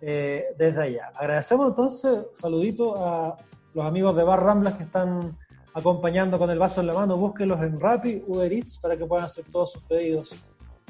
eh, 0.00 0.46
desde 0.56 0.82
allá. 0.82 1.12
Agradecemos 1.14 1.68
entonces, 1.68 2.26
saludito 2.32 3.04
a 3.04 3.36
los 3.74 3.84
amigos 3.84 4.16
de 4.16 4.24
Bar 4.24 4.42
Ramblas 4.42 4.74
que 4.74 4.84
están 4.84 5.36
acompañando 5.74 6.38
con 6.38 6.50
el 6.50 6.58
vaso 6.58 6.80
en 6.80 6.88
la 6.88 6.94
mano. 6.94 7.16
Búsquenlos 7.16 7.60
en 7.62 7.80
Rappi, 7.80 8.22
Uber 8.26 8.52
Eats 8.52 8.78
para 8.78 8.96
que 8.96 9.04
puedan 9.04 9.26
hacer 9.26 9.44
todos 9.50 9.72
sus 9.72 9.82
pedidos. 9.82 10.44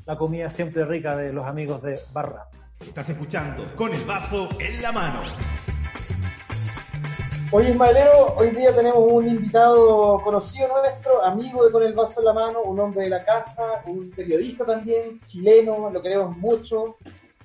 La 0.07 0.17
comida 0.17 0.51
siempre 0.51 0.85
rica 0.85 1.17
de 1.17 1.33
los 1.33 1.47
amigos 1.47 1.83
de 1.83 2.01
Bar 2.13 2.27
Ramblas. 2.27 2.59
Estás 2.81 3.09
escuchando 3.11 3.65
con 3.75 3.93
el 3.93 4.05
vaso 4.05 4.49
en 4.59 4.81
la 4.81 4.93
mano. 4.93 5.23
Oye, 7.51 7.71
Ismaelero, 7.71 8.35
hoy 8.37 8.51
día 8.51 8.75
tenemos 8.75 9.11
un 9.11 9.27
invitado 9.27 10.21
conocido 10.23 10.69
nuestro, 10.69 11.25
amigo 11.25 11.65
de 11.65 11.73
Con 11.73 11.83
el 11.83 11.95
Vaso 11.95 12.21
en 12.21 12.27
la 12.27 12.35
Mano, 12.35 12.61
un 12.63 12.79
hombre 12.79 13.05
de 13.05 13.11
la 13.11 13.25
casa, 13.25 13.83
un 13.87 14.11
periodista 14.11 14.67
también, 14.67 15.19
chileno, 15.25 15.89
lo 15.91 16.03
queremos 16.03 16.37
mucho. 16.37 16.97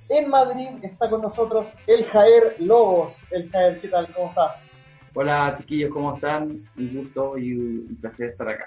En 0.10 0.30
Madrid 0.30 0.68
está 0.82 1.10
con 1.10 1.22
nosotros 1.22 1.76
el 1.88 2.04
Jaer 2.04 2.58
Lobos. 2.60 3.18
El 3.32 3.50
Jaer, 3.50 3.80
¿qué 3.80 3.88
tal? 3.88 4.08
¿Cómo 4.14 4.28
estás? 4.28 4.52
Hola, 5.14 5.56
chiquillos, 5.60 5.92
¿cómo 5.94 6.16
están? 6.16 6.50
Un 6.78 6.94
gusto 6.94 7.38
y 7.38 7.54
un 7.54 7.98
placer 8.02 8.32
estar 8.32 8.50
acá. 8.50 8.66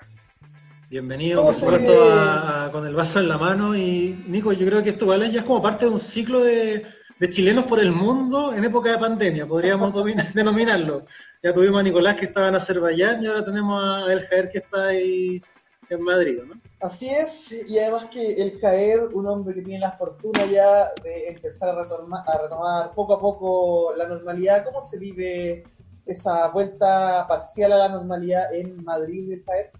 Bienvenido, 0.89 1.43
por 1.43 1.55
supuesto, 1.55 2.71
con 2.73 2.87
el 2.87 2.95
vaso 2.95 3.21
en 3.21 3.29
la 3.29 3.37
mano. 3.37 3.77
Y 3.77 4.25
Nico, 4.29 4.53
yo 4.53 4.67
creo 4.67 4.83
que 4.83 4.91
esto 4.91 5.07
¿vale? 5.07 5.31
ya 5.31 5.41
es 5.41 5.47
como 5.47 5.61
parte 5.61 5.85
de 5.85 5.91
un 5.91 5.99
ciclo 5.99 6.45
de, 6.45 6.87
chilenos 7.31 7.65
por 7.65 7.81
el 7.81 7.91
mundo 7.91 8.55
en 8.55 8.65
época 8.65 8.93
de 8.93 8.99
pandemia, 8.99 9.47
podríamos 9.47 9.93
denominarlo. 10.35 11.05
Ya 11.43 11.53
tuvimos 11.53 11.81
a 11.81 11.83
Nicolás 11.83 12.17
que 12.17 12.27
estaba 12.27 12.49
en 12.49 12.57
Azerbaiyán 12.57 13.23
y 13.23 13.27
ahora 13.27 13.45
tenemos 13.45 13.83
a 13.83 14.13
El 14.13 14.27
Jaer 14.27 14.49
que 14.49 14.59
está 14.59 14.87
ahí 14.87 15.43
en 15.91 16.03
Madrid, 16.03 16.41
¿no? 16.47 16.55
Así 16.81 17.09
es, 17.09 17.53
y 17.53 17.79
además 17.79 18.09
que 18.13 18.35
el 18.35 18.61
caer, 18.61 19.09
un 19.13 19.27
hombre 19.27 19.55
que 19.55 19.63
tiene 19.63 19.81
la 19.81 19.93
fortuna 19.93 20.45
ya 20.47 20.91
de 21.03 21.29
empezar 21.29 21.71
a 21.71 21.83
retomar, 21.83 22.23
a 22.27 22.43
retomar 22.43 22.93
poco 22.95 23.15
a 23.15 23.21
poco 23.21 23.95
la 23.97 24.07
normalidad, 24.07 24.65
¿cómo 24.65 24.83
se 24.83 24.99
vive 24.99 25.65
esa 26.05 26.49
vuelta 26.49 27.27
parcial 27.27 27.73
a 27.73 27.79
la 27.79 27.89
normalidad 27.89 28.53
en 28.55 28.85
Madrid, 28.85 29.33
el 29.33 29.45
caer? 29.45 29.71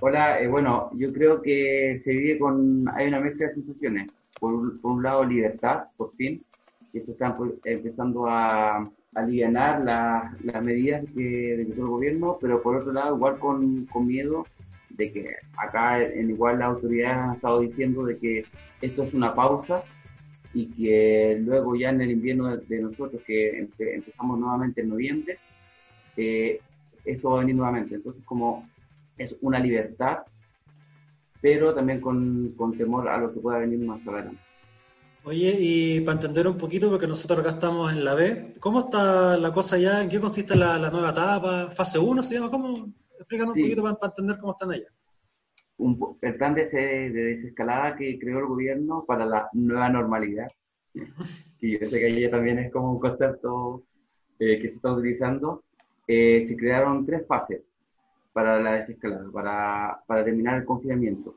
Hola, 0.00 0.40
eh, 0.40 0.48
bueno, 0.48 0.90
yo 0.94 1.12
creo 1.12 1.40
que 1.40 2.00
se 2.02 2.10
vive 2.10 2.38
con, 2.38 2.84
hay 2.94 3.08
una 3.08 3.20
mezcla 3.20 3.48
de 3.48 3.54
sensaciones. 3.54 4.10
Por, 4.40 4.54
un 4.82 5.02
lado, 5.02 5.24
libertad, 5.24 5.84
por 5.96 6.12
fin, 6.16 6.42
y 6.92 6.98
esto 6.98 7.12
está 7.12 7.36
empezando 7.64 8.26
a, 8.26 8.90
aliviar 9.14 9.52
las 9.82 10.64
medidas 10.64 11.04
que 11.14 11.56
decretó 11.56 11.82
el 11.82 11.88
gobierno, 11.88 12.38
pero 12.40 12.62
por 12.62 12.76
otro 12.76 12.92
lado, 12.92 13.16
igual 13.16 13.38
con, 13.38 13.84
con 13.86 14.06
miedo 14.06 14.46
de 14.90 15.12
que 15.12 15.36
acá 15.56 16.02
en 16.02 16.30
igual 16.30 16.58
las 16.58 16.68
autoridades 16.68 17.16
han 17.16 17.34
estado 17.34 17.60
diciendo 17.60 18.04
de 18.04 18.18
que 18.18 18.44
esto 18.80 19.02
es 19.04 19.14
una 19.14 19.34
pausa 19.34 19.82
y 20.54 20.66
que 20.66 21.40
luego 21.44 21.74
ya 21.76 21.90
en 21.90 22.00
el 22.00 22.10
invierno 22.10 22.56
de, 22.56 22.80
nosotros 22.80 23.22
que 23.26 23.58
empezamos 23.78 24.38
nuevamente 24.38 24.82
en 24.82 24.90
noviembre, 24.90 25.38
eh, 26.16 26.60
esto 27.04 27.30
va 27.30 27.38
a 27.38 27.40
venir 27.40 27.56
nuevamente. 27.56 27.94
Entonces 27.94 28.22
como 28.24 28.68
es 29.16 29.34
una 29.40 29.58
libertad, 29.58 30.18
pero 31.40 31.74
también 31.74 32.00
con, 32.00 32.52
con 32.56 32.76
temor 32.76 33.08
a 33.08 33.18
lo 33.18 33.32
que 33.32 33.40
pueda 33.40 33.58
venir 33.58 33.78
más 33.80 34.06
adelante. 34.06 34.51
Oye, 35.24 35.56
y 35.60 36.00
para 36.00 36.16
entender 36.16 36.48
un 36.48 36.58
poquito, 36.58 36.90
porque 36.90 37.06
nosotros 37.06 37.38
acá 37.38 37.50
estamos 37.50 37.92
en 37.92 38.04
la 38.04 38.14
B, 38.14 38.54
¿cómo 38.58 38.80
está 38.80 39.36
la 39.36 39.52
cosa 39.52 39.78
ya? 39.78 40.02
¿En 40.02 40.08
qué 40.08 40.18
consiste 40.20 40.56
la, 40.56 40.78
la 40.78 40.90
nueva 40.90 41.10
etapa? 41.10 41.70
¿Fase 41.70 41.96
1 42.00 42.22
se 42.22 42.34
llama? 42.34 42.50
¿Cómo? 42.50 42.92
Explícanos 43.18 43.54
un 43.54 43.62
poquito 43.62 43.82
para, 43.82 43.98
entender 44.02 44.38
cómo 44.40 44.52
están 44.52 44.72
allá. 44.72 44.88
el 46.22 46.34
plan 46.34 46.54
de, 46.54 46.64
desescalada 46.64 47.94
que 47.94 48.18
creó 48.18 48.40
el 48.40 48.46
gobierno 48.46 49.04
para 49.06 49.24
la 49.24 49.48
nueva 49.52 49.88
normalidad. 49.90 50.48
y 51.60 51.78
yo 51.78 51.86
sé 51.86 52.00
que 52.00 52.06
allá 52.06 52.30
también 52.30 52.58
es 52.58 52.72
como 52.72 52.90
un 52.90 52.98
concepto 52.98 53.84
eh, 54.40 54.58
que 54.60 54.70
se 54.70 54.74
está 54.74 54.92
utilizando. 54.92 55.62
Eh, 56.08 56.46
se 56.48 56.56
crearon 56.56 57.06
tres 57.06 57.24
fases 57.28 57.62
para 58.32 58.60
la 58.60 58.72
desescalada, 58.72 59.30
para, 59.30 60.02
para 60.04 60.24
terminar 60.24 60.56
el 60.56 60.64
confinamiento. 60.64 61.36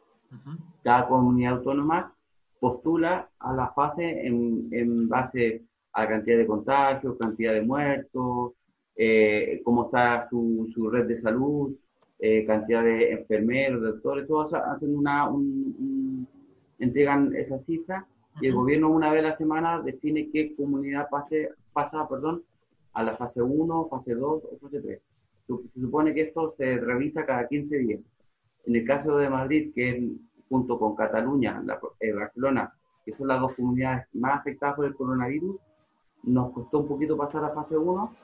Cada 0.84 1.08
comunidad 1.08 1.58
autónoma 1.58 2.15
postula 2.60 3.30
a 3.40 3.54
la 3.54 3.72
fase 3.74 4.26
en, 4.26 4.68
en 4.72 5.08
base 5.08 5.64
a 5.94 6.04
la 6.04 6.10
cantidad 6.10 6.38
de 6.38 6.48
contagios, 6.48 7.18
cantidad 7.18 7.54
de 7.54 7.62
muertos, 7.62 8.54
eh, 8.96 9.62
cómo 9.64 9.86
está 9.86 10.28
su, 10.30 10.70
su, 10.74 10.90
red 10.90 11.06
de 11.06 11.22
salud, 11.22 11.76
eh, 12.20 12.46
cantidad 12.46 12.84
de 12.84 13.12
enfermeros, 13.12 13.82
doctores, 13.82 14.28
todos 14.28 14.54
hacen 14.54 14.96
una, 14.96 15.30
un, 15.30 16.28
entregan 16.80 17.36
esa 17.36 17.60
cifra 17.66 18.06
y 18.42 18.48
el 18.48 18.56
gobierno 18.56 18.90
una 18.90 19.12
vez 19.12 19.24
a 19.24 19.30
la 19.30 19.38
semana 19.38 19.82
define 19.82 20.30
qué 20.32 20.56
comunidad 20.56 21.10
pase, 21.10 21.50
pasa 21.74 22.08
perdón, 22.08 22.44
a 22.94 23.04
la 23.04 23.16
fase 23.18 23.42
1, 23.42 23.88
fase 23.90 24.16
2 24.16 24.44
o 24.44 24.58
fase 24.62 24.82
3. 24.82 25.02
Se 25.48 25.80
supone 25.80 26.14
que 26.14 26.22
esto 26.22 26.56
se 26.58 26.78
revisa 26.78 27.26
cada 27.26 27.48
15 27.48 27.78
días. 27.78 28.00
En 28.66 28.76
el 28.76 28.86
caso 28.86 29.18
de 29.18 29.30
Madrid, 29.30 29.72
que 29.76 29.90
es 29.90 30.04
junto 30.50 30.78
con 30.80 30.96
Cataluña, 30.96 31.62
la, 31.66 31.80
eh, 32.00 32.14
Barcelona, 32.14 32.74
que 33.06 33.16
son 33.16 33.28
las 33.28 33.40
dos 33.40 33.54
comunidades 33.54 34.08
más 34.14 34.40
afectadas 34.40 34.76
por 34.76 34.86
el 34.86 34.96
coronavirus, 34.96 35.58
nos 36.24 36.52
costó 36.54 36.80
un 36.80 36.88
poquito 36.88 37.18
pasar 37.18 37.44
a 37.46 37.54
fase 37.54 37.78
1 37.78 38.16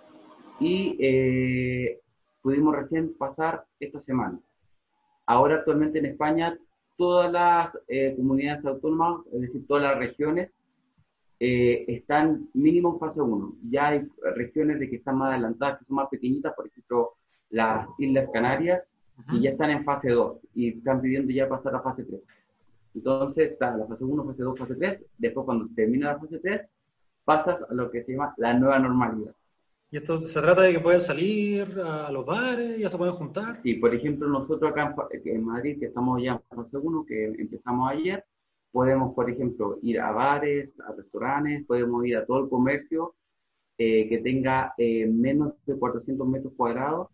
y 0.59 0.97
eh, 0.99 1.99
pudimos 2.41 2.75
recién 2.75 3.13
pasar 3.17 3.65
esta 3.79 4.01
semana. 4.01 4.39
Ahora 5.25 5.55
actualmente 5.55 5.99
en 5.99 6.05
España 6.07 6.57
todas 6.97 7.31
las 7.31 7.71
eh, 7.87 8.13
comunidades 8.15 8.65
autónomas, 8.65 9.25
es 9.33 9.41
decir, 9.41 9.65
todas 9.67 9.83
las 9.83 9.97
regiones, 9.97 10.51
eh, 11.39 11.85
están 11.87 12.49
mínimo 12.53 12.93
en 12.93 12.99
fase 12.99 13.21
1. 13.21 13.55
Ya 13.69 13.87
hay 13.87 14.07
regiones 14.35 14.79
de 14.79 14.89
que 14.89 14.97
están 14.97 15.17
más 15.17 15.31
adelantadas, 15.31 15.79
que 15.79 15.85
son 15.85 15.95
más 15.95 16.09
pequeñitas, 16.09 16.53
por 16.53 16.67
ejemplo, 16.67 17.13
las 17.49 17.87
Islas 17.97 18.29
Canarias, 18.31 18.83
y 19.31 19.41
ya 19.41 19.51
están 19.51 19.71
en 19.71 19.83
fase 19.83 20.09
2 20.09 20.37
y 20.55 20.77
están 20.77 21.01
pidiendo 21.01 21.31
ya 21.31 21.47
pasar 21.49 21.75
a 21.75 21.81
fase 21.81 22.03
3. 22.03 22.21
Entonces 22.95 23.51
está 23.51 23.75
la 23.75 23.85
fase 23.85 24.03
1, 24.03 24.25
fase 24.25 24.43
2, 24.43 24.59
fase 24.59 24.75
3. 24.75 25.01
Después, 25.17 25.45
cuando 25.45 25.67
termina 25.75 26.13
la 26.13 26.19
fase 26.19 26.39
3, 26.39 26.61
pasas 27.23 27.57
a 27.69 27.73
lo 27.73 27.89
que 27.89 28.03
se 28.03 28.13
llama 28.13 28.33
la 28.37 28.53
nueva 28.53 28.79
normalidad. 28.79 29.33
¿Y 29.89 29.97
esto 29.97 30.25
se 30.25 30.41
trata 30.41 30.61
de 30.61 30.73
que 30.73 30.79
puedan 30.79 31.01
salir 31.01 31.67
a 31.83 32.11
los 32.11 32.25
bares, 32.25 32.77
ya 32.77 32.87
se 32.87 32.97
pueden 32.97 33.13
juntar? 33.13 33.59
Sí, 33.61 33.73
por 33.75 33.93
ejemplo, 33.93 34.27
nosotros 34.27 34.71
acá 34.71 34.95
en 35.25 35.45
Madrid, 35.45 35.79
que 35.79 35.87
estamos 35.87 36.21
ya 36.23 36.33
en 36.33 36.57
fase 36.57 36.77
1, 36.77 37.05
que 37.05 37.25
empezamos 37.25 37.91
ayer, 37.91 38.23
podemos, 38.71 39.13
por 39.13 39.29
ejemplo, 39.29 39.79
ir 39.81 39.99
a 39.99 40.11
bares, 40.11 40.69
a 40.87 40.93
restaurantes, 40.93 41.65
podemos 41.65 42.05
ir 42.05 42.17
a 42.17 42.25
todo 42.25 42.43
el 42.43 42.49
comercio 42.49 43.15
eh, 43.77 44.07
que 44.07 44.19
tenga 44.19 44.73
eh, 44.77 45.07
menos 45.07 45.53
de 45.65 45.75
400 45.75 46.27
metros 46.27 46.53
cuadrados, 46.55 47.09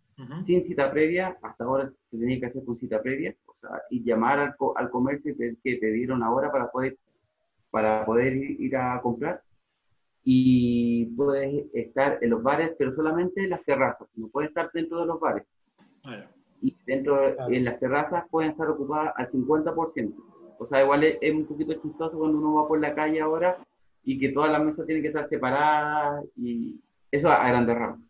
sin 0.45 0.65
cita 0.65 0.91
previa. 0.91 1.37
Hasta 1.41 1.63
ahora 1.63 1.91
se 2.09 2.17
tenía 2.17 2.39
que 2.39 2.45
hacer 2.47 2.65
con 2.65 2.77
cita 2.79 3.01
previa, 3.01 3.35
o 3.45 3.53
sea, 3.61 3.81
y 3.89 4.03
llamar 4.03 4.39
al, 4.39 4.55
al 4.75 4.89
comercio 4.89 5.31
y 5.31 5.35
pedir 5.35 5.57
que 5.63 5.77
te 5.77 5.91
dieron 5.91 6.23
ahora 6.23 6.51
para 6.51 6.69
poder, 6.69 6.97
para 7.69 8.05
poder 8.05 8.35
ir 8.35 8.75
a 8.75 8.99
comprar 9.01 9.41
y 10.29 11.05
puedes 11.15 11.65
estar 11.73 12.19
en 12.21 12.31
los 12.31 12.43
bares, 12.43 12.73
pero 12.77 12.93
solamente 12.93 13.41
en 13.41 13.51
las 13.51 13.63
terrazas, 13.63 14.09
no 14.15 14.27
puedes 14.27 14.49
estar 14.49 14.69
dentro 14.73 14.99
de 14.99 15.05
los 15.05 15.21
bares. 15.21 15.43
Ah, 16.03 16.25
y 16.61 16.75
dentro 16.85 17.49
en 17.49 17.63
las 17.63 17.79
terrazas 17.79 18.25
pueden 18.29 18.51
estar 18.51 18.67
ocupadas 18.69 19.13
al 19.15 19.31
50%. 19.31 20.13
O 20.59 20.67
sea, 20.67 20.83
igual 20.83 21.05
es, 21.05 21.33
un 21.33 21.45
poquito 21.45 21.73
chistoso 21.75 22.17
cuando 22.17 22.39
uno 22.39 22.55
va 22.55 22.67
por 22.67 22.81
la 22.81 22.93
calle 22.93 23.21
ahora 23.21 23.57
y 24.03 24.19
que 24.19 24.29
todas 24.29 24.51
las 24.51 24.61
mesas 24.61 24.85
tienen 24.85 25.01
que 25.01 25.09
estar 25.09 25.29
separadas 25.29 26.25
y 26.35 26.77
eso 27.09 27.29
a, 27.29 27.47
grandes 27.47 27.77
rasgos. 27.77 28.05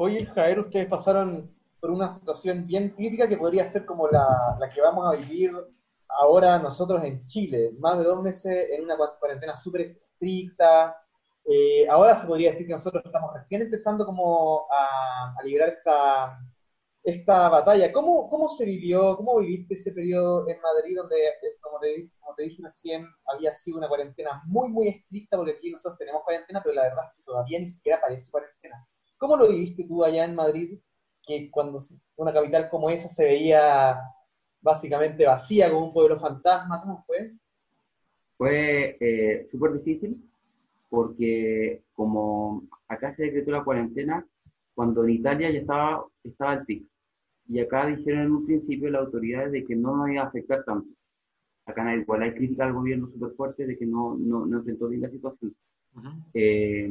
Oye, 0.00 0.26
Jair, 0.26 0.60
ustedes 0.60 0.86
pasaron 0.86 1.52
por 1.80 1.90
una 1.90 2.08
situación 2.08 2.64
bien 2.64 2.90
crítica 2.90 3.28
que 3.28 3.36
podría 3.36 3.66
ser 3.66 3.84
como 3.84 4.06
la, 4.06 4.56
la 4.60 4.70
que 4.70 4.80
vamos 4.80 5.04
a 5.04 5.16
vivir 5.18 5.52
ahora 6.08 6.56
nosotros 6.60 7.02
en 7.02 7.24
Chile. 7.26 7.72
Más 7.80 7.98
de 7.98 8.04
dos 8.04 8.22
meses 8.22 8.68
en 8.70 8.84
una 8.84 8.96
cuarentena 9.18 9.56
súper 9.56 9.80
estricta, 9.80 10.96
eh, 11.44 11.88
ahora 11.88 12.14
se 12.14 12.28
podría 12.28 12.52
decir 12.52 12.68
que 12.68 12.74
nosotros 12.74 13.02
estamos 13.04 13.34
recién 13.34 13.62
empezando 13.62 14.06
como 14.06 14.68
a, 14.70 15.34
a 15.36 15.42
liberar 15.42 15.70
esta, 15.70 16.38
esta 17.02 17.48
batalla. 17.48 17.90
¿Cómo, 17.90 18.28
¿Cómo 18.28 18.48
se 18.48 18.66
vivió, 18.66 19.16
cómo 19.16 19.38
viviste 19.38 19.74
ese 19.74 19.90
periodo 19.90 20.48
en 20.48 20.60
Madrid 20.60 20.96
donde, 20.96 21.16
eh, 21.16 21.58
como 21.60 21.80
te, 21.80 22.08
como 22.20 22.36
te 22.36 22.44
dije 22.44 22.62
recién, 22.62 23.04
había 23.34 23.52
sido 23.52 23.78
una 23.78 23.88
cuarentena 23.88 24.42
muy, 24.46 24.68
muy 24.68 24.86
estricta, 24.86 25.36
porque 25.36 25.56
aquí 25.58 25.72
nosotros 25.72 25.98
tenemos 25.98 26.22
cuarentena, 26.22 26.62
pero 26.62 26.76
la 26.76 26.82
verdad 26.84 27.06
es 27.06 27.16
que 27.16 27.22
todavía 27.24 27.58
ni 27.58 27.68
siquiera 27.68 28.00
parece 28.00 28.30
cuarentena. 28.30 28.86
¿Cómo 29.18 29.36
lo 29.36 29.48
viviste 29.48 29.84
tú 29.84 30.04
allá 30.04 30.24
en 30.24 30.34
Madrid, 30.34 30.78
que 31.26 31.50
cuando 31.50 31.80
una 32.16 32.32
capital 32.32 32.70
como 32.70 32.88
esa 32.88 33.08
se 33.08 33.24
veía 33.24 33.98
básicamente 34.60 35.26
vacía, 35.26 35.70
como 35.70 35.86
un 35.86 35.92
pueblo 35.92 36.18
fantasma? 36.18 36.80
¿Cómo 36.80 37.04
fue? 37.06 37.32
Fue 38.36 38.96
eh, 39.00 39.48
súper 39.50 39.72
difícil 39.74 40.24
porque 40.88 41.82
como 41.94 42.62
acá 42.88 43.14
se 43.14 43.24
decretó 43.24 43.50
la 43.50 43.64
cuarentena, 43.64 44.26
cuando 44.74 45.04
en 45.04 45.10
Italia 45.10 45.50
ya 45.50 45.58
estaba, 45.60 46.06
estaba 46.24 46.54
el 46.54 46.64
pico. 46.64 46.86
Y 47.48 47.60
acá 47.60 47.86
dijeron 47.86 48.22
en 48.22 48.32
un 48.32 48.46
principio 48.46 48.90
las 48.90 49.02
autoridades 49.02 49.52
de 49.52 49.64
que 49.64 49.74
no 49.74 49.96
nos 49.96 50.10
iba 50.10 50.22
a 50.22 50.26
afectar 50.26 50.64
tanto. 50.64 50.88
Acá 51.66 51.94
igual 51.94 52.22
hay 52.22 52.34
crítica 52.34 52.64
al 52.64 52.72
gobierno 52.72 53.08
súper 53.08 53.32
fuerte 53.32 53.66
de 53.66 53.76
que 53.76 53.86
no, 53.86 54.16
no, 54.16 54.46
no 54.46 54.58
enfrentó 54.58 54.88
bien 54.88 55.02
la 55.02 55.10
situación. 55.10 55.54
Eh, 56.32 56.90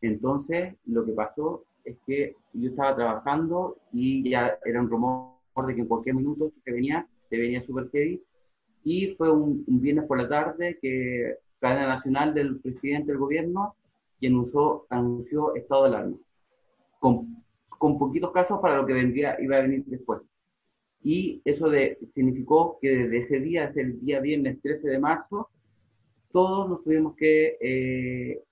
entonces, 0.00 0.74
lo 0.86 1.04
que 1.04 1.12
pasó 1.12 1.64
es 1.84 1.96
que 2.06 2.36
yo 2.52 2.70
estaba 2.70 2.96
trabajando 2.96 3.76
y 3.92 4.28
ya 4.28 4.58
era 4.64 4.80
un 4.80 4.90
rumor 4.90 5.34
de 5.66 5.74
que 5.74 5.82
en 5.82 5.88
cualquier 5.88 6.16
minuto 6.16 6.52
se 6.64 6.72
venía, 6.72 7.06
se 7.28 7.38
venía 7.38 7.64
súper 7.64 7.90
heavy. 7.90 8.22
Y 8.84 9.14
fue 9.14 9.30
un, 9.30 9.64
viernes 9.66 10.06
por 10.06 10.20
la 10.20 10.28
tarde 10.28 10.78
que 10.80 11.36
cadena 11.58 11.86
nacional 11.86 12.34
del 12.34 12.60
presidente 12.60 13.12
del 13.12 13.18
gobierno 13.18 13.74
quien 14.18 14.36
usó, 14.36 14.86
anunció 14.90 15.54
estado 15.54 15.84
de 15.84 15.88
alarma. 15.88 16.16
Con, 16.98 17.42
con 17.68 17.98
poquitos 17.98 18.32
casos 18.32 18.60
para 18.60 18.76
lo 18.76 18.86
que 18.86 18.92
vendría, 18.92 19.36
iba 19.40 19.56
a 19.56 19.62
venir 19.62 19.84
después. 19.86 20.20
Y 21.02 21.42
eso 21.44 21.70
significó 22.14 22.78
que 22.80 22.88
desde 22.88 23.18
ese 23.24 23.40
día, 23.40 23.66
desde 23.66 23.82
el 23.82 24.00
día 24.00 24.20
viernes 24.20 24.60
13 24.62 24.88
de 24.88 24.98
marzo, 24.98 25.50
todos 26.32 26.68
nos 26.68 26.82
tuvimos 26.82 27.14
que 27.16 27.56
eh, 27.60 28.42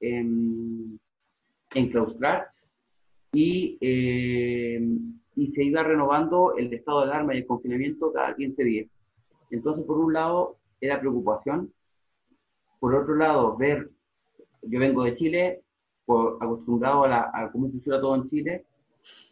enclaustrar 1.75 2.49
y, 3.33 3.79
eh, 3.81 4.81
y 5.37 5.53
se 5.53 5.65
iba 5.65 5.83
renovando 5.83 6.57
el 6.57 6.73
estado 6.73 7.01
de 7.01 7.11
alarma 7.13 7.35
y 7.35 7.39
el 7.39 7.47
confinamiento 7.47 8.13
cada 8.13 8.35
15 8.35 8.65
días. 8.65 8.89
Entonces, 9.51 9.85
por 9.85 9.99
un 9.99 10.13
lado, 10.13 10.57
era 10.81 11.01
preocupación. 11.01 11.73
Por 12.81 12.95
otro 12.95 13.15
lado, 13.15 13.57
ver, 13.57 13.91
yo 14.63 14.81
vengo 14.81 15.05
de 15.05 15.17
Chile, 15.17 15.63
por, 16.05 16.39
acostumbrado 16.41 17.05
a, 17.05 17.09
la, 17.09 17.31
a 17.33 17.51
cómo 17.53 17.71
funciona 17.71 18.01
todo 18.01 18.17
en 18.17 18.29
Chile, 18.29 18.65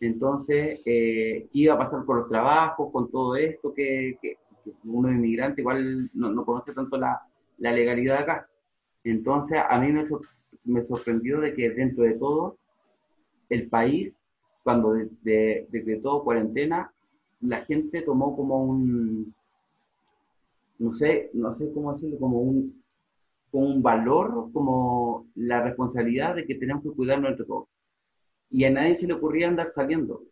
entonces, 0.00 0.80
eh, 0.84 1.48
¿qué 1.52 1.58
iba 1.58 1.74
a 1.74 1.78
pasar 1.78 2.04
con 2.04 2.18
los 2.18 2.28
trabajos, 2.28 2.92
con 2.92 3.10
todo 3.10 3.36
esto? 3.36 3.72
Que, 3.74 4.18
que, 4.20 4.36
que 4.64 4.72
uno 4.84 5.10
inmigrante 5.10 5.60
igual 5.60 6.10
no, 6.14 6.30
no 6.30 6.44
conoce 6.44 6.72
tanto 6.72 6.96
la, 6.96 7.20
la, 7.58 7.72
legalidad 7.72 8.18
acá. 8.18 8.48
Entonces, 9.04 9.58
a 9.68 9.78
mí 9.78 9.92
me, 9.92 10.06
me 10.64 10.84
sorprendió 10.86 11.40
de 11.40 11.54
que 11.54 11.70
dentro 11.70 12.04
de 12.04 12.14
todo, 12.14 12.56
el 13.48 13.68
país, 13.68 14.12
cuando 14.62 14.92
decretó 14.92 16.18
de, 16.18 16.24
cuarentena, 16.24 16.92
la 17.40 17.64
gente 17.64 18.02
tomó 18.02 18.36
como 18.36 18.64
un, 18.64 19.34
no 20.78 20.94
sé, 20.96 21.30
no 21.34 21.56
sé 21.56 21.72
cómo 21.72 21.94
decirlo, 21.94 22.18
como 22.18 22.40
un, 22.40 22.82
un 23.52 23.82
valor, 23.82 24.50
como 24.52 25.26
la 25.34 25.62
responsabilidad 25.62 26.36
de 26.36 26.46
que 26.46 26.54
tenemos 26.54 26.82
que 26.82 26.90
cuidarnos 26.90 27.32
entre 27.32 27.46
todos. 27.46 27.68
Y 28.50 28.64
a 28.64 28.70
nadie 28.70 28.96
se 28.96 29.06
le 29.06 29.14
ocurría 29.14 29.48
andar 29.48 29.72
saliendo. 29.74 30.22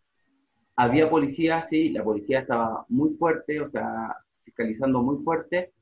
Había 0.77 1.11
policía, 1.11 1.67
sí, 1.69 1.91
la 1.91 2.05
policía 2.05 2.41
estaba 2.41 2.85
muy 2.89 3.15
fuerte, 3.17 3.61
o 3.61 3.71
sea, 3.71 4.17
fiscalizando 4.45 5.03
muy 5.03 5.23
fuerte, 5.25 5.73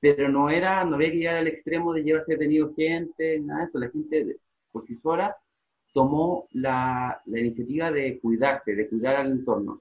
pero 0.00 0.28
no 0.28 0.50
era, 0.50 0.84
no 0.84 0.96
había 0.96 1.10
que 1.10 1.18
llegar 1.18 1.36
al 1.36 1.48
extremo 1.48 1.92
de 1.92 2.02
llevarse 2.02 2.32
detenido 2.32 2.74
gente, 2.74 3.40
nada 3.40 3.60
de 3.60 3.66
eso. 3.66 3.78
La 3.78 3.90
gente 3.90 4.36
por 4.70 4.86
sí 4.86 4.96
sola 5.02 5.36
tomó 5.92 6.46
la, 6.52 7.20
la 7.26 7.40
iniciativa 7.40 7.90
de 7.90 8.18
cuidarse, 8.20 8.74
de 8.74 8.88
cuidar 8.88 9.16
al 9.16 9.32
entorno. 9.32 9.80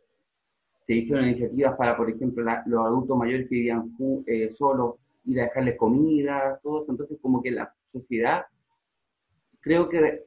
Se 0.86 0.94
hicieron 0.94 1.26
iniciativas 1.26 1.76
para, 1.76 1.98
por 1.98 2.10
ejemplo, 2.10 2.44
los 2.66 2.86
adultos 2.86 3.18
mayores 3.18 3.48
que 3.50 3.56
vivían 3.56 3.96
eh, 4.26 4.54
solos, 4.58 4.96
ir 5.26 5.42
a 5.42 5.44
dejarles 5.44 5.78
comida, 5.78 6.60
todo 6.64 6.84
eso. 6.84 6.92
Entonces, 6.92 7.18
como 7.22 7.44
que 7.44 7.52
la 7.52 7.72
sociedad, 7.92 8.46
creo 9.60 9.90
que 9.90 10.24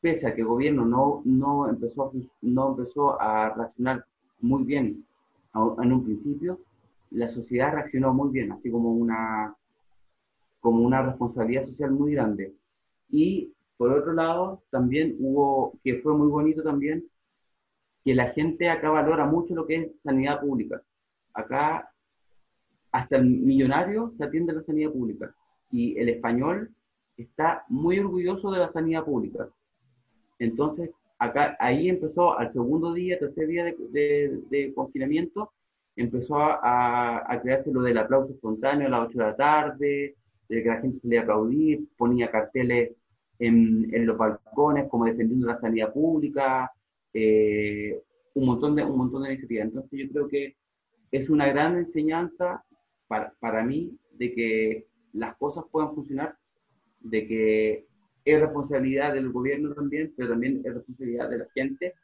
pese 0.00 0.26
a 0.26 0.34
que 0.34 0.40
el 0.40 0.46
gobierno 0.46 0.86
no, 0.86 1.22
no, 1.24 1.68
empezó, 1.68 2.10
no 2.40 2.70
empezó 2.70 3.20
a 3.20 3.54
reaccionar 3.54 4.04
muy 4.40 4.64
bien 4.64 5.04
en 5.54 5.92
un 5.92 6.04
principio, 6.04 6.58
la 7.10 7.28
sociedad 7.30 7.72
reaccionó 7.72 8.14
muy 8.14 8.30
bien, 8.30 8.52
así 8.52 8.70
como 8.70 8.92
una, 8.92 9.54
como 10.60 10.82
una 10.82 11.02
responsabilidad 11.02 11.66
social 11.66 11.90
muy 11.90 12.12
grande. 12.12 12.54
Y 13.08 13.52
por 13.76 13.92
otro 13.92 14.12
lado, 14.12 14.62
también 14.70 15.16
hubo, 15.18 15.78
que 15.82 16.00
fue 16.00 16.14
muy 16.16 16.28
bonito 16.28 16.62
también, 16.62 17.04
que 18.04 18.14
la 18.14 18.30
gente 18.30 18.68
acá 18.70 18.90
valora 18.90 19.26
mucho 19.26 19.54
lo 19.54 19.66
que 19.66 19.76
es 19.76 19.90
sanidad 20.02 20.40
pública. 20.40 20.82
Acá, 21.34 21.90
hasta 22.92 23.16
el 23.16 23.24
millonario 23.24 24.12
se 24.16 24.24
atiende 24.24 24.52
a 24.52 24.56
la 24.56 24.64
sanidad 24.64 24.92
pública. 24.92 25.34
Y 25.70 25.98
el 25.98 26.08
español 26.08 26.70
está 27.16 27.64
muy 27.68 27.98
orgulloso 27.98 28.50
de 28.50 28.58
la 28.58 28.72
sanidad 28.72 29.04
pública. 29.04 29.48
Entonces, 30.38 30.90
acá, 31.18 31.56
ahí 31.58 31.88
empezó, 31.88 32.38
al 32.38 32.52
segundo 32.52 32.92
día, 32.92 33.18
tercer 33.18 33.46
día 33.48 33.64
de, 33.64 34.42
de 34.50 34.72
confinamiento, 34.74 35.52
empezó 36.02 36.36
a, 36.36 37.24
a, 37.26 37.40
crearse 37.40 37.72
lo 37.72 37.82
del 37.82 37.98
aplauso 37.98 38.32
espontáneo 38.32 38.86
a 38.86 38.90
las 38.90 39.08
8 39.08 39.18
de 39.18 39.24
la 39.24 39.36
tarde, 39.36 40.16
de 40.48 40.62
que 40.62 40.68
la 40.68 40.80
gente 40.80 41.00
salía 41.00 41.20
a 41.20 41.22
aplaudir, 41.22 41.86
ponía 41.96 42.30
carteles 42.30 42.92
en, 43.38 43.88
en 43.94 44.06
los 44.06 44.16
balcones 44.18 44.88
como 44.88 45.06
defendiendo 45.06 45.46
la 45.46 45.60
sanidad 45.60 45.92
pública, 45.92 46.70
eh, 47.12 48.00
un, 48.34 48.46
montón 48.46 48.76
de, 48.76 48.84
un 48.84 48.98
montón 48.98 49.22
de 49.22 49.30
iniciativas. 49.30 49.66
Entonces 49.66 49.98
yo 49.98 50.08
creo 50.12 50.28
que 50.28 50.56
es 51.10 51.28
una 51.30 51.46
gran 51.48 51.76
enseñanza 51.76 52.64
para, 53.08 53.32
para 53.40 53.64
mí 53.64 53.96
de 54.12 54.34
que 54.34 54.86
las 55.12 55.36
cosas 55.36 55.64
puedan 55.70 55.94
funcionar, 55.94 56.36
de 57.00 57.26
que 57.26 57.86
es 58.24 58.40
responsabilidad 58.40 59.14
del 59.14 59.32
gobierno 59.32 59.74
también, 59.74 60.12
pero 60.16 60.30
también 60.30 60.62
es 60.64 60.74
responsabilidad 60.74 61.30
de 61.30 61.38
la 61.38 61.46
gente 61.54 61.94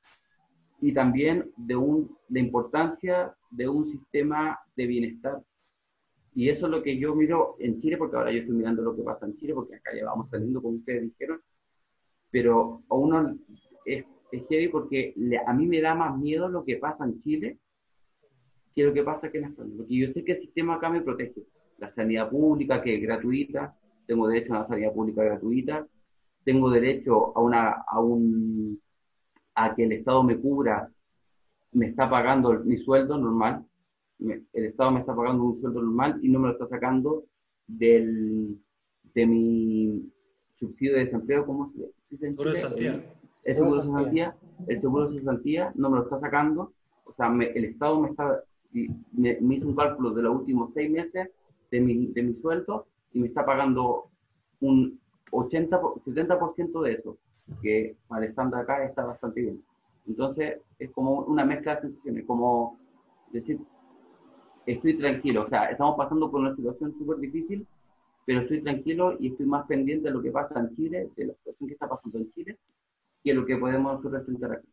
y 0.81 0.93
también 0.93 1.51
de 1.57 1.77
un, 1.77 2.17
la 2.29 2.41
importancia 2.41 3.35
de 3.51 3.69
un 3.69 3.91
sistema 3.91 4.59
de 4.77 4.87
bienestar. 4.87 5.43
Y 6.35 6.51
eso 6.51 6.67
es 6.67 6.71
lo 6.71 6.83
que 6.83 6.99
yo 6.99 7.15
miro 7.15 7.57
en 7.59 7.81
Chile, 7.81 7.97
porque 7.97 8.17
ahora 8.17 8.31
yo 8.31 8.41
estoy 8.41 8.55
mirando 8.55 8.83
lo 8.83 8.95
que 8.95 9.03
pasa 9.03 9.27
en 9.27 9.37
Chile, 9.39 9.55
porque 9.55 9.77
acá 9.77 9.91
ya 9.97 10.05
vamos 10.05 10.29
saliendo, 10.31 10.61
como 10.61 10.77
ustedes 10.77 11.03
dijeron, 11.03 11.41
pero 12.31 12.83
a 12.89 12.95
uno 12.95 13.39
es, 13.87 14.05
es 14.33 14.43
heavy 14.49 14.69
porque 14.69 15.15
a 15.47 15.53
mí 15.55 15.67
me 15.67 15.81
da 15.81 15.95
más 15.95 16.19
miedo 16.19 16.49
lo 16.49 16.65
que 16.65 16.77
pasa 16.77 17.05
en 17.05 17.23
Chile 17.23 17.59
que 18.75 18.85
lo 18.85 18.93
que 18.93 19.03
pasa 19.03 19.27
aquí 19.27 19.39
en 19.39 19.45
España. 19.45 19.73
Porque 19.75 19.97
yo 19.97 20.13
sé 20.13 20.23
que 20.23 20.33
el 20.33 20.41
sistema 20.43 20.75
acá 20.75 20.91
me 20.91 21.01
protege. 21.01 21.43
La 21.79 21.95
sanidad 21.95 22.29
pública, 22.29 22.83
que 22.83 22.97
es 22.97 23.03
gratuita, 23.03 23.75
tengo 24.07 24.29
derecho 24.29 24.53
a 24.53 24.59
una 24.59 24.69
sanidad 24.69 24.93
pública 24.93 25.25
gratuita, 25.25 25.87
tengo 26.45 26.71
derecho 26.71 27.37
a, 27.37 27.41
una, 27.41 27.71
a 27.87 28.01
un 28.01 28.81
a 29.57 29.75
que 29.75 29.85
el 29.85 29.93
Estado 29.93 30.23
me 30.23 30.39
cubra, 30.39 30.89
me 31.73 31.87
está 31.87 32.09
pagando 32.09 32.61
mi 32.65 32.77
sueldo 32.77 33.19
normal, 33.19 33.65
el 34.21 34.45
Estado 34.53 34.93
me 34.93 35.01
está 35.01 35.17
pagando 35.17 35.45
un 35.45 35.61
sueldo 35.61 35.83
normal 35.83 36.21
y 36.23 36.29
no 36.29 36.39
me 36.39 36.49
lo 36.49 36.53
está 36.53 36.69
sacando 36.69 37.25
del, 37.67 38.59
de 39.15 39.27
mi 39.27 40.13
subsidio 40.59 40.95
de 40.95 41.07
desempleo, 41.07 41.47
¿cómo 41.47 41.73
se 41.73 41.91
dice? 42.11 42.29
Seguro 42.29 42.51
de 42.51 42.57
Santía. 42.57 43.05
El 43.45 43.55
seguro 43.55 43.77
de 43.77 43.91
Santía, 43.91 44.37
el 44.69 44.81
seguro 44.81 45.11
de 45.11 45.23
Santía 45.23 45.73
no 45.75 45.91
me 45.91 45.99
lo 45.99 46.05
está 46.05 46.21
sacando, 46.21 46.73
o 47.05 47.15
sea, 47.15 47.35
el 47.35 47.65
Estado 47.65 48.01
me 48.01 48.11
está, 48.11 48.43
me, 48.73 49.39
me, 49.41 49.55
hizo 49.55 49.69
un 49.69 49.77
cálculo 49.77 50.11
de 50.11 50.23
los 50.23 50.37
últimos 50.37 50.71
seis 50.75 50.91
meses 50.91 51.31
de 51.71 51.81
mi, 51.81 52.09
de 52.09 52.23
mi 52.23 52.35
sueldo 52.41 52.87
y 53.13 53.21
me 53.21 53.29
está 53.29 53.47
pagando 53.47 54.11
un 54.61 55.01
80, 55.31 55.81
70% 55.81 56.83
de 56.83 56.93
eso 56.93 57.19
que 57.63 57.97
al 58.11 58.25
acá 58.55 58.85
está 58.85 59.05
bastante 59.05 59.41
bien. 59.41 59.65
Entonces, 60.07 60.61
es 60.79 60.91
como 60.91 61.21
una 61.23 61.45
mezcla 61.45 61.77
de 61.77 61.83
sensaciones, 61.83 62.25
como 62.27 62.79
decir, 63.33 63.61
estoy 64.67 64.99
tranquilo, 64.99 65.45
o 65.45 65.49
sea, 65.49 65.67
estamos 65.67 65.97
pasando 65.97 66.31
por 66.31 66.41
una 66.41 66.55
situación 66.55 66.95
súper 66.99 67.19
difícil, 67.19 67.67
pero 68.25 68.41
estoy 68.41 68.63
tranquilo 68.63 69.17
y 69.19 69.29
estoy 69.29 69.47
más 69.47 69.67
pendiente 69.67 70.09
de 70.09 70.15
lo 70.15 70.23
que 70.23 70.31
pasa 70.31 70.59
en 70.59 70.75
Chile, 70.77 71.11
de 71.17 71.27
la 71.27 71.35
situación 71.35 71.69
que 71.69 71.75
está 71.75 71.89
pasando 71.89 72.19
en 72.19 72.33
Chile, 72.33 72.59
que 73.23 73.35
lo 73.35 73.47
que 73.47 73.57
podemos 73.57 73.95
nosotros 73.95 74.21
enfrentar 74.21 74.53
aquí. 74.53 74.69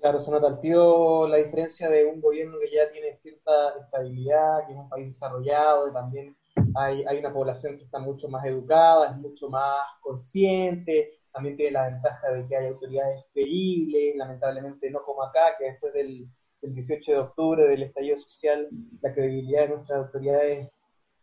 Claro, 0.00 0.20
se 0.20 0.30
nota 0.30 0.46
al 0.46 0.60
tiro 0.60 1.26
la 1.26 1.38
diferencia 1.38 1.88
de 1.90 2.06
un 2.06 2.20
gobierno 2.20 2.56
que 2.60 2.72
ya 2.72 2.90
tiene 2.92 3.12
cierta 3.14 3.74
estabilidad, 3.80 4.66
que 4.66 4.72
es 4.72 4.78
un 4.78 4.88
país 4.88 5.06
desarrollado, 5.06 5.92
también 5.92 6.36
hay, 6.76 7.04
hay 7.04 7.18
una 7.18 7.32
población 7.32 7.76
que 7.76 7.84
está 7.84 7.98
mucho 7.98 8.28
más 8.28 8.44
educada, 8.44 9.10
es 9.10 9.16
mucho 9.16 9.48
más 9.48 9.80
consciente, 10.00 11.17
también 11.32 11.56
tiene 11.56 11.72
la 11.72 11.90
ventaja 11.90 12.30
de 12.30 12.46
que 12.46 12.56
hay 12.56 12.66
autoridades 12.66 13.24
creíbles, 13.32 14.16
lamentablemente 14.16 14.90
no 14.90 15.02
como 15.02 15.22
acá, 15.22 15.56
que 15.58 15.66
después 15.66 15.92
del, 15.92 16.28
18 16.60 17.12
de 17.12 17.18
octubre, 17.18 17.68
del 17.68 17.84
estallido 17.84 18.18
social, 18.18 18.68
la 19.00 19.14
credibilidad 19.14 19.62
de 19.62 19.76
nuestras 19.76 19.98
autoridades 20.06 20.68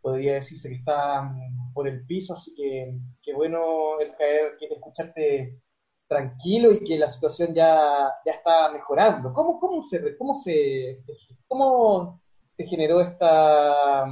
podría 0.00 0.34
decirse 0.34 0.70
que 0.70 0.76
está 0.76 1.30
por 1.74 1.86
el 1.86 2.06
piso, 2.06 2.32
así 2.32 2.54
que 2.54 2.96
qué 3.22 3.34
bueno 3.34 4.00
el 4.00 4.14
caer, 4.16 4.56
quiere 4.56 4.76
escucharte 4.76 5.60
tranquilo 6.08 6.72
y 6.72 6.84
que 6.84 6.98
la 6.98 7.10
situación 7.10 7.52
ya, 7.54 8.10
ya 8.24 8.32
está 8.32 8.70
mejorando. 8.72 9.32
¿Cómo, 9.32 9.60
cómo, 9.60 9.82
se, 9.82 10.16
cómo, 10.16 10.38
se, 10.38 10.96
cómo 11.48 12.22
se 12.50 12.66
generó 12.66 13.00
esta, 13.00 14.06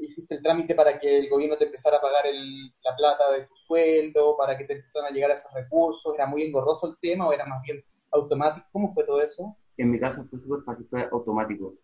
hiciste 0.00 0.36
el 0.36 0.42
trámite 0.42 0.74
para 0.74 0.98
que 0.98 1.18
el 1.18 1.28
gobierno 1.28 1.56
te 1.56 1.66
empezara 1.66 1.98
a 1.98 2.00
pagar 2.00 2.24
la 2.26 2.96
plata 2.96 3.32
de 3.32 3.46
tu 3.46 3.56
sueldo, 3.56 4.36
para 4.36 4.56
que 4.56 4.64
te 4.64 4.74
empezaran 4.74 5.10
a 5.10 5.14
llegar 5.14 5.30
esos 5.30 5.52
recursos? 5.52 6.14
¿Era 6.14 6.26
muy 6.26 6.42
engorroso 6.42 6.88
el 6.88 6.96
tema 7.00 7.26
o 7.26 7.32
era 7.32 7.46
más 7.46 7.62
bien 7.62 7.82
automático? 8.10 8.66
¿Cómo 8.72 8.92
fue 8.94 9.04
todo 9.04 9.20
eso? 9.20 9.56
En 9.76 9.90
mi 9.90 10.00
caso 10.00 10.24
fue 10.28 10.40
súper 10.40 10.62
fácil, 10.62 10.86
fue 10.90 11.08
automático. 11.10 11.74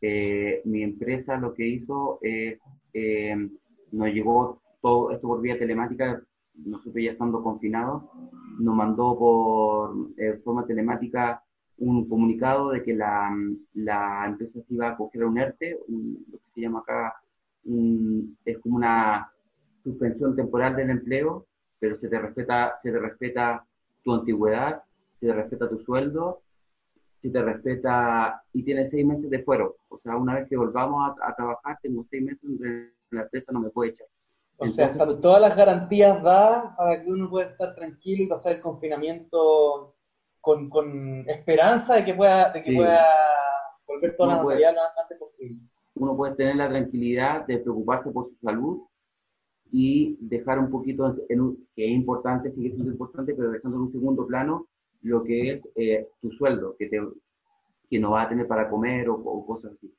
Eh, 0.00 0.60
mi 0.64 0.82
empresa 0.82 1.36
lo 1.36 1.54
que 1.54 1.66
hizo 1.66 2.18
es, 2.22 2.58
eh, 2.92 3.36
nos 3.92 4.08
llegó 4.08 4.60
todo 4.82 5.10
esto 5.10 5.28
por 5.28 5.40
vía 5.40 5.58
telemática, 5.58 6.22
nosotros 6.54 7.02
ya 7.02 7.12
estando 7.12 7.42
confinados, 7.42 8.04
nos 8.58 8.74
mandó 8.74 9.18
por 9.18 10.10
eh, 10.16 10.40
forma 10.44 10.66
telemática 10.66 11.42
un 11.78 12.08
comunicado 12.08 12.70
de 12.70 12.82
que 12.82 12.94
la, 12.94 13.30
la 13.74 14.26
empresa 14.26 14.60
se 14.66 14.74
iba 14.74 14.88
a 14.88 14.96
coger 14.96 15.24
un 15.24 15.38
ERTE, 15.38 15.78
lo 15.88 16.38
que 16.38 16.50
se 16.54 16.60
llama 16.60 16.80
acá, 16.80 17.14
un- 17.66 18.36
es 18.44 18.58
como 18.58 18.76
una 18.76 19.30
suspensión 19.82 20.34
temporal 20.34 20.76
del 20.76 20.90
empleo, 20.90 21.46
pero 21.78 21.98
se 21.98 22.08
te 22.08 22.18
respeta, 22.18 22.78
se 22.82 22.90
te 22.90 22.98
respeta 22.98 23.64
tu 24.02 24.14
antigüedad, 24.14 24.82
se 25.20 25.26
te 25.26 25.32
respeta 25.32 25.68
tu 25.68 25.78
sueldo, 25.80 26.40
se 27.22 27.30
te 27.30 27.42
respeta 27.42 28.42
y 28.52 28.62
tienes 28.62 28.90
seis 28.90 29.04
meses 29.06 29.30
de 29.30 29.42
fuero. 29.42 29.76
O 29.88 29.98
sea, 29.98 30.16
una 30.16 30.34
vez 30.34 30.48
que 30.48 30.56
volvamos 30.56 31.12
a, 31.20 31.28
a 31.28 31.34
trabajar, 31.34 31.78
tengo 31.82 32.04
seis 32.10 32.22
meses 32.22 32.40
donde 32.42 32.92
la 33.10 33.22
empresa 33.22 33.52
no 33.52 33.60
me 33.60 33.70
puede 33.70 33.90
echar. 33.90 34.06
O 34.58 34.66
sea, 34.68 34.86
están 34.86 35.20
todas 35.20 35.40
las 35.40 35.54
garantías 35.54 36.22
dadas 36.22 36.74
para 36.76 37.02
que 37.02 37.10
uno 37.10 37.28
pueda 37.28 37.50
estar 37.50 37.74
tranquilo 37.74 38.22
y 38.22 38.26
pasar 38.26 38.52
el 38.52 38.60
confinamiento 38.60 39.94
con, 40.40 40.70
con 40.70 41.28
esperanza 41.28 41.96
de 41.96 42.04
que 42.04 42.14
pueda, 42.14 42.50
de 42.52 42.62
que 42.62 42.70
Sí. 42.70 42.76
pueda 42.76 43.04
volver 43.86 44.16
toda 44.16 44.28
la 44.28 44.34
Uno 44.36 44.44
puede- 44.44 44.60
normalidad 44.62 44.74
lo 44.96 45.02
antes 45.02 45.18
posible. 45.18 45.60
Uno 45.96 46.16
puede 46.16 46.34
tener 46.36 46.56
la 46.56 46.68
tranquilidad 46.68 47.46
de 47.46 47.58
preocuparse 47.58 48.10
por 48.10 48.30
su 48.30 48.36
salud 48.42 48.82
y 49.72 50.16
dejar 50.20 50.58
un 50.58 50.70
poquito, 50.70 51.16
en 51.28 51.40
un- 51.40 51.68
que 51.74 51.86
es 51.86 51.92
importante, 51.92 52.52
sigue 52.52 52.70
siendo 52.72 52.92
importante, 52.92 53.34
pero 53.34 53.50
dejando 53.50 53.76
en 53.78 53.82
un 53.84 53.92
segundo 53.92 54.26
plano 54.26 54.66
lo 55.02 55.22
que 55.24 55.52
es 55.52 55.62
eh, 55.76 56.08
tu 56.20 56.30
sueldo, 56.32 56.76
que, 56.78 56.88
te, 56.88 57.00
que 57.90 57.98
no 57.98 58.10
vas 58.12 58.26
a 58.26 58.28
tener 58.30 58.46
para 58.46 58.68
comer 58.70 59.08
o, 59.08 59.14
o 59.16 59.46
cosas 59.46 59.72
así. 59.72 59.92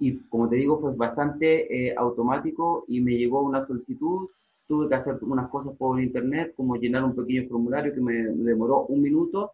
Y 0.00 0.18
como 0.28 0.48
te 0.48 0.56
digo, 0.56 0.80
fue 0.80 0.94
bastante 0.96 1.88
eh, 1.90 1.94
automático 1.96 2.84
y 2.88 3.00
me 3.00 3.16
llegó 3.16 3.42
una 3.42 3.66
solicitud, 3.66 4.28
tuve 4.68 4.88
que 4.88 4.96
hacer 4.96 5.18
unas 5.22 5.50
cosas 5.50 5.76
por 5.76 6.00
internet, 6.02 6.54
como 6.56 6.76
llenar 6.76 7.04
un 7.04 7.16
pequeño 7.16 7.48
formulario 7.48 7.94
que 7.94 8.00
me, 8.00 8.14
me 8.34 8.44
demoró 8.50 8.86
un 8.86 9.02
minuto 9.02 9.52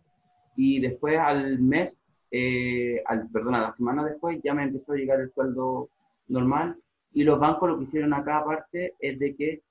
y 0.57 0.81
después 0.81 1.19
al 1.19 1.59
mes, 1.61 1.93
eh, 2.31 3.03
al, 3.07 3.29
perdón, 3.29 3.55
a 3.57 3.61
la 3.63 3.77
semana 3.77 4.05
después 4.05 4.41
ya 4.43 4.55
me 4.55 4.63
empezó 4.63 4.93
a 4.93 4.97
llegar 4.97 5.21
el 5.21 5.33
sueldo 5.33 5.89
normal 6.29 6.77
y 7.13 7.25
los 7.25 7.39
bancos 7.39 7.69
lo 7.69 7.79
que 7.79 7.85
hicieron 7.85 8.15
acá 8.15 8.39
aparte 8.39 8.95
es 9.01 9.19
de 9.19 9.35
que 9.35 9.63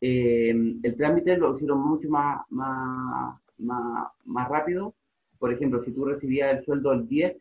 eh, 0.00 0.50
el 0.50 0.96
trámite 0.96 1.36
lo 1.36 1.54
hicieron 1.54 1.80
mucho 1.80 2.08
más, 2.08 2.42
más, 2.50 3.40
más, 3.58 4.08
más 4.24 4.48
rápido. 4.48 4.94
Por 5.38 5.52
ejemplo, 5.52 5.82
si 5.84 5.92
tú 5.92 6.04
recibías 6.04 6.58
el 6.58 6.64
sueldo 6.64 6.92
el 6.92 7.08
10, 7.08 7.36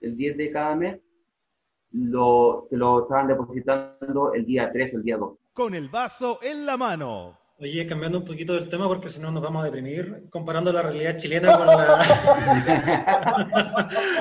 el 0.00 0.16
10 0.16 0.36
de 0.36 0.50
cada 0.50 0.74
mes, 0.76 1.00
lo, 1.92 2.66
te 2.70 2.76
lo 2.76 3.02
estaban 3.02 3.28
depositando 3.28 4.32
el 4.32 4.44
día 4.46 4.70
3, 4.72 4.94
el 4.94 5.02
día 5.02 5.16
2. 5.16 5.38
Con 5.52 5.74
el 5.74 5.88
vaso 5.88 6.38
en 6.42 6.66
la 6.66 6.76
mano. 6.76 7.43
Oye, 7.60 7.86
cambiando 7.86 8.18
un 8.18 8.24
poquito 8.24 8.54
del 8.54 8.68
tema, 8.68 8.88
porque 8.88 9.08
si 9.08 9.20
no 9.20 9.30
nos 9.30 9.40
vamos 9.40 9.62
a 9.62 9.66
deprimir, 9.66 10.24
comparando 10.28 10.72
la 10.72 10.82
realidad 10.82 11.16
chilena 11.16 11.56
con 11.56 11.66
la, 11.68 11.98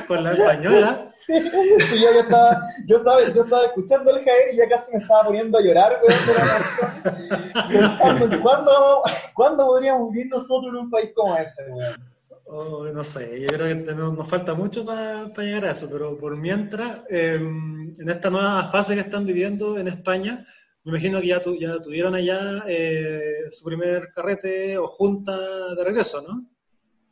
con 0.08 0.24
la 0.24 0.34
española. 0.34 0.98
Sí, 0.98 1.34
sí, 1.41 2.00
yo, 2.00 2.13
yo 2.13 2.19
estaba, 2.19 2.62
yo, 2.86 2.98
estaba, 2.98 3.22
yo 3.34 3.43
estaba 3.43 3.65
escuchando 3.65 4.12
el 4.12 4.24
Jair 4.24 4.54
y 4.54 4.58
ya 4.58 4.69
casi 4.69 4.96
me 4.96 5.02
estaba 5.02 5.24
poniendo 5.24 5.58
a 5.58 5.62
llorar, 5.62 6.00
weón, 6.04 6.19
pensando 7.69 8.26
en 8.26 8.41
cuándo, 8.41 9.02
cuándo 9.34 9.65
podríamos 9.65 10.12
vivir 10.12 10.28
nosotros 10.30 10.67
en 10.67 10.76
un 10.82 10.91
país 10.91 11.10
como 11.15 11.36
ese, 11.36 11.63
weón. 11.72 12.13
Oh, 12.46 12.86
no 12.93 13.04
sé, 13.04 13.41
yo 13.41 13.48
creo 13.48 13.67
que 13.67 13.96
nos 13.96 14.30
falta 14.30 14.54
mucho 14.54 14.86
para 14.86 15.26
llegar 15.38 15.65
a 15.65 15.72
eso, 15.72 15.89
pero 15.91 16.19
por 16.19 16.38
mientras, 16.38 17.00
eh, 17.10 17.34
en 17.36 18.10
esta 18.10 18.30
nueva 18.30 18.69
fase 18.69 18.93
que 18.93 19.02
están 19.02 19.26
viviendo 19.26 19.80
en 19.80 19.88
España, 19.88 20.46
me 20.84 20.91
imagino 20.91 21.19
que 21.22 21.28
ya, 21.28 21.41
tu- 21.43 21.56
ya 21.58 21.82
tuvieron 21.82 22.15
allá 22.15 22.63
eh, 22.67 23.50
su 23.52 23.65
primer 23.65 24.10
carrete 24.13 24.78
o 24.78 24.88
junta 24.88 25.76
de 25.76 25.84
regreso, 25.84 26.22
¿no? 26.22 26.46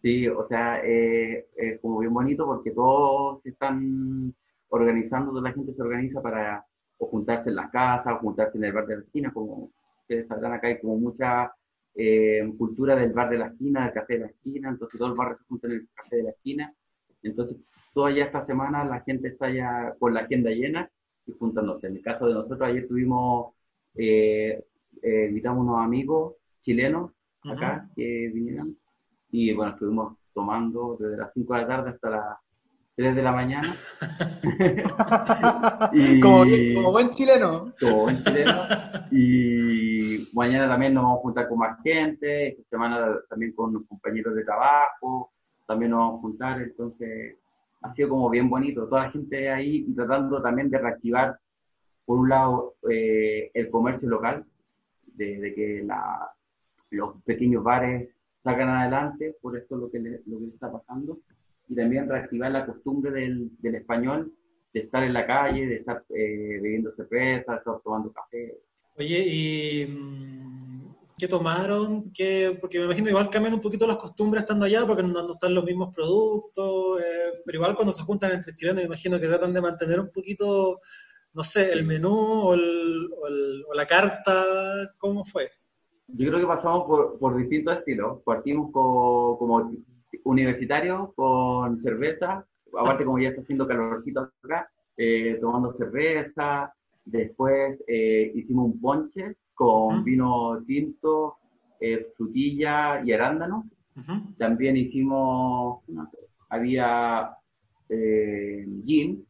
Sí, 0.02 0.28
o 0.28 0.48
sea, 0.48 0.82
eh, 0.84 1.48
como 1.82 2.00
bien 2.00 2.14
bonito 2.14 2.46
porque 2.46 2.72
todos 2.72 3.42
se 3.44 3.50
están 3.50 4.34
organizando, 4.70 5.30
toda 5.32 5.44
la 5.44 5.54
gente 5.54 5.74
se 5.76 5.82
organiza 5.82 6.22
para 6.22 6.66
o 6.98 7.08
juntarse 7.08 7.50
en 7.50 7.56
las 7.56 7.70
casas, 7.72 8.16
o 8.16 8.20
juntarse 8.20 8.58
en 8.58 8.64
el 8.66 8.74
bar 8.74 8.88
de 8.88 8.96
la 8.98 9.04
esquina, 9.04 9.32
como 9.34 9.72
ustedes 10.02 10.28
sabrán 10.28 10.54
acá 10.54 10.68
hay 10.68 10.80
como 10.80 10.98
mucha 10.98 11.54
eh, 11.96 12.52
cultura 12.58 12.96
del 12.96 13.14
bar 13.14 13.30
de 13.30 13.38
la 13.38 13.48
esquina, 13.48 13.86
del 13.86 13.94
café 13.94 14.14
de 14.14 14.20
la 14.22 14.28
esquina, 14.28 14.70
entonces 14.70 14.98
todo 15.00 15.10
el 15.10 15.16
barrio 15.18 15.38
se 15.38 15.44
junta 15.46 15.68
en 15.68 15.74
el 15.74 15.88
café 15.96 16.16
de 16.18 16.24
la 16.24 16.30
esquina, 16.32 16.74
entonces 17.24 17.58
toda 17.94 18.12
ya 18.12 18.26
esta 18.26 18.46
semana 18.46 18.84
la 18.86 19.02
gente 19.02 19.28
está 19.30 19.52
ya 19.52 19.94
con 20.00 20.14
la 20.14 20.22
agenda 20.22 20.50
llena 20.52 20.90
y 21.26 21.32
juntándose. 21.34 21.88
En 21.88 21.98
el 21.98 22.02
caso 22.04 22.26
de 22.28 22.34
nosotros, 22.34 22.62
ayer 22.62 22.88
tuvimos, 22.88 23.54
eh, 23.96 24.64
eh, 25.02 25.26
invitamos 25.30 25.64
unos 25.66 25.80
amigos 25.84 26.36
chilenos 26.62 27.12
acá 27.44 27.88
que 27.96 28.30
vinieran 28.34 28.76
y 29.32 29.54
bueno, 29.54 29.72
estuvimos 29.74 30.18
tomando 30.34 30.98
desde 31.00 31.18
las 31.18 31.32
5 31.34 31.54
de 31.56 31.62
la 31.62 31.68
tarde 31.68 31.90
hasta 31.92 32.10
las 32.10 32.38
3 32.96 33.16
de 33.16 33.22
la 33.24 33.32
mañana. 33.32 33.76
Y- 35.94 36.20
Como, 36.20 36.44
como 36.76 36.92
buen 36.92 37.10
chileno. 37.10 37.74
Todo 37.80 38.10
en 38.10 38.24
chileno. 38.24 38.54
Y 39.12 40.30
mañana 40.34 40.68
también 40.68 40.94
nos 40.94 41.04
vamos 41.04 41.20
a 41.20 41.22
juntar 41.22 41.50
con 41.50 41.58
más 41.60 41.82
gente, 41.84 42.50
esta 42.50 42.64
semana 42.70 43.08
también 43.30 43.54
con 43.54 43.74
los 43.74 43.84
compañeros 43.88 44.36
de 44.36 44.44
trabajo, 44.44 45.32
también 45.68 45.92
nos 45.92 46.00
vamos 46.00 46.20
a 46.20 46.22
juntar, 46.22 46.62
entonces 46.62 47.38
ha 47.82 47.94
sido 47.94 48.10
como 48.10 48.30
bien 48.30 48.50
bonito, 48.50 48.88
toda 48.88 49.06
la 49.06 49.12
gente 49.12 49.50
ahí 49.50 49.86
y 49.88 49.94
tratando 49.96 50.42
también 50.42 50.70
de 50.70 50.78
reactivar, 50.78 51.38
por 52.06 52.20
un 52.20 52.30
lado, 52.30 52.76
eh, 52.90 53.52
el 53.54 53.70
comercio 53.70 54.10
local, 54.10 54.46
de, 55.06 55.40
de 55.40 55.54
que 55.54 55.84
la, 55.84 56.32
los 56.90 57.22
pequeños 57.24 57.64
bares 57.64 58.10
sacan 58.44 58.70
adelante, 58.70 59.36
por 59.42 59.58
esto 59.58 59.76
lo 59.76 59.92
que 59.92 60.00
le, 60.00 60.22
lo 60.26 60.40
que 60.40 60.46
le 60.46 60.54
está 60.54 60.72
pasando, 60.72 61.20
y 61.68 61.76
también 61.76 62.10
reactivar 62.10 62.52
la 62.52 62.66
costumbre 62.66 63.12
del, 63.12 63.52
español 63.76 64.34
de 64.74 64.82
estar 64.82 65.04
en 65.04 65.14
la 65.14 65.26
calle, 65.26 65.68
de 65.68 65.76
estar 65.76 66.04
eh, 66.10 66.60
bebiendo 66.62 66.94
cerveza, 66.96 67.54
de 67.54 67.58
estar 67.60 67.82
tomando 67.82 68.12
café. 68.12 68.58
Oye, 68.98 69.26
¿y 69.28 69.86
mm, 69.88 70.96
qué 71.18 71.28
tomaron? 71.28 72.12
¿Qué, 72.12 72.58
porque 72.60 72.80
me 72.80 72.86
imagino 72.86 73.10
igual 73.10 73.30
cambian 73.30 73.54
un 73.54 73.62
poquito 73.62 73.88
las 73.88 73.98
costumbres 73.98 74.44
estando 74.44 74.66
allá, 74.66 74.86
porque 74.86 75.04
no, 75.04 75.10
no 75.10 75.34
están 75.34 75.54
los 75.54 75.64
mismos 75.64 75.94
productos, 75.94 77.02
eh, 77.02 77.42
pero 77.46 77.58
igual 77.58 77.76
cuando 77.76 77.94
se 77.94 78.04
juntan 78.04 78.32
entre 78.32 78.54
chilenos, 78.54 78.82
me 78.82 78.88
imagino 78.88 79.20
que 79.20 79.28
tratan 79.28 79.54
de 79.54 79.62
mantener 79.62 80.00
un 80.00 80.12
poquito, 80.12 80.82
no 81.34 81.44
sé, 81.44 81.72
el 81.72 81.86
menú 81.86 82.14
o, 82.14 82.54
el- 82.54 83.10
o 83.22 83.28
el- 83.28 83.64
o 83.70 83.74
la 83.74 83.86
carta, 83.86 84.44
¿cómo 84.98 85.24
fue? 85.26 85.50
Yo 86.08 86.28
creo 86.30 86.40
que 86.42 86.48
pasamos 86.48 86.86
por, 86.86 87.18
por 87.20 87.38
distintos 87.38 87.78
estilos. 87.78 88.22
Partimos 88.24 88.72
co- 88.72 89.38
como 89.40 89.72
universitarios 90.26 91.14
con 91.16 91.82
cerveza, 91.82 92.46
aparte 92.78 93.06
como 93.06 93.18
ya 93.20 93.30
está 93.30 93.42
haciendo 93.42 93.66
calorcito 93.68 94.30
acá, 94.44 94.70
eh, 94.98 95.38
tomando 95.40 95.74
cerveza. 95.78 96.74
Después 97.06 97.80
eh, 97.88 98.32
hicimos 98.36 98.66
un 98.66 98.82
ponche 98.82 99.36
con 99.54 100.04
vino 100.04 100.62
tinto, 100.68 101.38
eh, 101.80 102.08
frutilla 102.18 103.02
y 103.06 103.14
arándano. 103.14 103.70
También 104.38 104.76
hicimos, 104.78 105.82
no 105.88 106.10
sé, 106.12 106.18
había 106.50 107.36
gin, 108.86 109.26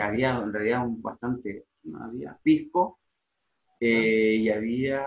había 0.00 0.36
en 0.38 0.52
realidad 0.52 0.86
un 0.86 1.00
bastante, 1.02 1.66
no, 1.84 2.04
había 2.04 2.36
pisco, 2.42 2.98
eh, 3.80 4.36
y 4.40 4.50
había, 4.50 5.06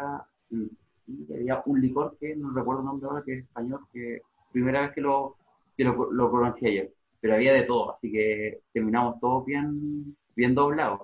mm, 0.50 0.66
y 1.08 1.34
había 1.34 1.62
un 1.66 1.82
licor 1.82 2.18
que 2.20 2.36
no 2.36 2.52
recuerdo 2.54 2.82
el 2.82 2.86
nombre 2.88 3.08
ahora, 3.10 3.24
que 3.26 3.34
es 3.40 3.44
español, 3.46 3.82
que 3.94 4.22
primera 4.52 4.82
vez 4.82 4.92
que 4.94 5.02
lo, 5.02 5.36
que 5.78 5.84
lo, 5.84 6.12
lo 6.12 6.32
pronuncié 6.32 6.70
ayer, 6.70 6.94
pero 7.20 7.36
había 7.36 7.54
de 7.54 7.64
todo, 7.64 7.96
así 7.96 8.12
que 8.12 8.62
terminamos 8.74 9.20
todos 9.20 9.46
bien, 9.46 10.16
bien 10.36 10.56
doblados. 10.56 11.02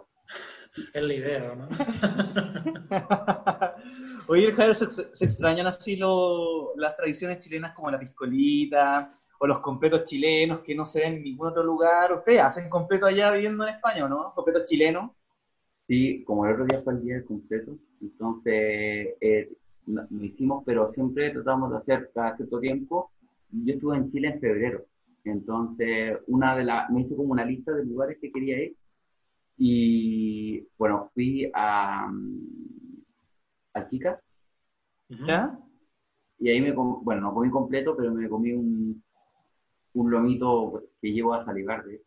Es 0.94 1.02
la 1.02 1.14
idea, 1.14 1.56
¿no? 1.56 1.68
Oye, 4.28 4.46
el 4.48 4.56
Javier, 4.56 4.76
¿se, 4.76 4.90
se 4.90 5.26
extrañan 5.26 5.68
así 5.68 5.96
lo- 5.96 6.76
las 6.78 6.96
tradiciones 6.96 7.40
chilenas 7.40 7.74
como 7.74 7.90
la 7.92 8.00
piscolita 8.00 9.12
o 9.40 9.48
los 9.48 9.60
completos 9.62 10.06
chilenos 10.06 10.62
que 10.62 10.76
no 10.76 10.86
se 10.88 11.02
ven 11.02 11.16
en 11.18 11.24
ningún 11.24 11.48
otro 11.50 11.64
lugar? 11.64 12.14
¿Ustedes 12.14 12.42
hacen 12.42 12.70
completo 12.70 13.08
allá 13.08 13.32
viviendo 13.32 13.68
en 13.68 13.76
España 13.76 14.06
o 14.06 14.10
no? 14.10 14.34
¿Completo 14.36 14.64
chileno? 14.66 15.16
Sí, 15.88 16.24
como 16.26 16.46
el 16.46 16.54
otro 16.54 16.66
día 16.66 16.82
fue 16.84 16.94
el 16.94 17.04
día 17.04 17.16
del 17.16 17.26
completo, 17.26 17.78
entonces 18.02 19.16
eh, 19.22 19.50
no- 19.88 20.06
lo 20.10 20.24
hicimos, 20.24 20.64
pero 20.66 20.92
siempre 20.94 21.32
tratamos 21.32 21.72
de 21.72 21.78
hacer 21.78 22.12
cada 22.14 22.36
cierto 22.38 22.60
tiempo. 22.60 23.12
Yo 23.52 23.74
estuve 23.74 23.98
en 23.98 24.12
Chile 24.12 24.28
en 24.30 24.40
febrero, 24.40 24.86
entonces 25.24 26.18
una 26.28 26.56
de 26.56 26.64
las, 26.64 26.90
me 26.92 27.02
hice 27.02 27.16
como 27.16 27.32
una 27.34 27.44
lista 27.46 27.72
de 27.74 27.86
lugares 27.86 28.18
que 28.22 28.32
quería 28.32 28.62
ir 28.64 28.76
Y 29.58 30.68
bueno, 30.78 31.12
fui 31.16 31.52
a, 31.54 32.08
mm, 32.12 33.04
a 33.74 33.82
Kika 33.90 34.22
¿Ya? 35.10 35.60
y 36.40 36.50
ahí 36.50 36.62
me 36.62 36.72
bueno, 36.74 37.22
no 37.22 37.34
comí 37.34 37.50
completo, 37.50 37.96
pero 37.96 38.14
me 38.14 38.30
comí 38.30 38.52
un, 38.54 39.04
un 39.94 40.12
lomito 40.12 40.84
que 41.02 41.12
llevo 41.12 41.34
a 41.34 41.46
salivar 41.46 41.84
de 41.86 42.02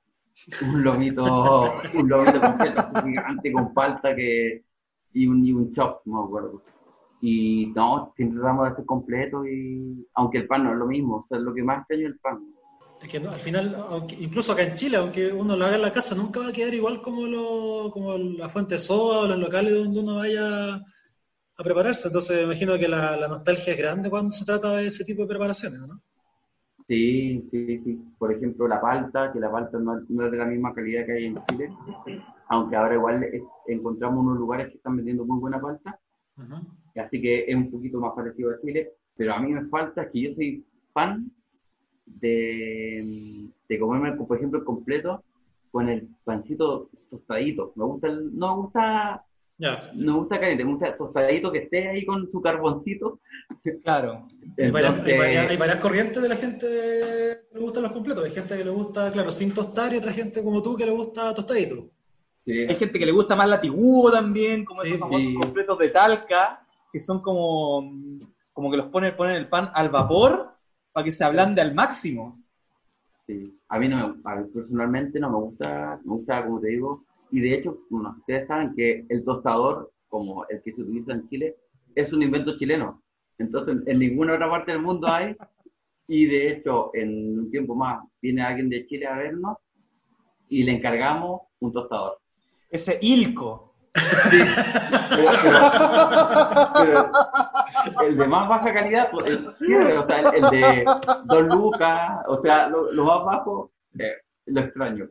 un 0.62 0.82
lomito, 0.82 1.24
un 1.94 2.08
lomito 2.08 2.40
completo, 2.40 2.88
gigante 3.04 3.52
con 3.52 3.74
palta 3.74 4.14
que, 4.14 4.64
y 5.12 5.26
un, 5.26 5.44
y 5.44 5.52
un 5.52 5.72
chop, 5.72 6.02
no 6.06 6.22
me 6.22 6.26
acuerdo. 6.26 6.62
Y 7.20 7.66
no, 7.74 8.12
siempre 8.16 8.40
tratamos 8.40 8.66
de 8.66 8.72
hacer 8.72 8.84
completo 8.84 9.46
y 9.46 10.08
aunque 10.14 10.38
el 10.38 10.46
pan 10.46 10.64
no 10.64 10.72
es 10.72 10.78
lo 10.78 10.86
mismo, 10.86 11.16
o 11.16 11.26
sea, 11.28 11.38
lo 11.38 11.54
que 11.54 11.62
más 11.62 11.80
extraño 11.80 12.08
es 12.08 12.12
el 12.14 12.18
pan. 12.18 12.54
Es 13.00 13.08
que 13.08 13.20
no, 13.20 13.30
al 13.30 13.40
final, 13.40 13.76
incluso 14.18 14.52
acá 14.52 14.62
en 14.62 14.74
Chile, 14.76 14.96
aunque 14.96 15.32
uno 15.32 15.56
lo 15.56 15.64
haga 15.64 15.76
en 15.76 15.82
la 15.82 15.92
casa, 15.92 16.14
nunca 16.14 16.40
va 16.40 16.48
a 16.48 16.52
quedar 16.52 16.72
igual 16.72 17.02
como, 17.02 17.26
lo, 17.26 17.90
como 17.92 18.16
la 18.16 18.48
fuente 18.48 18.78
soda 18.78 19.20
o 19.20 19.28
los 19.28 19.38
locales 19.38 19.74
donde 19.74 20.00
uno 20.00 20.16
vaya 20.16 20.74
a 20.74 21.64
prepararse. 21.64 22.08
Entonces, 22.08 22.36
me 22.38 22.44
imagino 22.44 22.78
que 22.78 22.88
la, 22.88 23.16
la 23.16 23.28
nostalgia 23.28 23.72
es 23.72 23.78
grande 23.78 24.08
cuando 24.08 24.30
se 24.30 24.44
trata 24.44 24.76
de 24.76 24.86
ese 24.86 25.04
tipo 25.04 25.22
de 25.22 25.28
preparaciones, 25.28 25.80
¿no? 25.80 26.00
Sí, 26.88 27.48
sí, 27.50 27.78
sí. 27.84 28.00
Por 28.18 28.32
ejemplo, 28.32 28.68
la 28.68 28.80
palta, 28.80 29.32
que 29.32 29.40
la 29.40 29.50
palta 29.50 29.78
no, 29.78 30.00
no 30.08 30.26
es 30.26 30.30
de 30.32 30.36
la 30.38 30.44
misma 30.46 30.74
calidad 30.74 31.06
que 31.06 31.12
hay 31.12 31.26
en 31.26 31.38
Chile, 31.46 31.70
aunque 32.48 32.76
ahora 32.76 32.94
igual 32.94 33.22
es- 33.24 33.42
encontramos 33.68 34.24
unos 34.24 34.38
lugares 34.38 34.68
que 34.70 34.76
están 34.76 34.96
vendiendo 34.96 35.24
muy 35.24 35.38
buena 35.40 35.60
palta, 35.60 35.98
así 36.96 37.20
que 37.20 37.44
es 37.48 37.56
un 37.56 37.70
poquito 37.70 38.00
más 38.00 38.12
parecido 38.14 38.50
a 38.52 38.60
Chile, 38.60 38.90
pero 39.16 39.34
a 39.34 39.40
mí 39.40 39.52
me 39.52 39.66
falta 39.68 40.10
que 40.10 40.20
yo 40.20 40.34
soy 40.34 40.64
fan 40.92 41.30
de, 42.06 43.50
de 43.68 43.78
comerme, 43.78 44.12
por 44.16 44.36
ejemplo, 44.36 44.58
el 44.60 44.64
completo 44.64 45.24
con 45.70 45.88
el 45.88 46.08
pancito 46.24 46.90
tostadito. 47.10 47.72
Me 47.76 47.84
gusta 47.84 48.08
el- 48.08 48.36
no 48.38 48.56
me 48.56 48.62
gusta, 48.64 49.24
Ya. 49.62 49.90
no 49.94 50.12
me 50.14 50.18
gusta 50.18 50.40
caliente, 50.40 50.64
me 50.64 50.72
gusta 50.72 50.96
tostadito 50.96 51.52
que 51.52 51.58
esté 51.58 51.88
ahí 51.88 52.04
con 52.04 52.28
su 52.32 52.40
carboncito. 52.42 53.20
Claro. 53.84 54.26
Hay 54.58 54.70
varias, 54.72 55.00
hay, 55.06 55.16
varias, 55.18 55.50
hay 55.50 55.56
varias 55.56 55.78
corrientes 55.78 56.20
de 56.20 56.28
la 56.28 56.36
gente 56.36 56.66
que 56.66 57.54
le 57.54 57.60
gustan 57.60 57.84
los 57.84 57.92
completos. 57.92 58.24
Hay 58.24 58.32
gente 58.32 58.56
que 58.56 58.64
le 58.64 58.70
gusta, 58.70 59.10
claro, 59.12 59.30
sin 59.30 59.54
tostar 59.54 59.94
y 59.94 59.98
otra 59.98 60.12
gente 60.12 60.42
como 60.42 60.62
tú 60.62 60.76
que 60.76 60.84
le 60.84 60.90
gusta 60.90 61.32
tostadito. 61.32 61.88
sí. 62.44 62.52
Hay 62.68 62.74
gente 62.76 62.98
que 62.98 63.06
le 63.06 63.12
gusta 63.12 63.36
más 63.36 63.48
la 63.48 63.60
tiguo 63.60 64.10
también, 64.10 64.64
como 64.64 64.82
Sí, 64.82 64.88
esos 64.88 65.00
famosos 65.00 65.28
sí. 65.28 65.34
completos 65.40 65.78
de 65.78 65.88
talca, 65.90 66.66
que 66.92 66.98
son 67.00 67.22
como, 67.22 67.88
como 68.52 68.70
que 68.70 68.76
los 68.76 68.86
ponen, 68.90 69.16
ponen 69.16 69.36
el 69.36 69.48
pan 69.48 69.70
al 69.74 69.88
vapor 69.90 70.50
para 70.92 71.04
que 71.04 71.12
se 71.12 71.24
ablande 71.24 71.60
al 71.62 71.72
máximo. 71.72 72.42
Sí, 73.26 73.56
a 73.68 73.78
mí, 73.78 73.88
no 73.88 73.96
me, 73.96 74.30
a 74.30 74.36
mí 74.36 74.48
personalmente 74.52 75.20
no 75.20 75.30
me 75.30 75.36
gusta, 75.36 76.00
me 76.04 76.12
gusta, 76.14 76.44
como 76.44 76.60
te 76.60 76.68
digo, 76.68 77.04
y 77.32 77.40
de 77.40 77.54
hecho, 77.54 77.78
bueno, 77.90 78.14
ustedes 78.18 78.46
saben 78.46 78.74
que 78.76 79.04
el 79.08 79.24
tostador, 79.24 79.90
como 80.08 80.44
el 80.48 80.62
que 80.62 80.72
se 80.72 80.82
utiliza 80.82 81.12
en 81.12 81.28
Chile, 81.28 81.56
es 81.94 82.12
un 82.12 82.22
invento 82.22 82.56
chileno. 82.58 83.02
Entonces, 83.38 83.78
en 83.86 83.98
ninguna 83.98 84.34
otra 84.34 84.48
parte 84.50 84.72
del 84.72 84.82
mundo 84.82 85.08
hay, 85.08 85.34
y 86.06 86.26
de 86.26 86.52
hecho, 86.52 86.90
en 86.94 87.38
un 87.38 87.50
tiempo 87.50 87.74
más 87.74 88.04
viene 88.20 88.42
alguien 88.42 88.68
de 88.68 88.86
Chile 88.86 89.06
a 89.06 89.16
vernos 89.16 89.56
y 90.48 90.62
le 90.64 90.72
encargamos 90.72 91.40
un 91.60 91.72
tostador. 91.72 92.18
Ese 92.70 92.98
ilco. 93.02 93.74
Pero, 95.10 95.30
pero- 96.74 97.10
pero 97.94 98.08
el 98.08 98.16
de 98.16 98.26
más 98.26 98.48
baja 98.48 98.72
calidad, 98.72 99.10
pues, 99.10 99.26
el, 99.26 99.46
o 99.98 100.06
sea, 100.06 100.20
el, 100.20 100.44
el 100.44 100.50
de 100.50 100.84
Don 101.24 101.48
Lucas, 101.48 102.20
o 102.26 102.40
sea, 102.40 102.68
lo, 102.68 102.92
lo 102.92 103.04
más 103.04 103.24
bajo, 103.24 103.70
eh, 103.98 104.12
lo 104.46 104.60
extraño. 104.62 105.08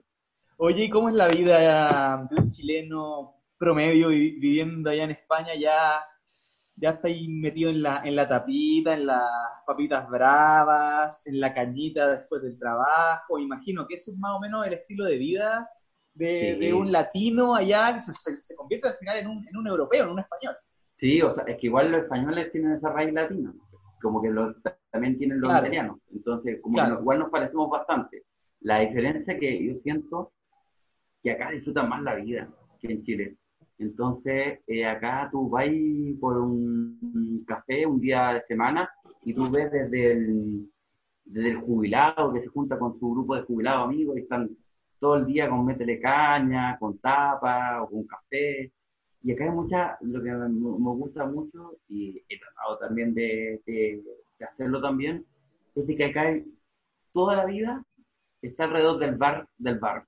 Oye, 0.63 0.83
¿y 0.85 0.89
cómo 0.89 1.09
es 1.09 1.15
la 1.15 1.27
vida 1.27 2.27
de 2.29 2.35
un 2.41 2.49
chileno 2.51 3.33
promedio 3.57 4.09
vi- 4.09 4.39
viviendo 4.39 4.91
allá 4.91 5.05
en 5.05 5.11
España? 5.11 5.55
Ya, 5.55 6.03
ya 6.75 6.89
está 6.91 7.07
ahí 7.07 7.27
metido 7.29 7.71
en 7.71 7.81
la, 7.81 8.01
en 8.03 8.15
la 8.15 8.27
tapita, 8.29 8.93
en 8.93 9.07
las 9.07 9.23
papitas 9.65 10.07
bravas, 10.07 11.21
en 11.25 11.39
la 11.39 11.51
cañita 11.53 12.07
después 12.09 12.43
del 12.43 12.59
trabajo. 12.59 13.39
Imagino 13.39 13.87
que 13.87 13.95
ese 13.95 14.11
es 14.11 14.17
más 14.19 14.33
o 14.35 14.39
menos 14.39 14.67
el 14.67 14.73
estilo 14.73 15.05
de 15.05 15.17
vida 15.17 15.67
de, 16.13 16.55
Sí. 16.59 16.65
de 16.65 16.73
un 16.73 16.91
latino 16.91 17.55
allá, 17.55 17.95
que 17.95 18.01
se, 18.01 18.13
se- 18.13 18.43
se 18.43 18.55
convierte 18.55 18.89
al 18.89 18.97
final 18.97 19.17
en 19.17 19.27
un, 19.27 19.47
en 19.47 19.57
un 19.57 19.65
europeo, 19.67 20.03
en 20.05 20.11
un 20.11 20.19
español. 20.19 20.55
Sí, 20.99 21.19
o 21.23 21.33
sea, 21.33 21.43
es 21.45 21.57
que 21.57 21.65
igual 21.67 21.91
los 21.91 22.03
españoles 22.03 22.51
tienen 22.51 22.73
esa 22.73 22.89
raíz 22.89 23.11
latina, 23.13 23.51
como 23.99 24.21
que 24.21 24.29
los, 24.29 24.55
también 24.91 25.17
tienen 25.17 25.41
los 25.41 25.49
Claro. 25.49 25.65
italianos, 25.65 25.97
entonces 26.13 26.59
como 26.61 26.75
Claro. 26.75 26.97
que 26.97 27.01
igual 27.01 27.17
nos 27.19 27.31
parecemos 27.31 27.67
bastante. 27.71 28.25
La 28.59 28.79
diferencia 28.81 29.39
que 29.39 29.65
yo 29.65 29.73
siento 29.81 30.33
que 31.21 31.31
acá 31.31 31.51
disfrutan 31.51 31.89
más 31.89 32.01
la 32.03 32.15
vida 32.15 32.49
que 32.79 32.91
en 32.91 33.03
Chile. 33.03 33.37
Entonces, 33.77 34.59
eh, 34.67 34.85
acá 34.85 35.29
tú 35.31 35.49
vas 35.49 35.65
por 36.19 36.37
un, 36.37 37.43
café 37.47 37.85
un 37.85 37.99
día 37.99 38.33
de 38.33 38.43
semana 38.47 38.89
y 39.23 39.33
tú 39.33 39.49
ves 39.51 39.71
desde 39.71 40.11
el, 40.13 40.69
desde 41.25 41.51
el 41.51 41.57
jubilado 41.57 42.33
que 42.33 42.41
se 42.41 42.47
junta 42.47 42.77
con 42.77 42.99
su 42.99 43.11
grupo 43.11 43.35
de 43.35 43.43
jubilados 43.43 43.85
amigos 43.85 44.17
y 44.17 44.21
están 44.21 44.49
todo 44.99 45.15
el 45.15 45.25
día 45.25 45.49
con 45.49 45.65
métele 45.65 45.99
caña, 45.99 46.77
con 46.79 46.97
tapa 46.99 47.81
o 47.81 47.89
con 47.89 48.05
café. 48.05 48.71
Y 49.23 49.31
acá 49.31 49.45
hay 49.45 49.51
mucha, 49.51 49.97
lo 50.01 50.21
que 50.21 50.31
me, 50.31 50.49
gusta 50.49 51.25
mucho, 51.25 51.77
y 51.87 52.21
he 52.29 52.39
tratado 52.39 52.77
también 52.79 53.13
de, 53.13 53.61
de- 53.65 54.03
hacerlo 54.45 54.81
también, 54.81 55.25
es 55.75 55.85
que 55.85 56.05
acá 56.05 56.21
hay, 56.21 56.43
toda 57.13 57.35
la 57.35 57.45
vida 57.45 57.83
está 58.41 58.65
alrededor 58.65 58.99
del 58.99 59.15
bar 59.17 59.47
del 59.57 59.79
bar. 59.79 60.05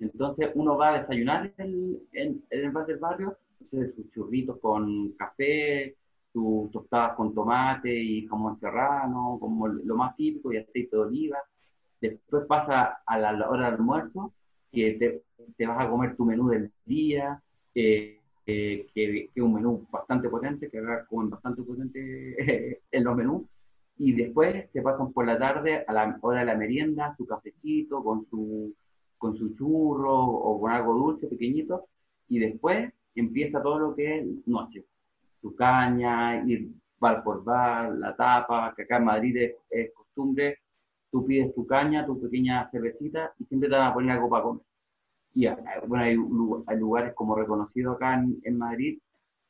Entonces 0.00 0.50
uno 0.54 0.76
va 0.76 0.94
a 0.94 1.00
desayunar 1.02 1.52
en, 1.58 1.98
en- 2.12 2.44
en 2.50 2.64
el 2.64 2.70
bar 2.70 2.86
del 2.86 2.98
barrio, 2.98 3.36
entonces 3.60 3.94
sus 3.96 4.10
churritos 4.12 4.58
con 4.60 5.12
café, 5.12 5.96
sus 6.32 6.70
tostadas 6.70 7.14
con 7.16 7.34
tomate 7.34 7.92
y 7.94 8.26
jamón 8.26 8.58
serrano, 8.60 9.38
como 9.40 9.66
lo 9.68 9.96
más 9.96 10.14
típico, 10.16 10.52
y 10.52 10.58
aceite 10.58 10.96
de 10.96 11.02
oliva. 11.02 11.38
Después 12.00 12.44
pasa 12.46 13.00
a 13.06 13.18
la 13.18 13.48
hora 13.48 13.66
del 13.66 13.74
almuerzo, 13.74 14.32
que 14.72 14.92
te, 14.94 15.22
te 15.56 15.66
vas 15.66 15.84
a 15.84 15.90
comer 15.90 16.16
tu 16.16 16.24
menú 16.24 16.48
del 16.48 16.70
día, 16.84 17.42
eh, 17.74 18.20
eh, 18.46 18.86
que, 18.94 19.30
es 19.34 19.42
un 19.42 19.54
menú 19.54 19.86
bastante 19.90 20.28
potente, 20.28 20.70
que 20.70 20.78
acá 20.78 21.06
comen 21.06 21.30
bastante 21.30 21.62
potente 21.62 22.80
en 22.90 23.04
los 23.04 23.16
menús. 23.16 23.42
Y 23.98 24.12
después 24.12 24.70
te 24.72 24.80
pasan 24.82 25.12
por 25.12 25.26
la 25.26 25.38
tarde 25.38 25.84
a 25.86 25.92
la 25.92 26.18
hora 26.22 26.40
de 26.40 26.46
la 26.46 26.54
merienda, 26.56 27.14
su 27.16 27.26
cafecito 27.26 28.02
con 28.04 28.26
su, 28.30 28.72
con 29.18 29.36
su 29.36 29.54
churro 29.56 30.14
o 30.16 30.60
con 30.60 30.70
algo 30.70 30.94
dulce 30.94 31.26
pequeñito. 31.26 31.86
Y 32.28 32.38
después 32.38 32.92
empieza 33.14 33.62
todo 33.62 33.78
lo 33.78 33.94
que 33.94 34.18
es 34.18 34.26
noche. 34.46 34.84
Su 35.40 35.54
caña, 35.54 36.44
ir 36.46 36.70
bar 36.98 37.22
por 37.22 37.44
bar, 37.44 37.94
la 37.94 38.16
tapa, 38.16 38.74
que 38.76 38.82
acá 38.82 38.96
en 38.96 39.04
Madrid 39.04 39.36
es, 39.36 39.54
es 39.70 39.92
costumbre 39.92 40.58
tú 41.10 41.26
pides 41.26 41.54
tu 41.54 41.66
caña, 41.66 42.06
tu 42.06 42.20
pequeña 42.20 42.68
cervecita 42.70 43.32
y 43.38 43.44
siempre 43.44 43.68
te 43.68 43.76
van 43.76 43.88
a 43.88 43.94
poner 43.94 44.12
algo 44.12 44.28
para 44.28 44.42
comer. 44.42 44.62
Y 45.34 45.46
ah, 45.46 45.58
bueno, 45.86 46.04
hay, 46.04 46.16
hay 46.66 46.78
lugares 46.78 47.14
como 47.14 47.34
reconocidos 47.34 47.96
acá 47.96 48.14
en, 48.14 48.40
en 48.44 48.58
Madrid 48.58 48.98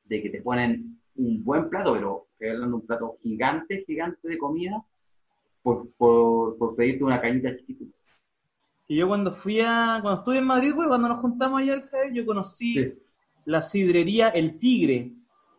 de 0.04 0.22
que 0.22 0.30
te 0.30 0.42
ponen 0.42 1.00
un 1.16 1.44
buen 1.44 1.68
plato, 1.68 1.94
pero 1.94 2.26
estoy 2.32 2.48
hablando 2.48 2.76
de 2.76 2.80
un 2.80 2.86
plato 2.86 3.16
gigante, 3.22 3.84
gigante 3.86 4.28
de 4.28 4.38
comida 4.38 4.82
por, 5.62 5.88
por, 5.96 6.56
por 6.58 6.76
pedirte 6.76 7.04
una 7.04 7.20
cañita 7.20 7.56
chiquitita. 7.56 7.96
Y 8.89 8.97
yo 8.97 9.07
cuando 9.07 9.34
fui 9.34 9.61
a, 9.61 9.99
cuando 10.03 10.20
estuve 10.20 10.39
en 10.39 10.47
Madrid, 10.47 10.72
güey, 10.74 10.89
cuando 10.89 11.09
nos 11.09 11.20
juntamos 11.20 11.61
allá 11.61 11.74
al 11.74 11.82
Javier, 11.89 12.12
yo 12.14 12.26
conocí 12.26 12.72
Sí. 12.74 12.95
la 13.45 13.61
sidrería 13.62 14.28
El 14.30 14.59
Tigre. 14.59 15.12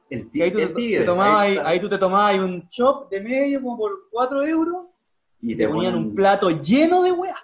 El, 0.09 0.27
Y 0.33 0.41
ahí 0.41 0.51
tú, 0.51 0.57
el 0.57 0.69
te, 0.69 0.73
tigre, 0.73 0.99
te 1.01 1.05
tomabas, 1.05 1.57
ahí 1.63 1.79
tú 1.79 1.87
te 1.87 1.97
tomabas 1.99 2.39
un 2.39 2.67
chop 2.67 3.11
de 3.11 3.21
medio 3.21 3.61
como 3.61 3.77
por 3.77 3.91
4 4.09 4.43
euros 4.43 4.87
y 5.39 5.55
te 5.55 5.67
ponían 5.69 5.93
ponen- 5.93 5.97
un 6.07 6.15
plato 6.15 6.49
lleno 6.49 7.03
de 7.03 7.11
weas, 7.11 7.35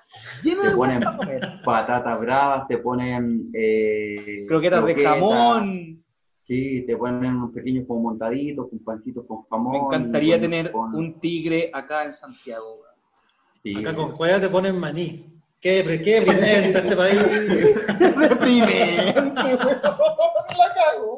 lleno 0.44 0.64
te 0.64 0.70
de 0.70 0.74
weas 0.76 1.04
ponen 1.06 1.40
patatas 1.64 2.20
bravas, 2.20 2.68
te 2.68 2.80
ponen 2.80 3.52
eh, 3.54 4.46
Croquetas 4.48 4.84
de 4.84 4.96
jamón. 4.96 6.04
Sí, 6.48 6.84
te 6.88 6.98
ponen 6.98 7.36
unos 7.36 7.52
pequeños 7.54 7.86
como 7.88 8.02
montaditos, 8.10 8.68
con 8.70 8.80
pancitos 8.80 9.26
con 9.28 9.44
jamón. 9.48 9.72
Me 9.74 9.78
encantaría 9.98 10.36
con- 10.36 10.42
tener 10.42 10.72
con- 10.72 10.96
un 10.96 11.20
tigre 11.20 11.70
acá 11.72 12.06
en 12.06 12.14
Santiago. 12.14 12.74
weón. 12.82 12.96
sí. 13.62 13.76
Acá 13.78 13.94
con 13.94 14.12
cueva 14.14 14.40
te 14.42 14.50
ponen 14.50 14.80
maní. 14.80 15.35
Qué, 15.66 16.00
qué 16.04 16.20
deprimente 16.20 16.78
este 16.78 16.96
país. 16.96 17.20
Deprimente. 18.20 19.34
La 19.34 20.74
cago. 20.76 21.18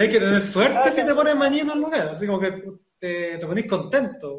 Hay 0.00 0.08
que 0.08 0.18
tener 0.18 0.42
suerte 0.42 0.90
si 0.90 1.04
te 1.04 1.14
ponen 1.14 1.38
maní 1.38 1.60
en 1.60 1.70
un 1.70 1.80
lugar. 1.80 2.08
Así 2.08 2.26
como 2.26 2.40
que 2.40 2.50
te, 2.98 3.38
te 3.38 3.46
ponís 3.46 3.68
contento. 3.68 4.38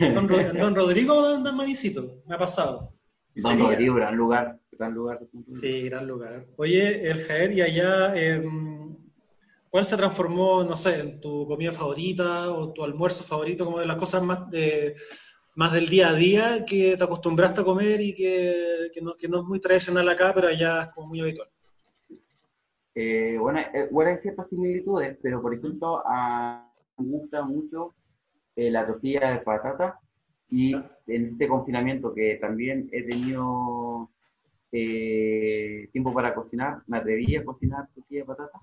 Don, 0.00 0.26
Don 0.58 0.74
Rodrigo 0.74 1.38
dan 1.38 1.54
manicito. 1.54 2.22
Me 2.26 2.36
ha 2.36 2.38
pasado. 2.38 2.94
Y 3.34 3.42
Don 3.42 3.52
sería. 3.52 3.68
Rodrigo, 3.68 3.94
gran 3.96 4.16
lugar, 4.16 4.58
gran 4.72 4.94
lugar. 4.94 5.20
Sí, 5.60 5.82
gran 5.82 6.06
lugar. 6.06 6.46
Oye, 6.56 7.10
el 7.10 7.24
Jaer, 7.24 7.52
y 7.52 7.60
allá, 7.60 8.14
eh, 8.16 8.42
¿cuál 9.68 9.84
se 9.84 9.98
transformó, 9.98 10.64
no 10.64 10.76
sé, 10.76 11.00
en 11.00 11.20
tu 11.20 11.46
comida 11.46 11.72
favorita 11.72 12.52
o 12.52 12.72
tu 12.72 12.82
almuerzo 12.84 13.22
favorito, 13.22 13.66
como 13.66 13.80
de 13.80 13.86
las 13.86 13.98
cosas 13.98 14.22
más, 14.22 14.48
de, 14.48 14.96
más 15.58 15.72
del 15.72 15.88
día 15.88 16.10
a 16.10 16.14
día 16.14 16.64
que 16.64 16.96
te 16.96 17.02
acostumbraste 17.02 17.62
a 17.62 17.64
comer 17.64 18.00
y 18.00 18.14
que, 18.14 18.90
que 18.94 19.00
no, 19.02 19.16
que 19.16 19.26
no 19.26 19.40
es 19.40 19.44
muy 19.44 19.58
tradicional 19.58 20.08
acá, 20.08 20.32
pero 20.32 20.46
allá 20.46 20.84
es 20.84 20.88
como 20.90 21.08
muy 21.08 21.20
habitual? 21.20 21.48
Eh, 22.94 23.36
bueno, 23.40 23.58
eh, 23.58 23.88
bueno, 23.90 24.12
hay 24.12 24.18
ciertas 24.18 24.48
similitudes, 24.48 25.18
pero 25.20 25.42
por 25.42 25.52
ejemplo, 25.52 26.00
a, 26.06 26.72
me 26.98 27.06
gusta 27.06 27.42
mucho 27.42 27.92
eh, 28.54 28.70
la 28.70 28.86
tortilla 28.86 29.32
de 29.32 29.40
patata 29.40 29.98
y 30.48 30.76
en 30.76 31.32
este 31.32 31.48
confinamiento 31.48 32.14
que 32.14 32.36
también 32.36 32.88
he 32.92 33.02
tenido 33.02 34.10
eh, 34.70 35.88
tiempo 35.90 36.14
para 36.14 36.36
cocinar, 36.36 36.82
me 36.86 36.98
atreví 36.98 37.34
a 37.34 37.44
cocinar 37.44 37.88
tortilla 37.92 38.20
de 38.20 38.26
patata, 38.26 38.60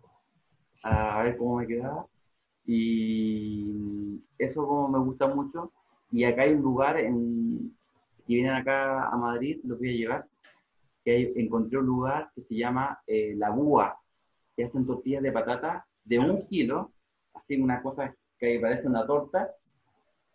a 0.83 1.23
ver 1.23 1.35
cómo 1.35 1.57
me 1.57 1.67
quedaba. 1.67 2.05
Y 2.65 4.21
eso 4.37 4.65
como 4.65 4.87
me 4.87 4.99
gusta 4.99 5.27
mucho. 5.27 5.73
Y 6.15 6.23
acá 6.23 6.43
hay 6.43 6.53
un 6.53 6.61
lugar, 6.61 6.97
en, 6.97 7.75
si 8.25 8.35
vienen 8.35 8.53
acá 8.53 9.09
a 9.09 9.17
Madrid, 9.17 9.59
los 9.65 9.77
voy 9.79 9.89
a 9.89 9.97
llevar, 9.97 10.25
que 11.03 11.11
hay- 11.11 11.33
encontré 11.35 11.77
un 11.79 11.85
lugar 11.87 12.29
que 12.35 12.41
se 12.43 12.55
llama 12.55 12.99
eh, 13.07 13.33
La 13.37 13.49
Búa, 13.51 13.97
que 14.55 14.65
hacen 14.65 14.85
tortillas 14.87 15.23
de 15.23 15.31
patata 15.33 15.85
de 16.05 16.19
un 16.19 16.47
kilo, 16.47 16.91
así 17.33 17.59
una 17.61 17.81
cosa 17.81 18.15
que 18.39 18.59
parece 18.61 18.87
una 18.87 19.05
torta, 19.05 19.49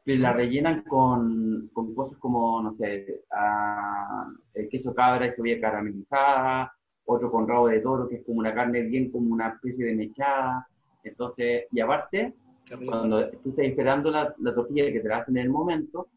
pero 0.05 0.21
la 0.21 0.33
rellenan 0.35 0.83
con, 0.83 1.69
con 1.73 1.95
cosas 1.95 2.19
como, 2.19 2.63
no 2.63 2.75
sé, 2.77 3.23
ah, 3.33 4.27
el 4.55 4.69
queso 4.69 4.95
cabra 4.95 5.27
y 5.27 5.33
cebolla 5.33 5.61
caramelizada, 5.61 6.73
otro 7.07 7.31
con 7.31 7.49
rabo 7.49 7.69
de 7.69 7.81
toro, 7.81 8.09
que 8.09 8.17
es 8.17 8.25
como 8.27 8.41
una 8.41 8.55
carne 8.55 8.83
bien 8.83 9.11
como 9.11 9.33
una 9.35 9.49
especie 9.49 9.85
de 9.87 9.95
mechada. 9.95 10.67
Entonces, 11.05 11.67
y 11.73 11.81
aparte. 11.81 12.35
Cuando 12.85 13.29
tú 13.43 13.51
estás 13.51 13.67
esperando 13.67 14.11
la, 14.11 14.35
la 14.39 14.55
tortilla 14.55 14.93
que 14.93 15.01
te 15.01 15.09
la 15.09 15.19
hacen 15.19 15.37
en 15.37 15.45
el 15.45 15.51
momento, 15.51 16.09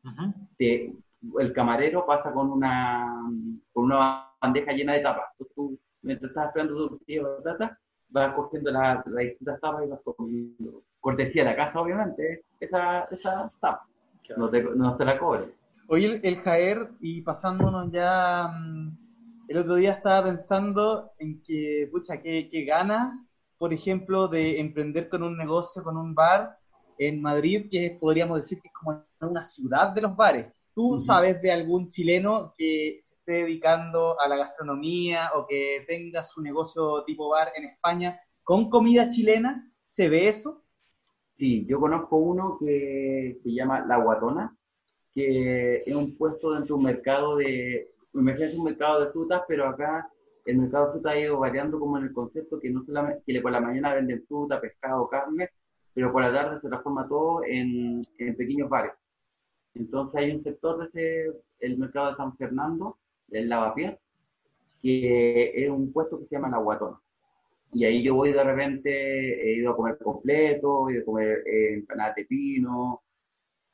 te- 0.58 0.94
el 1.40 1.54
camarero 1.54 2.06
pasa 2.06 2.32
con 2.34 2.52
una, 2.52 3.22
con 3.74 3.86
una 3.86 4.30
bandeja 4.42 4.72
llena 4.74 4.94
de 4.94 5.02
tapas. 5.02 5.26
Tú, 5.56 5.78
mientras 6.02 6.30
estás 6.32 6.48
esperando 6.48 6.76
tu 6.76 6.90
tortilla 6.90 7.24
de 7.24 7.36
patata, 7.44 7.80
vas 8.10 8.36
cogiendo 8.36 8.72
la- 8.72 9.04
las 9.08 9.24
distintas 9.24 9.60
tapas 9.62 9.86
y 9.86 9.90
vas 9.90 10.00
comiendo. 10.04 10.84
Cortesía 11.00 11.44
de 11.44 11.50
la 11.52 11.56
casa, 11.56 11.80
obviamente, 11.82 12.44
esa, 12.60 13.04
esa 13.06 13.52
tapa. 13.60 13.88
No 14.36 14.50
te, 14.50 14.64
no 14.64 14.96
te 14.98 15.06
la 15.06 15.20
cobres. 15.20 15.50
Oye, 15.88 16.06
el, 16.08 16.22
el 16.24 16.38
Jaer, 16.42 16.90
y 17.02 17.22
pasándonos 17.22 17.92
ya, 17.92 18.48
mm, 18.48 18.98
el 19.50 19.58
otro 19.58 19.76
día 19.76 19.92
estaba 19.94 20.24
pensando 20.26 21.12
en 21.20 21.42
que, 21.44 21.88
pucha, 21.92 22.22
qué, 22.22 22.50
qué 22.50 22.64
gana, 22.66 23.26
por 23.64 23.72
ejemplo, 23.72 24.28
de 24.28 24.60
emprender 24.60 25.08
con 25.08 25.24
un 25.24 25.38
negocio, 25.38 25.82
con 25.84 25.96
un 25.96 26.14
bar 26.14 26.58
en 26.98 27.22
Madrid, 27.22 27.70
que 27.72 27.98
podríamos 27.98 28.42
decir 28.42 28.60
que 28.62 28.68
es 28.68 28.74
como 28.74 29.06
una 29.22 29.46
ciudad 29.46 29.94
de 29.94 30.02
los 30.02 30.18
bares. 30.18 30.52
¿Tú 30.76 30.98
sabes 30.98 31.42
de 31.42 31.50
algún 31.50 31.88
chileno 31.88 32.54
que 32.58 32.98
se 33.00 33.16
esté 33.16 33.32
dedicando 33.32 34.20
a 34.20 34.28
la 34.28 34.36
gastronomía 34.36 35.30
o 35.38 35.48
que 35.48 35.86
tenga 35.88 36.26
su 36.26 36.42
negocio 36.42 37.06
tipo 37.06 37.30
bar 37.30 37.54
en 37.56 37.64
España 37.64 38.20
con 38.44 38.70
comida 38.70 39.08
chilena? 39.08 39.72
¿Se 39.88 40.10
ve 40.10 40.28
eso? 40.28 40.62
Sí, 41.38 41.66
yo 41.66 41.80
conozco 41.80 42.18
uno 42.18 42.58
que 42.60 43.40
se 43.42 43.50
llama 43.50 43.86
La 43.86 43.96
Guatona, 43.96 44.58
que 45.14 45.84
es 45.86 45.96
un 45.96 46.18
puesto 46.18 46.52
dentro 46.52 46.76
de 46.76 46.80
un 46.80 46.84
mercado 46.84 47.38
de, 47.38 47.94
imagínate 48.14 48.58
un 48.58 48.66
mercado 48.66 49.06
de 49.06 49.12
frutas, 49.14 49.44
pero 49.48 49.70
acá 49.70 50.12
el 50.46 50.58
mercado 50.58 50.88
de 50.88 50.92
frutas 50.94 51.14
ha 51.14 51.20
ido 51.20 51.40
variando 51.40 51.80
como 51.80 51.98
en 51.98 52.06
el 52.06 52.14
concepto 52.14 52.60
que 52.60 52.70
no 52.70 52.84
solamente, 52.86 53.24
que 53.26 53.42
por 53.42 53.52
la 53.52 53.62
mañana 53.62 53.94
venden 53.94 54.26
fruta, 54.28 54.60
pescado, 54.62 55.08
carne, 55.08 55.50
pero 55.94 56.12
por 56.12 56.22
la 56.22 56.34
tarde 56.34 56.60
se 56.62 56.68
transforma 56.68 57.08
todo 57.08 57.44
en, 57.46 58.04
en 58.18 58.36
pequeños 58.36 58.70
bares. 58.70 58.94
Entonces 59.76 60.22
hay 60.22 60.32
un 60.32 60.44
sector 60.44 60.78
de 60.80 60.86
ese, 61.30 61.38
el 61.60 61.78
mercado 61.78 62.12
de 62.12 62.18
San 62.18 62.36
Fernando, 62.38 62.98
el 63.32 63.50
lavapiés, 63.50 63.98
que 64.82 65.64
es 65.64 65.70
un 65.70 65.92
puesto 65.94 66.20
que 66.20 66.26
se 66.26 66.36
llama 66.36 66.50
La 66.50 66.58
Guatona. 66.58 67.00
Y 67.72 67.86
ahí 67.86 68.04
yo 68.04 68.16
voy 68.16 68.34
de 68.34 68.44
repente, 68.44 69.50
he 69.50 69.58
ido 69.58 69.72
a 69.72 69.76
comer 69.76 69.98
completo, 69.98 70.90
he 70.90 70.94
ido 70.94 71.02
a 71.02 71.06
comer 71.06 71.44
eh, 71.48 71.74
empanadas 71.76 72.16
de 72.16 72.26
pino, 72.26 73.02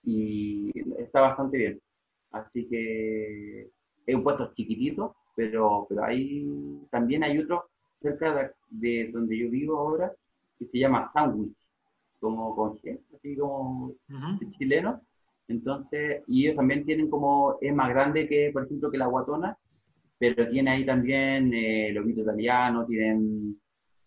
y 0.04 0.72
está 1.00 1.22
bastante 1.22 1.58
bien. 1.58 1.82
Así 2.32 2.68
que 2.70 3.70
es 4.06 4.16
un 4.16 4.24
puesto 4.24 4.54
chiquitito, 4.54 5.16
pero, 5.40 5.86
pero 5.88 6.04
ahí 6.04 6.46
también 6.92 7.24
hay 7.24 7.40
otro 7.40 7.70
cerca 8.02 8.36
de, 8.36 8.52
de 8.72 9.10
donde 9.10 9.38
yo 9.38 9.50
vivo 9.50 9.78
ahora, 9.78 10.12
que 10.58 10.66
se 10.66 10.80
llama 10.80 11.10
Sandwich, 11.14 11.56
como 12.20 12.54
con 12.54 12.78
G, 12.80 13.00
así 13.16 13.38
como 13.38 13.86
Ujú. 14.10 14.52
chileno. 14.58 15.00
Entonces, 15.48 16.24
y 16.28 16.44
ellos 16.44 16.58
también 16.58 16.84
tienen 16.86 17.10
como, 17.10 17.58
es 17.62 17.74
más 17.74 17.88
grande 17.88 18.28
que, 18.28 18.50
por 18.52 18.66
ejemplo, 18.66 18.92
que 18.92 18.98
la 18.98 19.06
guatona, 19.06 19.58
pero 20.18 20.50
tiene 20.50 20.72
ahí 20.72 20.86
también 20.86 21.54
eh, 21.54 21.94
lomito 21.94 22.20
italiano, 22.20 22.86
tienen 22.86 23.58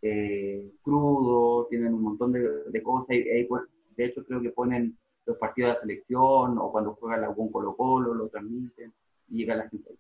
eh, 0.02 0.70
crudo, 0.82 1.66
tienen 1.70 1.94
un 1.94 2.02
montón 2.02 2.32
de, 2.32 2.46
de 2.70 2.82
cosas. 2.82 3.16
Y, 3.16 3.44
pues, 3.44 3.62
de 3.96 4.04
hecho, 4.04 4.22
creo 4.26 4.42
que 4.42 4.50
ponen 4.50 4.98
los 5.24 5.38
partidos 5.38 5.70
de 5.70 5.74
la 5.76 5.80
selección 5.80 6.58
o 6.58 6.70
cuando 6.70 6.92
juega 6.92 7.24
algún 7.26 7.50
Colo 7.50 7.74
Colo, 7.74 8.12
lo 8.12 8.28
transmiten 8.28 8.92
y 9.30 9.38
llega 9.38 9.56
la 9.56 9.70
gente. 9.70 9.92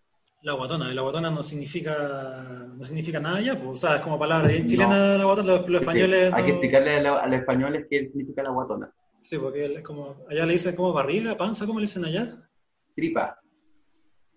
La 0.42 0.54
guatona, 0.54 0.92
la 0.92 1.02
guatona 1.02 1.30
no 1.30 1.42
significa, 1.42 2.66
no 2.76 2.84
significa 2.84 3.20
nada 3.20 3.40
ya, 3.40 3.54
pues, 3.54 3.68
o 3.68 3.76
sea, 3.76 3.96
es 3.96 4.00
como 4.02 4.18
palabra 4.18 4.48
bien 4.48 4.66
chilena 4.66 5.16
la 5.16 5.24
guatona, 5.24 5.52
los, 5.52 5.68
los 5.68 5.80
españoles 5.82 6.32
Hay 6.32 6.42
que 6.42 6.48
no- 6.48 6.54
explicarle 6.54 6.96
a, 6.96 7.00
la- 7.00 7.18
a 7.20 7.26
los 7.28 7.38
españoles 7.40 7.86
qué 7.88 8.08
significa 8.08 8.42
la 8.42 8.50
guatona. 8.50 8.92
Sí, 9.20 9.38
porque 9.38 9.66
es 9.66 9.82
como, 9.84 10.16
allá 10.28 10.44
le 10.44 10.54
dicen 10.54 10.74
como 10.74 10.92
barriga, 10.92 11.36
panza, 11.36 11.64
¿cómo 11.64 11.78
le 11.78 11.84
dicen 11.84 12.04
allá? 12.04 12.36
Tripa. 12.96 13.38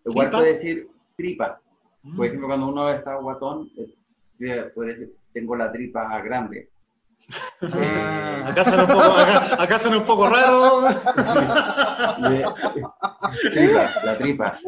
Igual 0.05 0.29
puede 0.29 0.53
decir 0.53 0.87
tripa. 1.17 1.59
Mm. 2.03 2.15
Por 2.17 2.25
ejemplo, 2.27 2.47
cuando 2.49 2.67
uno 2.67 2.89
está 2.91 3.15
guatón, 3.15 3.69
puede 4.37 4.93
decir, 4.93 5.15
tengo 5.33 5.55
la 5.55 5.71
tripa 5.71 6.21
grande. 6.21 6.69
Ah. 7.61 8.43
Acá 8.49 8.63
suena 8.63 8.83
un 8.83 8.89
poco, 8.89 9.01
acá, 9.17 9.63
acá 9.63 9.79
suena 9.79 9.97
un 9.97 10.05
poco 10.05 10.27
raro. 10.29 10.83
tripa, 13.53 13.89
la 14.03 14.17
tripa. 14.17 14.59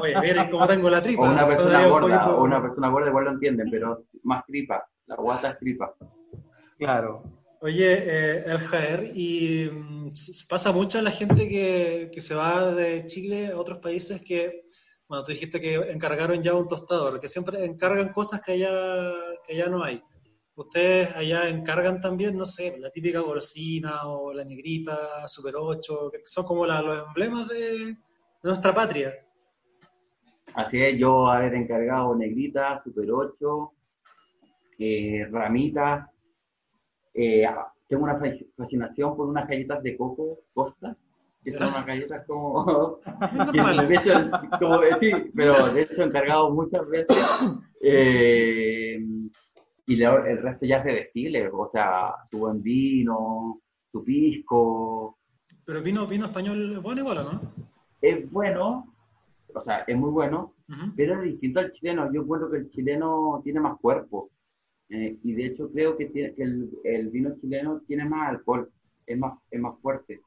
Oye, 0.00 0.20
miren 0.20 0.50
cómo 0.50 0.66
tengo 0.66 0.90
la 0.90 1.02
tripa. 1.02 1.22
O 1.22 1.30
una 1.32 1.46
persona 1.46 1.86
gorda, 1.86 2.18
poquito- 2.18 2.38
o 2.38 2.44
una 2.44 2.62
persona 2.62 2.88
gorda 2.90 3.08
igual 3.08 3.24
lo 3.24 3.30
entienden, 3.32 3.70
pero 3.70 4.04
más 4.24 4.44
tripa. 4.46 4.86
La 5.06 5.16
guata 5.16 5.50
es 5.50 5.58
tripa. 5.58 5.94
Claro. 6.78 7.22
Oye, 7.60 7.92
eh, 8.06 8.44
el 8.46 8.58
Jaer, 8.58 9.10
y 9.14 9.70
mm, 9.72 10.12
pasa 10.48 10.72
mucho 10.72 10.98
a 10.98 11.02
la 11.02 11.10
gente 11.10 11.48
que, 11.48 12.10
que 12.12 12.20
se 12.20 12.34
va 12.34 12.72
de 12.72 13.06
Chile 13.06 13.50
a 13.52 13.58
otros 13.58 13.78
países 13.78 14.20
que, 14.20 14.66
bueno, 15.08 15.24
tú 15.24 15.32
dijiste 15.32 15.60
que 15.60 15.74
encargaron 15.76 16.42
ya 16.42 16.54
un 16.54 16.68
tostador, 16.68 17.18
que 17.18 17.28
siempre 17.28 17.64
encargan 17.64 18.12
cosas 18.12 18.42
que 18.42 18.52
allá, 18.52 18.70
que 19.46 19.54
allá 19.54 19.70
no 19.70 19.82
hay. 19.82 20.02
¿Ustedes 20.56 21.14
allá 21.14 21.48
encargan 21.50 22.00
también, 22.00 22.36
no 22.36 22.46
sé, 22.46 22.78
la 22.78 22.90
típica 22.90 23.20
golosina 23.20 24.06
o 24.08 24.32
la 24.32 24.42
negrita, 24.44 25.28
Super 25.28 25.54
8, 25.56 26.10
que 26.10 26.20
son 26.24 26.46
como 26.46 26.64
la- 26.66 26.80
los 26.80 27.06
emblemas 27.08 27.46
de, 27.48 27.58
de 27.88 27.96
nuestra 28.42 28.74
patria? 28.74 29.12
Así 30.54 30.80
es, 30.82 30.98
yo 30.98 31.26
haber 31.28 31.54
encargado 31.54 32.14
negrita, 32.16 32.80
super 32.82 33.10
8, 33.12 33.72
eh, 34.78 35.26
ramitas. 35.30 36.08
eh, 37.12 37.46
tengo 37.88 38.04
una 38.04 38.18
fa- 38.18 38.32
fascinación 38.56 39.16
por 39.16 39.28
unas 39.28 39.46
galletas 39.48 39.82
de 39.82 39.96
coco 39.96 40.38
Costa, 40.54 40.96
que 41.44 41.52
son 41.52 41.68
unas 41.68 41.86
galletas 41.86 42.24
como 42.26 42.98
que 43.52 43.86
de 43.86 43.94
hecho, 43.94 44.30
como 44.58 44.80
sí, 45.00 45.10
pero 45.34 45.52
de 45.72 45.82
hecho 45.82 46.02
he 46.02 46.04
encargado 46.06 46.50
muchas 46.50 46.86
veces 46.88 47.16
eh, 47.82 48.85
y 49.86 49.96
la- 49.96 50.28
el 50.28 50.42
resto 50.42 50.66
ya 50.66 50.82
se 50.82 50.90
destile, 50.90 51.48
o 51.48 51.70
sea, 51.72 52.12
tu 52.30 52.38
buen 52.38 52.62
vino, 52.62 53.60
tu 53.92 54.04
pisco, 54.04 55.18
Pero 55.64 55.82
vino, 55.82 56.06
vino 56.06 56.26
español 56.26 56.80
bueno 56.80 57.00
igual, 57.00 57.18
¿o 57.18 57.22
¿no? 57.32 57.40
es 58.00 58.30
bueno, 58.30 58.92
o 59.54 59.62
sea, 59.64 59.78
es 59.86 59.96
muy 59.96 60.10
bueno, 60.10 60.54
pero 60.96 61.14
es 61.14 61.22
distinto 61.32 61.60
al 61.60 61.72
chileno. 61.72 62.12
Yo 62.12 62.22
encuentro 62.22 62.50
que 62.50 62.58
el 62.58 62.70
chileno 62.70 63.40
tiene 63.44 63.60
más 63.60 63.78
cuerpo 63.80 64.30
eh, 64.88 65.18
y 65.24 65.32
de 65.32 65.46
hecho 65.46 65.70
creo 65.72 65.96
que, 65.96 66.06
tiene- 66.06 66.34
que 66.34 66.42
el, 66.42 66.70
el 66.84 67.08
vino 67.10 67.34
chileno 67.40 67.80
tiene 67.86 68.04
más 68.04 68.30
alcohol, 68.30 68.70
es 69.06 69.18
más, 69.18 69.38
es 69.50 69.60
más 69.60 69.78
fuerte. 69.80 70.20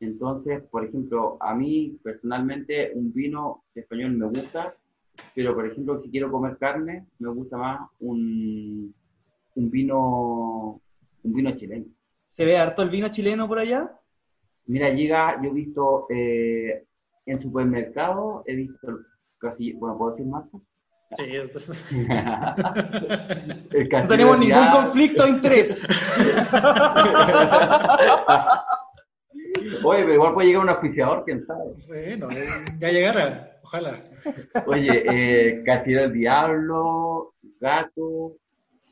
Entonces, 0.00 0.62
por 0.70 0.84
ejemplo, 0.84 1.36
a 1.40 1.54
mí 1.54 1.98
personalmente 2.02 2.92
un 2.94 3.12
vino 3.12 3.64
español 3.74 4.12
me 4.12 4.26
gusta, 4.26 4.74
pero 5.34 5.54
por 5.54 5.66
ejemplo, 5.66 6.00
si 6.02 6.10
quiero 6.10 6.30
comer 6.30 6.56
carne, 6.58 7.06
me 7.18 7.28
gusta 7.30 7.56
más 7.56 7.80
un, 8.00 8.94
un 9.54 9.70
vino 9.70 10.80
un 11.24 11.32
vino 11.34 11.52
chileno. 11.56 11.86
¿Se 12.28 12.44
ve 12.44 12.58
harto 12.58 12.82
el 12.82 12.90
vino 12.90 13.08
chileno 13.08 13.46
por 13.46 13.58
allá? 13.58 13.90
Mira, 14.66 14.90
llega, 14.90 15.40
yo 15.42 15.50
he 15.50 15.54
visto 15.54 16.06
eh, 16.10 16.84
en 17.26 17.42
supermercado, 17.42 18.42
he 18.46 18.54
visto 18.56 18.88
casi, 19.38 19.72
bueno, 19.72 19.96
¿puedo 19.98 20.12
decir 20.12 20.26
marca? 20.26 20.58
Sí, 21.18 21.36
entonces- 21.36 21.76
No 23.92 24.08
tenemos 24.08 24.38
ningún 24.38 24.70
conflicto 24.70 25.24
de 25.24 25.30
interés. 25.30 25.82
Oye, 29.84 30.02
pero 30.02 30.14
igual 30.14 30.34
puede 30.34 30.48
llegar 30.48 30.62
un 30.62 30.68
auspiciador, 30.70 31.24
quién 31.24 31.44
sabe. 31.46 31.72
Bueno, 31.86 32.28
eh, 32.30 32.46
ya 32.78 32.90
llegará, 32.90 33.51
ojalá. 33.62 34.02
Oye, 34.66 35.04
eh, 35.08 35.62
Casino 35.64 36.02
del 36.02 36.12
Diablo, 36.12 37.34
Gato, 37.60 38.36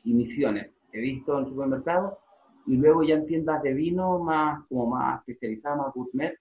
y 0.03 0.13
Misiones. 0.13 0.71
He 0.91 0.99
visto 0.99 1.39
en 1.39 1.45
supermercados 1.45 2.13
y 2.67 2.75
luego 2.75 3.03
ya 3.03 3.15
en 3.15 3.25
tiendas 3.25 3.61
de 3.63 3.73
vino 3.73 4.19
más, 4.19 4.65
como 4.67 4.87
más 4.87 5.19
especializadas, 5.19 5.77
más 5.77 5.93
gourmet, 5.93 6.37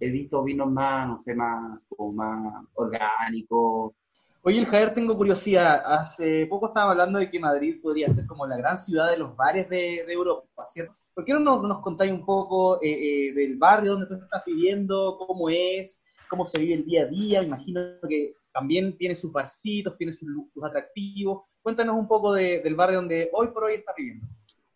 he 0.00 0.10
visto 0.10 0.42
vinos 0.44 0.70
más, 0.70 1.08
no 1.08 1.22
sé, 1.24 1.34
más, 1.34 1.80
como 1.88 2.12
más 2.12 2.64
orgánicos. 2.74 3.94
Oye, 4.42 4.60
el 4.60 4.66
Javier, 4.66 4.94
tengo 4.94 5.16
curiosidad. 5.16 5.82
Hace 5.84 6.46
poco 6.46 6.68
estaba 6.68 6.92
hablando 6.92 7.18
de 7.18 7.28
que 7.28 7.40
Madrid 7.40 7.80
podría 7.82 8.08
ser 8.08 8.26
como 8.26 8.46
la 8.46 8.56
gran 8.56 8.78
ciudad 8.78 9.10
de 9.10 9.18
los 9.18 9.36
bares 9.36 9.68
de, 9.68 10.04
de 10.06 10.12
Europa, 10.12 10.64
¿cierto? 10.68 10.94
¿Por 11.12 11.24
qué 11.24 11.32
no 11.32 11.40
nos, 11.40 11.64
nos 11.64 11.82
contáis 11.82 12.12
un 12.12 12.24
poco 12.24 12.80
eh, 12.80 13.28
eh, 13.28 13.34
del 13.34 13.56
barrio 13.56 13.92
donde 13.92 14.06
tú 14.06 14.14
estás 14.14 14.44
viviendo, 14.46 15.18
cómo 15.18 15.50
es, 15.50 16.00
cómo 16.28 16.46
se 16.46 16.60
vive 16.60 16.74
el 16.74 16.84
día 16.84 17.02
a 17.02 17.06
día? 17.06 17.42
Imagino 17.42 17.80
que 18.08 18.34
también 18.52 18.96
tiene 18.96 19.16
sus 19.16 19.32
barcitos, 19.32 19.96
tiene 19.96 20.12
sus, 20.12 20.28
sus 20.52 20.64
atractivos. 20.64 21.44
Cuéntanos 21.62 21.96
un 21.96 22.08
poco 22.08 22.32
de- 22.34 22.60
del 22.60 22.74
barrio 22.74 22.96
donde 22.98 23.30
hoy 23.32 23.48
por 23.48 23.64
hoy 23.64 23.74
estás 23.74 23.94
viviendo. 23.96 24.26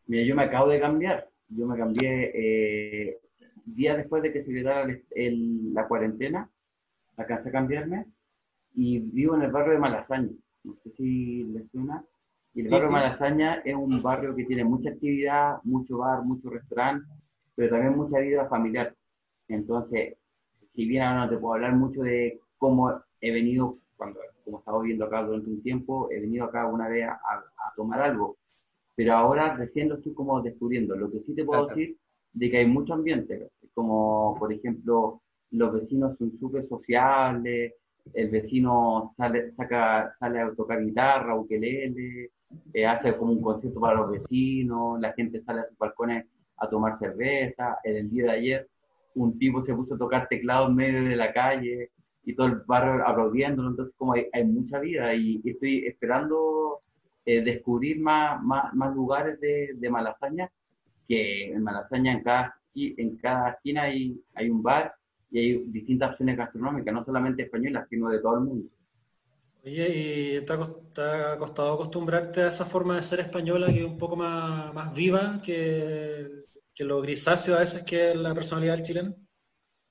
Mira, 0.07 0.25
yo 0.25 0.35
me 0.35 0.45
acabo 0.45 0.69
de 0.69 0.81
cambiar. 0.81 1.29
Yo 1.49 1.67
me 1.67 1.77
cambié 1.77 2.31
eh, 2.35 3.19
días 3.67 3.97
después 3.97 4.23
de 4.23 4.33
que 4.33 4.43
se 4.45 4.51
liberara 4.53 4.83
el- 4.91 5.05
el- 5.11 5.75
la 5.75 5.87
cuarentena. 5.89 6.51
Alcancé 7.17 7.49
a 7.51 7.53
cambiarme 7.53 8.07
y 8.75 8.99
vivo 8.99 9.35
en 9.37 9.43
el 9.43 9.53
barrio 9.53 9.75
de 9.75 9.79
Malasaña. 9.79 10.31
No 10.65 10.77
sé 10.83 10.91
si 10.97 11.45
les 11.45 11.71
suena. 11.71 12.05
Y 12.55 12.61
el 12.61 12.67
Sí, 12.67 12.73
barrio 12.73 12.89
sí. 12.89 12.95
de 12.95 13.01
Malasaña 13.01 13.55
es 13.65 13.75
un 13.75 14.03
barrio 14.03 14.35
que 14.35 14.45
tiene 14.45 14.65
mucha 14.65 14.91
actividad, 14.91 15.59
mucho 15.65 15.99
bar, 15.99 16.23
mucho 16.25 16.51
restaurante, 16.51 17.07
pero 17.55 17.71
también 17.71 17.97
mucha 17.97 18.19
vida 18.19 18.47
familiar. 18.49 18.95
Entonces, 19.49 20.17
si 20.75 20.87
bien 20.87 21.03
ahora 21.03 21.25
no 21.25 21.31
te 21.31 21.37
puedo 21.39 21.55
hablar 21.55 21.75
mucho 21.75 22.03
de 22.03 22.41
cómo 22.59 22.93
he 23.21 23.33
venido, 23.33 23.79
cuando 23.97 24.21
como 24.45 24.59
estaba 24.59 24.81
viviendo 24.81 25.05
acá 25.05 25.23
durante 25.23 25.51
un 25.51 25.63
tiempo, 25.63 26.09
he 26.11 26.21
venido 26.21 26.45
acá 26.45 26.67
una 26.67 26.89
vez 26.89 27.07
a, 27.07 27.13
a 27.15 27.75
tomar 27.77 28.01
algo, 28.01 28.37
pero 28.95 29.15
ahora 29.15 29.57
recién 29.57 29.89
lo 29.89 29.97
estoy 29.97 30.15
como 30.15 30.41
descubriendo. 30.43 30.97
Lo 30.97 31.11
que 31.11 31.21
sí 31.21 31.35
te 31.35 31.45
puedo 31.45 31.67
decir 31.69 31.97
de 32.33 32.51
que 32.51 32.59
hay 32.59 32.67
mucho 32.67 32.95
ambiente, 32.95 33.51
como 33.75 34.37
por 34.39 34.53
ejemplo 34.53 35.21
los 35.51 35.73
vecinos 35.73 36.17
son 36.19 36.39
súper 36.39 36.69
sociables, 36.69 37.75
el 38.15 38.31
vecino 38.31 39.15
sale, 39.17 39.53
saca, 39.53 40.15
sale 40.19 40.41
a 40.41 40.55
tocar 40.55 40.85
guitarra, 40.85 41.37
ukelele, 41.37 42.31
eh, 42.73 42.87
hace 42.87 43.17
como 43.17 43.33
un 43.33 43.43
concierto 43.43 43.81
para 43.81 43.97
los 43.97 44.11
vecinos, 44.11 45.01
la 45.01 45.13
gente 45.13 45.43
sale 45.43 45.61
a 45.61 45.69
sus 45.69 45.79
balcones 45.79 46.27
a 46.57 46.69
tomar 46.69 46.99
cerveza. 46.99 47.79
En 47.85 47.97
el 47.97 48.11
día 48.11 48.25
de 48.25 48.31
ayer 48.31 48.69
un 49.15 49.39
tipo 49.39 49.65
se 49.65 49.75
puso 49.75 49.95
a 49.95 49.99
tocar 49.99 50.29
teclado 50.29 50.69
en 50.69 50.75
medio 50.75 51.05
de 51.05 51.17
la 51.17 51.33
calle 51.33 51.91
y 52.25 52.35
todo 52.35 52.47
el 52.47 52.57
barrio 52.67 53.07
aplaudiéndolo, 53.07 53.71
entonces 53.71 53.95
como 53.97 54.15
hay, 54.15 54.27
hay 54.33 54.45
mucha 54.45 54.79
vida 54.79 55.15
y, 55.15 55.41
y 55.43 55.51
estoy 55.51 55.87
esperando 55.87 56.81
eh, 57.25 57.43
descubrir 57.43 58.01
más, 58.01 58.43
más, 58.43 58.73
más 58.75 58.95
lugares 58.95 59.41
de, 59.41 59.73
de 59.75 59.91
Malasaña, 59.91 60.51
que 61.07 61.53
en 61.53 61.63
Malasaña 61.63 62.13
en 62.13 62.23
cada, 62.23 62.57
en 62.75 63.17
cada 63.17 63.51
esquina 63.51 63.83
hay, 63.83 64.21
hay 64.35 64.51
un 64.51 64.63
bar 64.63 64.95
y 65.31 65.39
hay 65.39 65.65
distintas 65.67 66.11
opciones 66.13 66.37
gastronómicas, 66.37 66.93
no 66.93 67.05
solamente 67.05 67.43
españolas, 67.43 67.89
sino 67.89 68.09
de 68.09 68.21
todo 68.21 68.39
el 68.39 68.45
mundo. 68.45 68.69
Oye, 69.65 70.41
¿y 70.41 70.45
te 70.45 70.53
ha 70.53 71.39
costado 71.39 71.75
acostumbrarte 71.75 72.41
a 72.43 72.49
esa 72.49 72.65
forma 72.65 72.97
de 72.97 73.03
ser 73.03 73.21
española 73.21 73.69
que 73.69 73.79
es 73.79 73.85
un 73.85 73.99
poco 73.99 74.17
más, 74.17 74.75
más 74.75 74.93
viva 74.93 75.41
que, 75.45 76.42
que 76.75 76.85
lo 76.85 77.01
grisáceo 77.01 77.57
a 77.57 77.61
veces 77.61 77.85
que 77.85 78.11
es 78.11 78.17
la 78.17 78.35
personalidad 78.35 78.77
del 78.77 78.83
chileno? 78.83 79.15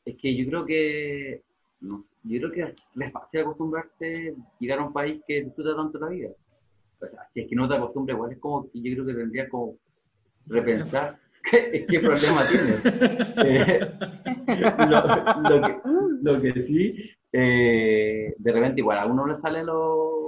Es 0.06 0.18
que 0.18 0.36
yo 0.36 0.48
creo 0.48 0.66
que, 0.66 1.44
no, 1.82 2.06
yo 2.24 2.40
creo 2.40 2.52
que 2.52 2.62
es 3.04 3.12
fácil 3.12 3.42
acostumbrarse, 3.42 4.36
llegar 4.60 4.80
a 4.80 4.86
un 4.86 4.94
país 4.94 5.22
que 5.28 5.44
disfruta 5.44 5.76
tanto 5.76 6.00
la 6.00 6.10
vida. 6.10 6.30
O 7.00 7.08
sea, 7.08 7.28
si 7.34 7.42
es 7.42 7.50
que 7.50 7.56
no 7.56 7.68
te 7.68 7.76
acostumbras, 7.76 8.16
igual 8.16 8.32
es 8.32 8.40
como 8.40 8.70
que 8.72 8.82
yo 8.82 8.94
creo 8.94 9.06
que 9.06 9.14
tendrías 9.14 9.50
como 9.50 9.78
repensar 10.48 11.20
qué, 11.52 11.86
qué 11.88 12.00
problema 12.00 12.46
tienes. 12.48 12.82
Eh, 13.44 13.80
lo, 14.90 15.50
lo 15.50 15.62
que, 15.62 15.80
lo 16.22 16.42
que 16.42 16.54
sí, 16.68 16.96
eh, 17.32 18.34
de 18.38 18.52
repente 18.52 18.82
igual 18.82 19.00
a 19.00 19.06
uno 19.06 19.26
le 19.26 19.40
salen 19.40 19.66
los, 19.66 20.24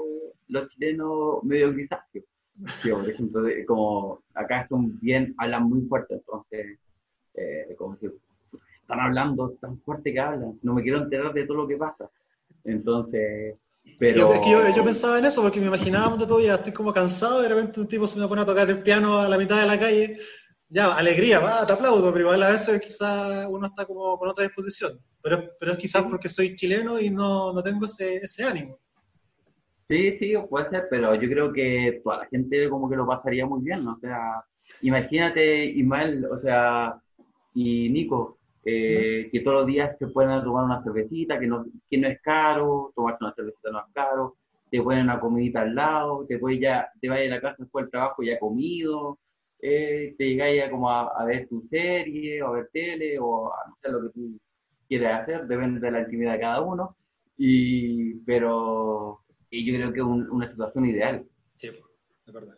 los 0.48 0.68
chilenos 0.70 1.44
medio 1.44 1.72
grisáceos. 1.74 2.26
Sí, 2.82 2.90
por 2.90 3.10
ejemplo, 3.10 3.42
de- 3.42 3.66
como 3.66 4.22
acá 4.34 4.68
son 4.70 5.00
bien, 5.00 5.34
hablan 5.38 5.64
muy 5.64 5.82
fuerte, 5.88 6.16
entonces, 6.16 6.78
eh, 7.34 7.76
como 7.78 7.98
si 7.98 8.08
están 8.82 9.00
hablando 9.00 9.52
tan 9.60 9.80
fuerte 9.80 10.14
que 10.14 10.20
hablan, 10.20 10.60
no 10.62 10.74
me 10.74 10.84
quiero 10.84 11.00
enterar 11.00 11.34
de 11.34 11.46
todo 11.46 11.58
lo 11.58 11.68
que 11.68 11.78
pasa. 11.78 12.10
Entonces, 12.64 13.56
pero... 13.98 14.18
Yo, 14.18 14.34
es 14.34 14.40
que 14.42 14.52
yo, 14.52 14.76
yo 14.76 14.84
pensaba 14.84 15.20
en 15.20 15.26
eso 15.26 15.42
porque 15.42 15.60
me 15.60 15.68
imaginaba 15.68 16.16
de 16.16 16.28
todo, 16.28 16.40
ya 16.40 16.56
estoy 16.56 16.72
como 16.74 16.94
cansado, 16.94 17.42
de 17.42 17.50
repente 17.50 17.80
un 17.80 17.88
tipo 17.88 18.08
se 18.08 18.20
me 18.20 18.28
pone 18.28 18.42
a 18.42 18.46
tocar 18.46 18.70
el 18.70 18.82
piano 18.84 19.20
a 19.20 19.28
la 19.28 19.38
mitad 19.38 19.60
de 19.60 19.68
la 19.68 19.80
calle, 19.80 20.20
ya, 20.70 20.94
alegría, 20.94 21.40
va, 21.40 21.66
te 21.66 21.74
aplaudo, 21.74 22.12
pero 22.12 22.26
igual 22.26 22.44
a 22.44 22.52
veces 22.52 22.82
quizás 22.82 23.46
uno 23.50 23.68
está 23.68 23.86
como 23.86 24.18
con 24.18 24.30
otra 24.30 24.44
disposición. 24.44 25.00
Pero, 25.22 25.52
pero 25.60 25.74
es 25.74 25.78
quizás 25.78 26.04
porque 26.04 26.30
soy 26.30 26.56
chileno 26.56 27.00
y 27.00 27.10
no, 27.10 27.54
no 27.54 27.62
tengo 27.64 27.86
ese, 27.86 28.18
ese 28.18 28.44
ánimo. 28.44 28.80
Sí, 29.94 30.18
sí, 30.18 30.34
puede 30.50 30.70
ser, 30.72 30.88
pero 30.90 31.14
yo 31.14 31.30
creo 31.30 31.54
que 31.54 32.02
toda 32.04 32.18
la 32.20 32.26
gente 32.26 32.68
como 32.68 32.90
que 32.90 32.96
lo 32.96 33.06
pasaría 33.06 33.46
muy 33.46 33.62
bien, 33.62 33.84
¿no? 33.86 33.94
O 33.94 34.00
sea, 34.00 34.44
imagínate 34.82 35.66
Ismael, 35.66 36.26
o 36.26 36.40
sea, 36.42 37.00
y 37.54 37.90
Nico, 37.90 38.40
eh, 38.66 39.30
que 39.32 39.42
todos 39.42 39.58
los 39.60 39.68
días 39.68 39.96
se 40.00 40.08
pueden 40.08 40.44
tomar 40.44 40.66
una 40.66 40.84
cervecita, 40.84 41.40
que 41.40 41.46
no, 41.46 41.66
que 41.88 41.98
no 42.00 42.08
es 42.08 42.20
caro, 42.24 42.92
tomarse 42.96 43.24
una 43.24 43.36
cervecita 43.36 43.70
no 43.70 43.80
es 43.82 43.94
caro, 43.94 44.38
te 44.72 44.82
ponen 44.82 45.04
una 45.04 45.20
comidita 45.20 45.62
al 45.62 45.76
lado, 45.76 46.26
te 46.28 46.40
puedes 46.40 46.60
ya, 46.60 46.90
te 47.00 47.08
vas 47.10 47.20
a 47.20 47.24
la 47.26 47.42
casa 47.42 47.58
después 47.60 47.86
del 47.86 47.92
trabajo 47.92 48.24
ya 48.24 48.40
comido, 48.40 49.20
eh, 49.62 50.16
te 50.18 50.26
llegáis 50.26 50.58
ya 50.58 50.72
como 50.72 50.90
a, 50.90 51.10
a 51.16 51.26
ver 51.26 51.48
tu 51.48 51.62
serie, 51.70 52.42
o 52.42 52.48
a 52.48 52.52
ver 52.54 52.70
tele, 52.74 53.20
o 53.20 53.54
a 53.54 53.58
sé 53.80 53.92
lo 53.92 54.02
que 54.02 54.10
tú 54.10 54.40
quieras 54.88 55.22
hacer, 55.22 55.46
depende 55.46 55.80
de 55.80 55.92
la 55.92 56.02
intimidad 56.02 56.34
de 56.34 56.40
cada 56.40 56.62
uno, 56.62 56.96
y, 57.38 58.16
pero 58.26 59.23
y 59.58 59.66
yo 59.66 59.74
creo 59.76 59.94
que 59.94 60.00
es 60.00 60.06
un- 60.06 60.30
una 60.32 60.50
situación 60.50 60.86
ideal. 60.86 61.26
Sí, 61.56 61.68
de 62.26 62.32
verdad. 62.32 62.56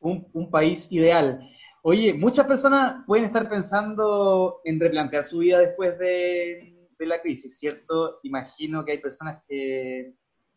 un, 0.00 0.28
un 0.34 0.50
país 0.50 0.86
ideal. 0.90 1.40
Oye, 1.82 2.12
muchas 2.14 2.46
personas 2.46 3.04
pueden 3.06 3.24
estar 3.24 3.48
pensando 3.48 4.60
en 4.64 4.78
replantear 4.80 5.24
su 5.24 5.38
vida 5.38 5.58
después 5.58 5.98
de, 5.98 6.88
de 6.98 7.06
la 7.06 7.20
crisis, 7.22 7.58
¿cierto? 7.58 8.20
Imagino 8.22 8.84
que 8.84 8.92
hay 8.92 8.98
personas 8.98 9.42
que 9.48 10.14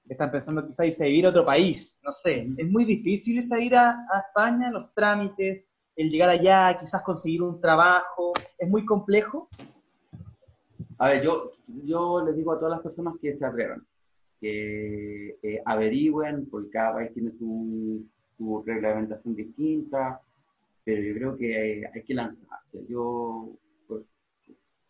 están 0.10 0.32
pensando 0.32 0.66
quizá 0.66 0.86
irse 0.86 1.04
a 1.04 1.08
vivir 1.08 1.26
a 1.26 1.30
otro 1.30 1.46
país, 1.46 1.98
no 2.04 2.12
sé. 2.12 2.48
Es 2.58 2.68
muy 2.70 2.84
difícil 2.86 3.38
irse 3.38 3.56
a 3.56 3.60
ir 3.60 3.76
a, 3.76 3.92
a 3.92 4.20
España, 4.28 4.70
los 4.72 4.94
trámites, 4.94 5.70
el 5.96 6.10
llegar 6.10 6.30
allá, 6.30 6.78
quizás 6.80 7.02
conseguir 7.04 7.42
un 7.42 7.60
trabajo, 7.62 8.34
es 8.58 8.70
muy 8.70 8.86
complejo. 8.86 9.50
A 11.00 11.10
ver, 11.10 11.24
yo, 11.24 11.52
yo 11.86 12.24
les 12.26 12.36
digo 12.36 12.52
a 12.54 12.60
todas 12.60 12.72
las 12.76 12.82
personas 12.82 13.14
que 13.22 13.38
se 13.38 13.46
atrevan, 13.46 13.86
que 14.40 15.38
eh, 15.42 15.62
averigüen, 15.66 16.48
porque 16.50 16.70
cada 16.70 16.94
país 16.96 17.14
tiene 17.14 17.32
su, 17.40 18.06
su 18.38 18.64
reglamentación 18.66 19.36
distinta, 19.36 20.22
pero 20.84 21.02
yo 21.02 21.14
creo 21.16 21.38
que 21.38 21.58
hay, 21.58 21.84
hay 21.94 22.04
que 22.04 22.14
lanzarse. 22.14 22.86
Yo 22.88 23.50
pues, 23.88 24.04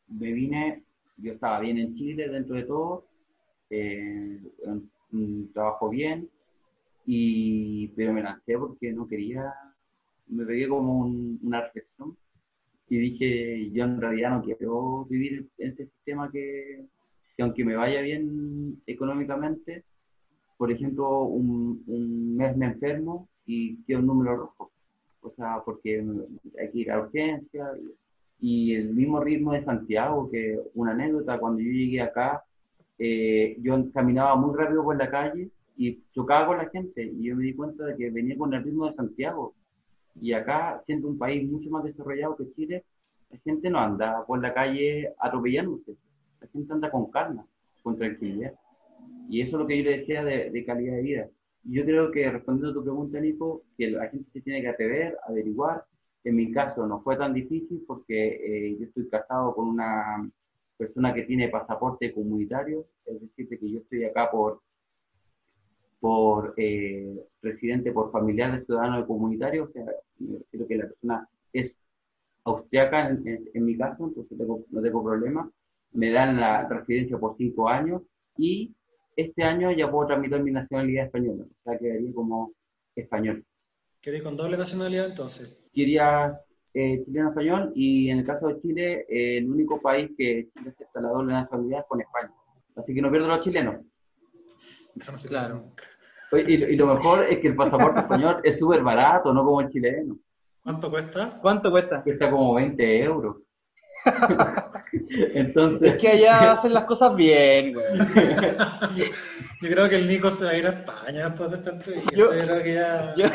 me 0.10 0.32
vine, 0.32 0.84
yo 1.18 1.34
estaba 1.34 1.60
bien 1.62 1.78
en 1.78 1.96
Chile 1.96 2.30
dentro 2.30 2.56
de 2.56 2.64
todo, 2.64 3.06
eh, 3.70 4.40
trabajo 5.54 5.90
bien, 5.90 6.30
y, 7.06 7.88
pero 7.90 8.14
me 8.14 8.22
lancé 8.24 8.58
porque 8.58 8.92
no 8.92 9.08
quería, 9.08 9.54
me 10.28 10.46
pegué 10.46 10.68
como 10.68 11.00
un- 11.00 11.40
una 11.44 11.62
reflexión 11.62 12.18
y 12.90 12.98
dije, 12.98 13.72
yo 13.72 13.84
en 13.86 14.02
realidad 14.02 14.32
no 14.32 14.44
quiero 14.44 15.06
vivir 15.06 15.48
en 15.58 15.70
este 15.70 15.86
sistema 15.88 16.32
que, 16.32 16.86
que 17.38 17.44
aunque 17.44 17.64
me 17.64 17.76
vaya 17.76 18.02
bien 18.02 18.82
económicamente, 18.88 19.84
por 20.58 20.72
ejemplo, 20.72 21.22
un, 21.22 22.36
mes 22.36 22.58
me 22.58 22.66
enfermo 22.66 23.30
y 23.46 23.78
quedo 23.84 24.00
un 24.00 24.08
número 24.08 24.38
rojo. 24.38 24.72
O 25.22 25.32
sea, 25.36 25.62
porque 25.64 26.04
hay 26.60 26.72
que 26.72 26.80
ir 26.80 26.92
a 26.92 27.00
urgencia. 27.00 27.68
Y, 27.80 27.94
y 28.40 28.76
el 28.76 28.94
mismo 28.94 29.20
ritmo 29.24 29.54
de 29.54 29.64
Santiago, 29.64 30.30
que 30.32 30.60
una 30.74 30.92
anécdota, 30.92 31.40
cuando 31.40 31.62
yo 31.62 31.72
llegué 31.72 32.02
acá, 32.02 32.44
eh, 32.98 33.56
yo 33.62 33.92
caminaba 33.94 34.36
muy 34.36 34.56
rápido 34.56 34.84
por 34.84 34.98
la 34.98 35.10
calle 35.12 35.50
y 35.76 36.00
chocaba 36.14 36.48
con 36.48 36.58
la 36.58 36.70
gente. 36.70 37.04
Y 37.04 37.26
yo 37.26 37.36
me 37.36 37.44
di 37.44 37.54
cuenta 37.54 37.86
de 37.86 37.96
que 37.96 38.10
venía 38.10 38.36
con 38.36 38.52
el 38.54 38.64
ritmo 38.64 38.90
de 38.90 38.96
Santiago. 38.96 39.54
Y 40.20 40.34
acá, 40.34 40.82
siendo 40.88 41.08
un 41.08 41.20
país 41.20 41.48
mucho 41.48 41.70
más 41.70 41.84
desarrollado 41.84 42.36
que 42.36 42.52
Chile, 42.56 42.84
la 43.30 43.38
gente 43.40 43.70
no 43.70 43.80
anda 43.80 44.26
por 44.26 44.42
la 44.42 44.54
calle 44.54 45.14
atropellándose. 45.20 45.96
La 46.42 46.48
gente 46.48 46.74
anda 46.74 46.92
con 46.92 47.12
calma, 47.12 47.46
con 47.84 47.98
tranquilidad. 47.98 48.54
Y 49.30 49.42
eso 49.42 49.58
es 49.58 49.62
lo 49.62 49.68
que 49.68 49.78
yo 49.78 49.84
le 49.90 50.00
decía 50.00 50.24
de, 50.24 50.50
de 50.52 50.66
calidad 50.66 50.96
de 50.96 51.02
vida. 51.02 51.30
Yo 51.64 51.84
creo 51.86 52.12
que 52.12 52.30
respondiendo 52.32 52.72
a 52.72 52.74
tu 52.74 52.84
pregunta, 52.84 53.20
Nico, 53.20 53.64
que 53.78 53.92
la 53.92 54.10
gente 54.10 54.30
se 54.32 54.42
tiene 54.42 54.62
que 54.62 54.70
atrever, 54.70 55.18
averiguar. 55.28 55.86
En 56.24 56.36
mi 56.36 56.52
caso 56.52 56.86
no 56.88 57.02
fue 57.02 57.18
tan 57.18 57.34
difícil 57.34 57.84
porque 57.88 58.70
eh, 58.72 58.78
yo 58.80 58.86
estoy 58.86 59.10
casado 59.10 59.54
con 59.56 59.68
una 59.70 60.30
persona 60.78 61.14
que 61.14 61.24
tiene 61.24 61.50
pasaporte 61.50 62.14
comunitario, 62.14 62.86
es 63.06 63.22
decir, 63.22 63.50
de 63.50 63.60
que 63.60 63.72
yo 63.72 63.80
estoy 63.80 64.04
acá 64.06 64.30
por 64.32 64.62
por 66.00 66.54
eh, 66.58 67.26
residente, 67.42 67.92
por 67.92 68.12
familiar 68.12 68.58
de 68.60 68.66
ciudadano 68.66 69.02
de 69.02 69.08
comunitario, 69.08 69.66
o 69.66 69.68
sea, 69.72 69.86
refiero 70.20 70.68
que 70.68 70.78
la 70.78 70.88
persona 70.88 71.30
es 71.54 71.76
austriaca 72.46 73.10
en, 73.10 73.28
en- 73.28 73.50
en 73.54 73.66
mi 73.66 73.78
caso, 73.78 74.06
entonces 74.08 74.38
tengo- 74.38 74.66
no 74.72 74.82
tengo 74.82 75.04
problema. 75.04 75.52
Me 75.94 76.12
dan 76.12 76.40
la 76.40 76.68
residencia 76.68 77.18
por 77.18 77.36
cinco 77.38 77.70
años 77.70 78.02
y 78.38 78.74
este 79.16 79.44
año 79.44 79.72
ya 79.72 79.90
puedo 79.90 80.08
tramitar 80.08 80.42
mi 80.44 80.52
nacionalidad 80.52 81.06
española, 81.06 81.44
o 81.44 81.64
sea, 81.64 81.78
quedaría 81.78 82.14
como 82.14 82.52
español. 82.96 83.44
¿Queréis 84.00 84.24
con 84.24 84.38
doble 84.38 84.58
nacionalidad 84.58 85.08
entonces? 85.08 85.58
Quería 85.74 86.40
eh, 86.74 87.04
chileno 87.04 87.30
español 87.30 87.72
y 87.76 88.10
en 88.10 88.20
el 88.20 88.26
caso 88.26 88.48
de 88.48 88.62
Chile, 88.62 89.06
eh, 89.10 89.40
el 89.40 89.50
único 89.50 89.82
país 89.82 90.12
que 90.16 90.50
Chile 90.54 90.70
acepta 90.70 91.02
la 91.02 91.10
doble 91.10 91.34
nacionalidad 91.34 91.80
es 91.80 91.86
con 91.88 92.02
España. 92.02 92.32
Así 92.76 92.94
que 92.94 93.02
no 93.02 93.10
pierdo 93.10 93.28
los 93.28 93.44
chilenos. 93.44 93.78
Eso 94.96 95.12
no 95.12 95.18
se 95.18 95.28
Claro. 95.28 95.72
Oye, 96.32 96.44
Y, 96.48 96.64
y 96.74 96.76
lo 96.76 96.88
mejor 96.94 97.26
es 97.26 97.40
que 97.40 97.48
el 97.48 97.56
pasaporte 97.56 98.02
español 98.02 98.42
es 98.44 98.60
súper 98.60 98.84
barato, 98.84 99.34
no 99.34 99.44
como 99.44 99.62
el 99.62 99.70
chileno. 99.70 100.20
¿Cuánto 100.62 100.92
cuesta? 100.92 101.40
¿Cuánto 101.42 101.72
cuesta? 101.72 102.04
Cuesta 102.04 102.30
como 102.30 102.54
20 102.56 103.04
euros. 103.04 103.38
Entonces, 105.34 105.94
Es 105.94 106.02
que 106.02 106.08
allá 106.10 106.52
hacen 106.54 106.74
las 106.74 106.86
cosas 106.86 107.16
bien, 107.16 107.74
güey. 107.74 107.86
Yo 109.62 109.70
creo 109.70 109.90
que 109.90 109.96
el 109.96 110.08
Nico 110.08 110.30
se 110.30 110.46
va 110.46 110.52
a 110.52 110.58
ir 110.58 110.68
a 110.68 110.70
España 110.70 111.30
después 111.30 111.50
de 111.52 111.58
esta 111.58 111.70
entrevista. 111.72 112.16
Yo- 112.16 112.34
Yo 112.34 112.44
creo 112.44 112.64
que 112.64 112.74
ya... 112.76 113.16
Yo, 113.16 113.26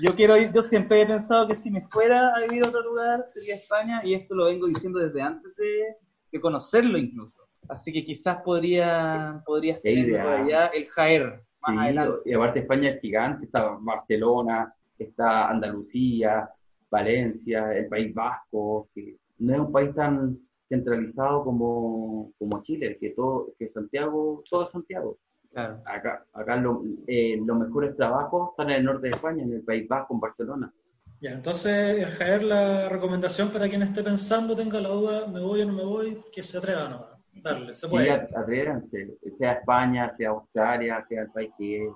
yo 0.00 0.14
quiero 0.14 0.36
ir, 0.36 0.52
yo 0.52 0.62
siempre 0.62 1.02
he 1.02 1.06
pensado 1.06 1.48
que 1.48 1.56
si 1.56 1.70
me 1.70 1.82
fuera 1.88 2.34
a 2.34 2.40
vivir 2.42 2.64
a 2.64 2.68
otro 2.68 2.82
lugar 2.82 3.24
sería 3.28 3.56
España 3.56 4.00
y 4.04 4.14
esto 4.14 4.34
lo 4.34 4.44
vengo 4.46 4.66
diciendo 4.68 5.00
desde 5.00 5.20
antes 5.22 5.54
de, 5.56 5.96
de 6.30 6.40
conocerlo 6.40 6.96
incluso. 6.98 7.42
Así 7.68 7.92
que 7.92 8.04
quizás 8.04 8.38
podría, 8.44 9.42
podría 9.44 9.74
estar 9.74 9.92
idea. 9.92 10.22
por 10.22 10.32
allá 10.34 10.66
el 10.68 10.86
Jaer 10.88 11.42
más 11.62 11.72
sí, 11.74 11.78
adelante. 11.78 12.18
y 12.24 12.32
aparte 12.34 12.58
España 12.60 12.90
es 12.90 13.00
gigante, 13.00 13.44
está 13.46 13.76
Barcelona, 13.80 14.72
está 14.98 15.48
Andalucía, 15.50 16.48
Valencia, 16.90 17.72
el 17.76 17.86
País 17.88 18.14
Vasco, 18.14 18.88
que 18.94 19.16
no 19.38 19.52
es 19.54 19.60
un 19.60 19.72
país 19.72 19.94
tan 19.94 20.38
centralizado 20.70 21.44
como, 21.44 22.32
como 22.38 22.62
Chile, 22.62 22.96
que 22.98 23.10
todo, 23.10 23.52
que 23.58 23.68
Santiago, 23.70 24.42
todo 24.48 24.64
es 24.66 24.70
Santiago. 24.72 25.18
Claro. 25.52 25.82
Acá, 25.84 26.24
acá 26.32 26.56
lo- 26.56 26.82
eh, 27.08 27.36
los 27.44 27.58
mejores 27.58 27.96
trabajos 27.96 28.50
están 28.52 28.70
en 28.70 28.76
el 28.76 28.84
norte 28.84 29.08
de 29.08 29.10
España, 29.10 29.42
en 29.42 29.52
el 29.52 29.62
País 29.62 29.86
Vasco, 29.88 30.14
en 30.14 30.20
Barcelona. 30.20 30.72
Ya, 31.20 31.32
entonces, 31.32 32.06
Javier, 32.16 32.44
la 32.44 32.88
recomendación 32.88 33.50
para 33.50 33.68
quien 33.68 33.82
esté 33.82 34.02
pensando, 34.02 34.54
tenga 34.56 34.80
la 34.80 34.88
duda, 34.90 35.26
me 35.26 35.40
voy 35.40 35.60
o 35.62 35.66
no 35.66 35.72
me 35.74 35.84
voy, 35.84 36.22
que 36.32 36.42
se 36.42 36.56
atreva 36.56 36.88
nomás. 36.88 37.16
Darle, 37.42 37.74
se 37.74 37.86
Sí, 37.86 37.92
puede. 37.92 38.10
at- 38.10 38.34
atrévanse, 38.34 39.18
sea 39.38 39.52
España, 39.54 40.14
sea 40.16 40.30
Australia, 40.30 41.04
sea 41.08 41.22
el 41.22 41.30
país 41.30 41.50
que 41.58 41.84
es, 41.84 41.92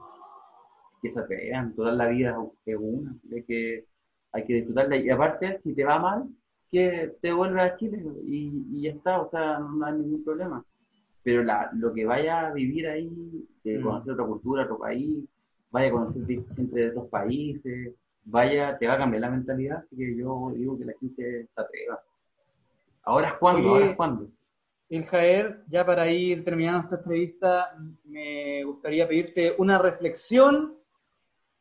que 1.01 1.13
se 1.13 1.21
atrevan, 1.21 1.75
toda 1.75 1.93
la 1.93 2.09
vida 2.09 2.37
es 2.67 2.77
una, 2.79 3.15
de 3.23 3.45
que 3.45 3.87
hay 4.33 4.45
que 4.45 4.55
disfrutarla. 4.55 4.97
Y 4.97 5.09
aparte, 5.11 5.61
si 5.63 5.75
te 5.75 5.85
va 5.85 5.99
mal, 5.99 6.25
que 6.71 7.15
te 7.21 7.33
vuelvas 7.33 7.73
a 7.73 7.77
Chile 7.77 8.03
y, 8.27 8.65
y 8.73 8.83
ya 8.83 8.91
está, 8.91 9.21
o 9.21 9.31
sea, 9.31 9.59
no 9.59 9.85
hay 9.87 9.95
ningún 9.95 10.25
problema. 10.25 10.65
Pero 11.23 11.43
la, 11.43 11.71
lo 11.75 11.93
que 11.95 12.05
vaya 12.05 12.49
a 12.49 12.53
vivir 12.53 12.87
ahí, 12.89 13.11
de 13.65 13.79
Mm. 13.79 13.83
conocer 13.83 14.13
otra 14.13 14.27
cultura, 14.27 14.65
otro 14.65 14.79
país, 14.79 15.25
vaya 15.71 15.89
a 15.89 15.93
conocer 15.93 16.23
gente 16.27 16.77
de 16.81 16.91
otros 16.91 17.09
países, 17.09 17.95
vaya, 18.25 18.77
te 18.79 18.87
va 18.87 18.95
a 18.95 18.99
cambiar 18.99 19.23
la 19.23 19.31
mentalidad, 19.31 19.79
así 19.79 19.97
que 19.97 20.17
yo 20.17 20.53
digo 20.55 20.79
que 20.79 20.85
la 20.85 20.93
gente 21.01 21.49
se 21.55 21.61
atreva. 21.61 22.01
Ahora 23.05 23.29
es 23.29 23.35
cuando, 23.35 23.69
ahora 23.69 23.87
es 23.87 23.97
cuando. 23.97 24.29
El 24.89 25.05
Jaer, 25.07 25.63
ya 25.69 25.85
para 25.85 26.09
ir 26.11 26.45
terminando 26.45 26.81
esta 26.81 26.97
entrevista, 26.97 27.77
me 28.05 28.63
gustaría 28.65 29.09
pedirte 29.09 29.55
una 29.59 29.79
reflexión 29.79 30.75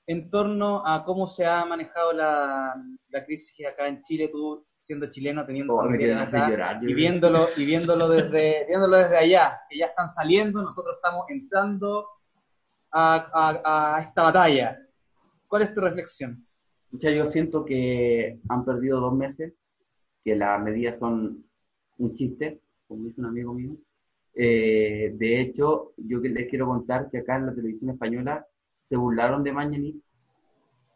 en 0.06 0.30
torno 0.30 0.86
a 0.86 1.04
cómo 1.06 1.28
se 1.28 1.46
ha 1.46 1.64
manejado 1.66 2.12
la, 2.14 2.76
la 3.10 3.26
crisis 3.26 3.66
acá 3.66 3.88
en 3.88 4.02
Chile, 4.02 4.28
tú 4.28 4.66
siendo 4.84 5.10
chileno, 5.10 5.46
teniendo 5.46 5.76
Oh, 5.76 5.82
acá, 5.82 6.50
llorar, 6.50 6.82
yo 6.82 6.90
y 6.90 6.94
viéndolo, 6.94 7.48
y 7.56 7.66
viéndolo 7.66 8.10
desde, 8.10 8.66
viéndolo 8.68 8.98
desde 8.98 9.18
allá, 9.18 9.62
que 9.70 9.78
ya 9.78 9.86
están 9.88 10.10
saliendo, 10.10 10.62
nosotros 10.62 10.96
estamos 10.98 11.26
entrando 11.30 12.06
a, 12.92 13.16
a- 13.34 13.96
a 13.98 14.02
esta 14.02 14.24
batalla. 14.24 14.78
¿Cuál 15.48 15.62
es 15.64 15.74
tu 15.74 15.82
reflexión? 15.82 16.46
Pucha, 16.92 17.10
yo 17.12 17.32
siento 17.32 17.64
que 17.66 18.40
han 18.50 18.66
perdido 18.66 19.00
dos 19.00 19.14
meses, 19.14 19.54
que 20.24 20.36
las 20.36 20.62
medidas 20.62 21.00
son 21.00 21.44
un 21.98 22.16
chiste, 22.16 22.60
como 22.88 23.06
dice 23.06 23.22
un 23.22 23.28
amigo 23.28 23.54
mío. 23.54 23.72
Eh, 24.36 25.14
de 25.16 25.42
hecho, 25.42 25.94
yo 25.98 26.20
les 26.20 26.50
quiero 26.50 26.68
contar 26.68 27.10
que 27.10 27.20
acá 27.20 27.38
en 27.38 27.46
la 27.48 27.56
televisión 27.56 27.92
española 27.92 28.46
se 28.90 28.98
burlaron 28.98 29.44
de 29.44 29.54
Mañalich. 29.54 29.96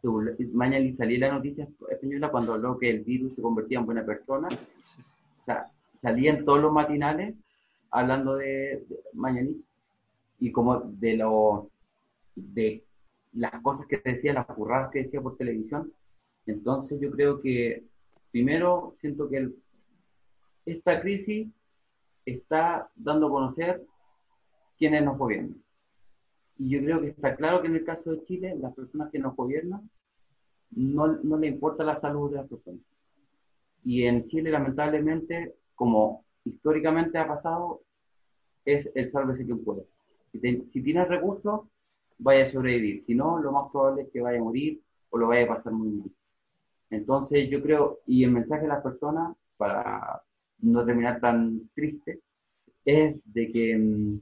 Se 0.08 0.12
burla- 0.12 0.36
Mañalich 0.54 0.96
salía 0.96 1.16
en 1.16 1.20
la 1.20 1.32
noticia 1.34 1.68
española 1.90 2.30
cuando 2.30 2.54
habló 2.54 2.78
que 2.78 2.88
el 2.90 3.00
virus 3.04 3.34
se 3.34 3.42
convertía 3.42 3.78
en 3.78 3.86
buena 3.86 4.04
persona. 4.06 4.48
O 4.48 5.44
sea, 5.44 5.66
salían 6.00 6.44
todos 6.44 6.60
los 6.62 6.72
matinales 6.72 7.34
hablando 7.90 8.36
de, 8.36 8.84
de 8.88 9.00
Mañalich 9.12 9.62
y 10.40 10.50
como 10.50 10.80
de 10.80 11.16
lo 11.16 11.70
de 12.34 12.84
las 13.34 13.60
cosas 13.62 13.86
que 13.86 14.00
decía, 14.02 14.32
las 14.32 14.46
burradas 14.56 14.90
que 14.90 15.02
decía 15.04 15.20
por 15.20 15.36
televisión. 15.36 15.92
Entonces 16.46 16.98
yo 17.00 17.10
creo 17.10 17.40
que 17.42 17.84
primero 18.30 18.96
siento 19.00 19.28
que 19.28 19.36
el- 19.38 19.56
esta 20.64 21.00
crisis 21.02 21.48
está 22.24 22.90
dando 22.94 23.26
a 23.26 23.30
conocer 23.30 23.82
quiénes 24.78 25.02
nos 25.04 25.18
gobiernan. 25.18 25.62
Y 26.58 26.70
yo 26.70 26.80
creo 26.80 27.00
que 27.00 27.08
está 27.08 27.36
claro 27.36 27.60
que 27.60 27.68
en 27.68 27.76
el 27.76 27.84
caso 27.84 28.10
de 28.10 28.24
Chile, 28.24 28.56
las 28.58 28.74
personas 28.74 29.10
que 29.10 29.18
nos 29.18 29.34
gobiernan 29.36 29.88
no, 30.72 31.36
le 31.38 31.46
importa 31.46 31.84
la 31.84 32.00
salud 32.00 32.30
de 32.30 32.36
las 32.36 32.48
personas. 32.48 32.80
Y 33.84 34.04
en 34.04 34.28
Chile, 34.28 34.50
lamentablemente, 34.50 35.54
como 35.74 36.24
históricamente 36.44 37.18
ha 37.18 37.26
pasado, 37.28 37.82
es 38.64 38.88
el 38.94 39.10
sálvese 39.12 39.44
quien 39.44 39.64
pueda. 39.64 39.82
Si, 40.32 40.40
te- 40.40 40.64
si 40.72 40.82
tienes 40.82 41.08
recursos, 41.08 41.62
vaya 42.18 42.46
a 42.46 42.52
sobrevivir. 42.52 43.04
Si 43.06 43.14
no, 43.14 43.38
lo 43.38 43.52
más 43.52 43.70
probable 43.72 44.02
es 44.02 44.10
que 44.12 44.20
vaya 44.20 44.38
a 44.38 44.42
morir 44.42 44.80
o 45.10 45.18
lo 45.18 45.28
vaya 45.28 45.44
a 45.44 45.56
pasar 45.56 45.72
muy 45.72 45.88
mal. 45.90 46.10
Entonces, 46.90 47.50
yo 47.50 47.62
creo, 47.62 48.00
y 48.06 48.24
el 48.24 48.30
mensaje 48.32 48.64
a 48.66 48.68
las 48.68 48.82
personas, 48.82 49.36
para 49.56 50.22
no 50.60 50.84
terminar 50.84 51.20
tan 51.20 51.68
triste, 51.74 52.20
es 52.84 53.16
de 53.24 53.52
que 53.52 53.76
mm, 53.78 54.20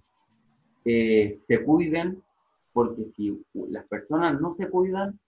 eh, 0.84 1.40
se 1.46 1.64
cuiden, 1.64 2.22
porque 2.72 3.06
si 3.16 3.42
las 3.70 3.86
personas 3.86 4.40
no 4.40 4.54
se 4.56 4.68
cuidan, 4.68 5.18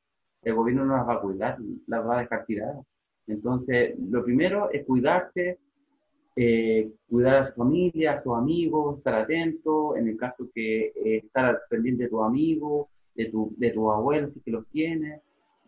el 0.50 0.56
gobierno 0.56 0.84
no 0.84 0.96
las 0.96 1.08
va 1.08 1.14
a 1.14 1.20
cuidar, 1.20 1.58
las 1.86 2.06
va 2.06 2.18
a 2.18 2.20
dejar 2.22 2.44
tiradas. 2.46 2.84
Entonces, 3.26 3.94
lo 3.98 4.24
primero 4.24 4.70
es 4.70 4.84
cuidarse, 4.86 5.58
eh, 6.36 6.90
cuidar 7.08 7.36
a 7.36 7.48
su 7.48 7.54
familia, 7.54 8.12
a 8.12 8.22
sus 8.22 8.36
amigos, 8.36 8.98
estar 8.98 9.14
atento, 9.14 9.96
en 9.96 10.08
el 10.08 10.16
caso 10.16 10.48
que 10.54 10.86
eh, 10.86 11.22
estar 11.24 11.60
pendiente 11.68 12.04
de 12.04 12.08
tus 12.10 12.22
amigos, 12.22 12.88
de 13.14 13.26
tu, 13.26 13.52
de 13.56 13.70
tus 13.70 13.92
abuelos, 13.92 14.32
si 14.32 14.40
que 14.40 14.50
los 14.50 14.66
tienes, 14.68 15.20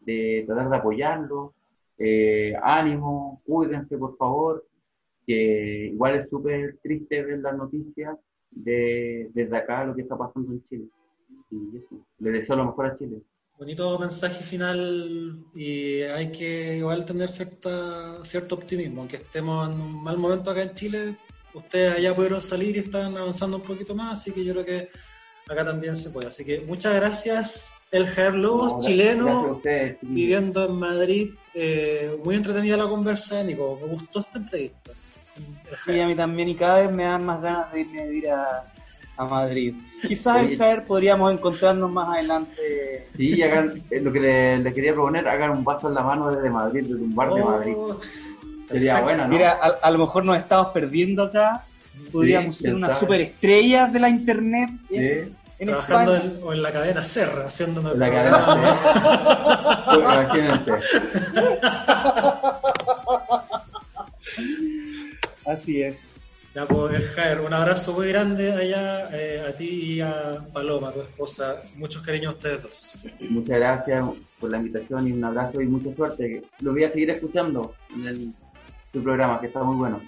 de 0.02 0.44
tratar 0.46 0.70
de 0.70 0.76
apoyarlos, 0.76 1.52
eh, 1.98 2.54
ánimo, 2.62 3.42
cuídense 3.44 3.98
por 3.98 4.16
favor, 4.16 4.64
que 5.26 5.90
igual 5.92 6.14
es 6.16 6.30
súper 6.30 6.78
triste 6.82 7.22
ver 7.22 7.40
las 7.40 7.56
noticias 7.56 8.16
de, 8.50 9.30
desde 9.34 9.56
acá 9.56 9.84
lo 9.84 9.94
que 9.94 10.02
está 10.02 10.16
pasando 10.16 10.52
en 10.52 10.64
Chile. 10.68 10.88
Y 11.50 11.76
eso, 11.76 12.06
le 12.20 12.30
deseo 12.30 12.56
lo 12.56 12.66
mejor 12.66 12.86
a 12.86 12.96
Chile. 12.96 13.20
Bonito 13.60 13.98
mensaje 13.98 14.42
final 14.42 15.44
y 15.54 16.00
hay 16.00 16.32
que 16.32 16.78
igual 16.78 17.04
tener 17.04 17.28
cierta, 17.28 18.24
cierto 18.24 18.54
optimismo, 18.54 19.02
aunque 19.02 19.16
estemos 19.16 19.68
en 19.68 19.78
un 19.78 20.02
mal 20.02 20.16
momento 20.16 20.50
acá 20.50 20.62
en 20.62 20.72
Chile, 20.72 21.16
ustedes 21.52 21.98
allá 21.98 22.16
pudieron 22.16 22.40
salir 22.40 22.74
y 22.76 22.78
están 22.78 23.18
avanzando 23.18 23.58
un 23.58 23.62
poquito 23.62 23.94
más, 23.94 24.18
así 24.18 24.32
que 24.32 24.42
yo 24.46 24.54
creo 24.54 24.64
que 24.64 24.88
acá 25.46 25.62
también 25.62 25.94
se 25.94 26.08
puede. 26.08 26.28
Así 26.28 26.42
que 26.42 26.62
muchas 26.62 26.94
gracias, 26.94 27.74
El 27.90 28.06
Javier 28.06 28.36
Lobos, 28.36 28.72
No, 28.72 28.80
chileno, 28.80 29.52
ustedes, 29.56 29.98
viviendo 30.00 30.64
en 30.64 30.76
Madrid. 30.76 31.30
Eh, 31.52 32.18
muy 32.24 32.36
entretenida 32.36 32.78
la 32.78 32.88
conversa, 32.88 33.44
Nico, 33.44 33.78
me 33.82 33.88
gustó 33.88 34.20
esta 34.20 34.38
entrevista. 34.38 34.92
Sí, 35.84 36.00
a 36.00 36.06
mí 36.06 36.16
también, 36.16 36.48
y 36.48 36.54
cada 36.54 36.80
vez 36.80 36.90
me 36.90 37.04
dan 37.04 37.26
más 37.26 37.42
ganas 37.42 37.70
de 37.74 37.80
irme 37.82 38.00
a 38.00 38.04
vivir 38.06 38.30
a, 38.30 38.72
a 39.20 39.24
Madrid. 39.26 39.74
Quizás 40.06 40.42
en 40.42 40.56
Jaer 40.58 40.84
podríamos 40.84 41.32
encontrarnos 41.32 41.92
más 41.92 42.08
adelante. 42.08 43.06
Sí, 43.16 43.42
hagan, 43.42 43.82
eh, 43.90 44.00
lo 44.00 44.10
que 44.12 44.20
le, 44.20 44.58
le 44.58 44.72
quería 44.72 44.92
proponer, 44.94 45.28
hagan 45.28 45.50
un 45.50 45.62
vaso 45.64 45.88
en 45.88 45.94
la 45.94 46.02
mano 46.02 46.30
desde 46.34 46.48
Madrid, 46.48 46.82
desde 46.84 47.02
un 47.02 47.14
bar 47.14 47.34
de 47.34 47.42
Oh, 47.42 47.50
Madrid. 47.50 47.74
Sería 48.70 48.94
perfecto. 48.94 49.02
bueno, 49.04 49.22
¿no? 49.24 49.28
Mira, 49.28 49.52
a, 49.60 49.66
a 49.86 49.90
lo 49.90 49.98
mejor 49.98 50.24
nos 50.24 50.38
estamos 50.38 50.68
perdiendo 50.68 51.24
acá. 51.24 51.64
Podríamos 52.12 52.56
Sí, 52.56 52.62
ser 52.64 52.74
unas 52.74 52.90
sabe. 52.92 53.00
superestrellas 53.00 53.92
de 53.92 54.00
la 54.00 54.08
internet 54.08 54.70
en, 54.88 55.24
Sí. 55.26 55.32
en 55.58 55.66
Trabajando 55.68 56.14
España. 56.16 56.34
en, 56.38 56.42
o 56.44 56.52
en 56.54 56.62
la 56.62 56.72
cadena 56.72 57.02
Serra, 57.02 57.46
haciendo 57.46 57.80
una 57.82 57.92
La 57.92 58.10
cadena. 58.10 58.46
Imagínense. 59.98 60.72
Así 65.46 65.82
es. 65.82 66.19
Ya, 66.54 66.66
pues, 66.66 67.00
Jair, 67.14 67.40
un 67.40 67.54
abrazo 67.54 67.92
muy 67.92 68.08
grande 68.08 68.52
allá 68.52 69.08
eh, 69.16 69.46
a 69.48 69.54
ti 69.54 69.94
y 69.94 70.00
a 70.00 70.44
Paloma, 70.52 70.90
tu 70.90 71.00
esposa. 71.00 71.62
Muchos 71.76 72.02
cariños 72.02 72.34
a 72.34 72.36
ustedes 72.36 72.62
dos. 72.62 72.98
Muchas 73.20 73.56
gracias 73.56 74.04
por 74.40 74.50
la 74.50 74.56
invitación 74.56 75.06
y 75.06 75.12
un 75.12 75.24
abrazo 75.24 75.60
y 75.60 75.66
mucha 75.68 75.94
suerte. 75.94 76.42
Lo 76.60 76.72
voy 76.72 76.82
a 76.82 76.90
seguir 76.90 77.10
escuchando 77.10 77.74
en 77.94 78.06
el, 78.06 78.34
tu 78.92 79.00
programa, 79.00 79.40
que 79.40 79.46
está 79.46 79.62
muy 79.62 79.76
bueno. 79.76 80.00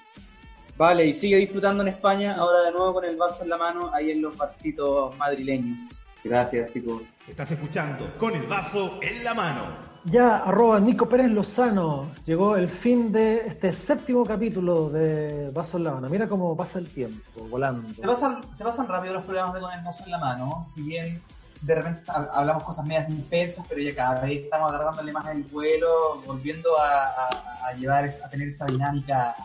Vale, 0.76 1.07
y 1.07 1.12
sigue 1.12 1.36
disfrutando 1.36 1.84
en 1.84 1.90
España, 1.90 2.34
ahora 2.34 2.62
de 2.62 2.72
nuevo 2.72 2.95
con 2.95 3.05
el 3.05 3.16
vaso 3.16 3.45
en 3.45 3.49
la 3.49 3.57
mano, 3.57 3.93
ahí 3.95 4.11
en 4.11 4.22
los 4.22 4.36
barcitos 4.36 5.16
madrileños. 5.16 5.78
Gracias, 6.24 6.72
chicos. 6.72 7.03
Estás 7.28 7.53
escuchando 7.53 8.14
con 8.18 8.34
el 8.34 8.47
vaso 8.49 8.99
en 9.01 9.22
la 9.22 9.34
mano. 9.34 9.91
Ya, 10.05 10.38
arroba 10.38 10.80
Nico 10.80 11.09
Pérez 11.09 11.30
Lozano. 11.30 12.11
Llegó 12.26 12.57
el 12.57 12.68
fin 12.68 13.12
de 13.12 13.46
este 13.46 13.72
séptimo 13.72 14.24
capítulo 14.24 14.90
de 14.90 15.50
Vaso 15.50 15.76
en 15.78 15.84
la 15.84 15.92
Mano. 15.92 16.09
Mira 16.09 16.26
cómo 16.26 16.57
pasa 16.57 16.80
el 16.80 16.88
tiempo, 16.88 17.46
volando. 17.48 17.88
Se 17.94 18.03
pasan, 18.03 18.40
se 18.53 18.64
pasan 18.64 18.88
rápido 18.88 19.14
los 19.14 19.24
programas 19.24 19.55
de 19.55 19.61
Con 19.61 19.72
el 19.72 19.84
Vaso 19.84 20.03
en 20.05 20.11
la 20.11 20.18
Mano, 20.18 20.64
si 20.64 20.82
bien 20.82 21.22
de 21.61 21.74
repente 21.76 22.00
hab- 22.09 22.30
hablamos 22.32 22.64
cosas 22.64 22.84
medias 22.84 23.07
dispersas, 23.07 23.64
pero 23.68 23.80
ya 23.80 23.94
cada 23.94 24.22
vez 24.22 24.42
estamos 24.42 24.72
agarrándole 24.72 25.12
más 25.12 25.28
el 25.28 25.44
vuelo, 25.44 26.20
volviendo 26.26 26.70
a, 26.80 27.72
llevar, 27.78 28.11
a 28.24 28.28
tener 28.28 28.48
esa 28.48 28.66
dinámica 28.66 29.36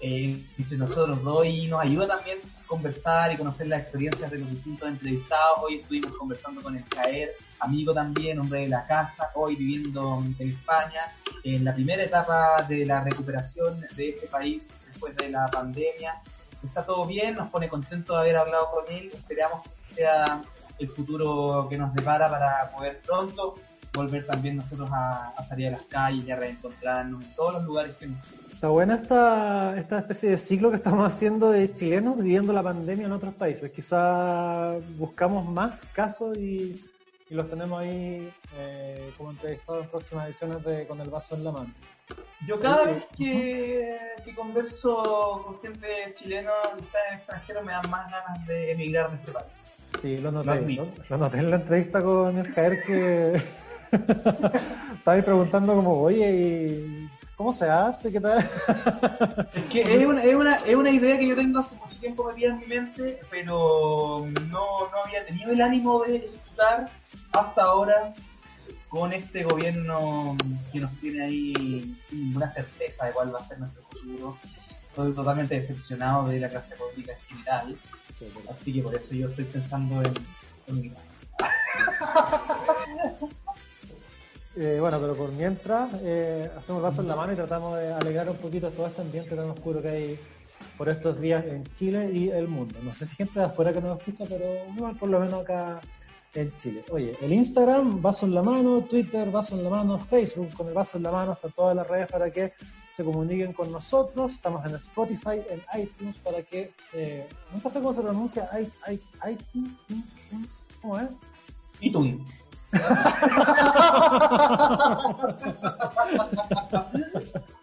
eh, 0.00 0.44
entre 0.58 0.76
nosotros 0.76 1.22
dos 1.22 1.46
y 1.46 1.68
nos 1.68 1.80
ayuda 1.80 2.08
también 2.08 2.38
conversar 2.74 3.32
y 3.32 3.36
conocer 3.36 3.68
las 3.68 3.82
experiencias 3.82 4.28
de 4.32 4.38
los 4.38 4.50
distintos 4.50 4.88
entrevistados. 4.88 5.58
Hoy 5.62 5.76
estuvimos 5.76 6.12
conversando 6.16 6.60
con 6.60 6.76
el 6.76 6.84
Caer, 6.88 7.30
amigo 7.60 7.94
también, 7.94 8.40
hombre 8.40 8.62
de 8.62 8.68
la 8.68 8.84
casa, 8.84 9.30
hoy 9.34 9.54
viviendo 9.54 10.20
en 10.40 10.50
España, 10.50 11.02
en 11.44 11.64
la 11.64 11.72
primera 11.72 12.02
etapa 12.02 12.62
de 12.68 12.84
la 12.84 13.04
recuperación 13.04 13.80
de 13.94 14.08
ese 14.08 14.26
país 14.26 14.72
después 14.88 15.14
de 15.14 15.28
la 15.28 15.46
pandemia. 15.46 16.20
Está 16.64 16.84
todo 16.84 17.06
bien, 17.06 17.36
nos 17.36 17.48
pone 17.48 17.68
contentos 17.68 18.16
de 18.16 18.20
haber 18.20 18.36
hablado 18.38 18.68
con 18.72 18.92
él, 18.92 19.08
esperamos 19.14 19.62
que 19.62 19.68
ese 19.68 19.94
sea 19.94 20.42
el 20.76 20.88
futuro 20.88 21.68
que 21.70 21.78
nos 21.78 21.94
depara 21.94 22.28
para 22.28 22.72
poder 22.72 23.00
pronto 23.02 23.54
volver 23.92 24.26
también 24.26 24.56
nosotros 24.56 24.90
a, 24.92 25.28
a 25.28 25.44
salir 25.44 25.68
a 25.68 25.70
las 25.70 25.82
calles 25.82 26.24
y 26.26 26.30
a 26.32 26.34
reencontrarnos 26.34 27.22
en 27.22 27.34
todos 27.36 27.52
los 27.52 27.62
lugares 27.62 27.94
que 27.96 28.08
nos 28.08 28.18
Está 28.64 28.72
buena 28.72 28.94
esta, 28.94 29.78
esta 29.78 29.98
especie 29.98 30.30
de 30.30 30.38
ciclo 30.38 30.70
que 30.70 30.76
estamos 30.76 31.06
haciendo 31.06 31.50
de 31.50 31.70
chilenos 31.74 32.16
viviendo 32.16 32.50
la 32.50 32.62
pandemia 32.62 33.04
en 33.04 33.12
otros 33.12 33.34
países. 33.34 33.70
Quizá 33.70 34.78
buscamos 34.96 35.44
más 35.44 35.86
casos 35.92 36.38
y, 36.38 36.82
y 37.28 37.34
los 37.34 37.50
tenemos 37.50 37.78
ahí 37.78 38.32
eh, 38.56 39.12
como 39.18 39.32
entrevistados 39.32 39.84
en 39.84 39.90
próximas 39.90 40.28
ediciones 40.28 40.64
de 40.64 40.86
Con 40.86 40.98
el 41.02 41.10
Vaso 41.10 41.34
en 41.34 41.44
la 41.44 41.52
Mano. 41.52 41.74
Yo 42.46 42.58
cada 42.58 42.84
vez 42.84 43.04
que, 43.14 43.98
que 44.24 44.34
converso 44.34 45.42
con 45.44 45.60
gente 45.60 45.86
chilena 46.14 46.52
que 46.78 46.84
está 46.84 46.98
en 47.00 47.12
el 47.12 47.18
extranjero 47.18 47.62
me 47.62 47.72
dan 47.72 47.90
más 47.90 48.10
ganas 48.10 48.46
de 48.46 48.72
emigrar 48.72 49.10
de 49.10 49.16
este 49.16 49.32
país. 49.32 49.66
Sí, 50.00 50.16
lo 50.16 50.30
Lo 50.30 50.42
noté. 50.42 50.60
¿no? 50.74 50.86
Lo 51.10 51.18
noté 51.18 51.36
en 51.36 51.50
la 51.50 51.56
entrevista 51.56 52.02
con 52.02 52.38
el 52.38 52.50
Jaer 52.50 52.82
que 52.82 53.42
estaba 54.94 55.20
preguntando 55.22 55.74
como, 55.74 56.00
oye, 56.00 56.30
¿y 56.30 57.10
¿cómo 57.36 57.52
se 57.52 57.68
hace? 57.68 58.12
¿Qué 58.12 58.20
tal? 58.20 58.38
Es 59.54 59.64
que 59.66 59.82
es 59.82 60.06
una, 60.06 60.22
es, 60.22 60.34
una, 60.34 60.56
es 60.56 60.74
una 60.74 60.90
idea 60.90 61.18
que 61.18 61.28
yo 61.28 61.36
tengo 61.36 61.58
hace 61.60 61.76
mucho 61.76 61.96
tiempo 61.98 62.24
metida 62.24 62.50
en 62.50 62.58
mi 62.60 62.66
mente, 62.66 63.20
pero 63.30 64.26
no, 64.50 64.90
no 64.90 65.04
había 65.04 65.24
tenido 65.26 65.52
el 65.52 65.60
ánimo 65.60 66.02
de 66.02 66.16
ejecutar 66.16 66.90
hasta 67.32 67.62
ahora 67.62 68.14
con 68.88 69.12
este 69.12 69.42
gobierno 69.42 70.36
que 70.72 70.80
nos 70.80 70.92
tiene 71.00 71.24
ahí 71.24 71.96
sin 72.08 72.26
ninguna 72.26 72.48
certeza 72.48 73.06
de 73.06 73.12
cuál 73.12 73.34
va 73.34 73.40
a 73.40 73.44
ser 73.44 73.58
nuestro 73.58 73.82
futuro. 73.84 74.38
Estoy 74.88 75.12
totalmente 75.12 75.56
decepcionado 75.56 76.28
de 76.28 76.38
la 76.38 76.48
clase 76.48 76.76
política 76.76 77.12
en 77.12 77.36
general, 77.36 77.76
así 78.50 78.72
que 78.72 78.82
por 78.82 78.94
eso 78.94 79.14
yo 79.14 79.28
estoy 79.28 79.44
pensando 79.46 80.00
en, 80.00 80.14
en 80.68 80.80
migrar. 80.80 81.02
Eh, 84.56 84.78
bueno, 84.80 85.00
pero 85.00 85.14
por 85.16 85.32
mientras 85.32 85.90
eh, 86.02 86.48
hacemos 86.56 86.80
vaso 86.80 87.00
en 87.02 87.08
la 87.08 87.16
mano 87.16 87.32
y 87.32 87.36
tratamos 87.36 87.76
de 87.76 87.92
alegrar 87.92 88.30
un 88.30 88.36
poquito 88.36 88.70
todo 88.70 88.86
este 88.86 89.00
ambiente 89.00 89.34
tan 89.34 89.50
oscuro 89.50 89.82
que 89.82 89.88
hay 89.88 90.20
por 90.78 90.88
estos 90.88 91.20
días 91.20 91.44
en 91.44 91.64
Chile 91.74 92.10
y 92.12 92.28
el 92.30 92.46
mundo. 92.46 92.78
No 92.82 92.94
sé 92.94 93.06
si 93.06 93.16
gente 93.16 93.40
de 93.40 93.46
afuera 93.46 93.72
que 93.72 93.80
nos 93.80 93.98
escucha, 93.98 94.24
pero 94.28 94.46
por 94.98 95.08
lo 95.08 95.18
menos 95.18 95.42
acá 95.42 95.80
en 96.34 96.56
Chile. 96.58 96.84
Oye, 96.90 97.16
el 97.20 97.32
Instagram, 97.32 98.00
vaso 98.00 98.26
en 98.26 98.34
la 98.34 98.42
mano, 98.42 98.82
Twitter, 98.82 99.30
vaso 99.30 99.56
en 99.56 99.64
la 99.64 99.70
mano, 99.70 99.98
Facebook 99.98 100.52
con 100.54 100.68
el 100.68 100.74
vaso 100.74 100.98
en 100.98 101.04
la 101.04 101.10
mano, 101.10 101.32
hasta 101.32 101.48
todas 101.48 101.74
las 101.74 101.86
redes 101.86 102.10
para 102.10 102.30
que 102.30 102.52
se 102.94 103.04
comuniquen 103.04 103.52
con 103.52 103.72
nosotros. 103.72 104.34
Estamos 104.34 104.64
en 104.66 104.74
Spotify, 104.76 105.42
en 105.50 105.62
iTunes, 105.80 106.18
para 106.18 106.42
que, 106.42 106.72
eh, 106.92 107.26
nunca 107.52 107.70
sé 107.70 107.80
cómo 107.80 107.92
se 107.92 108.02
pronuncia, 108.02 108.48
iTunes, 109.28 109.72
¿cómo 110.80 110.98
es? 111.00 111.08
Tú, 111.92 112.18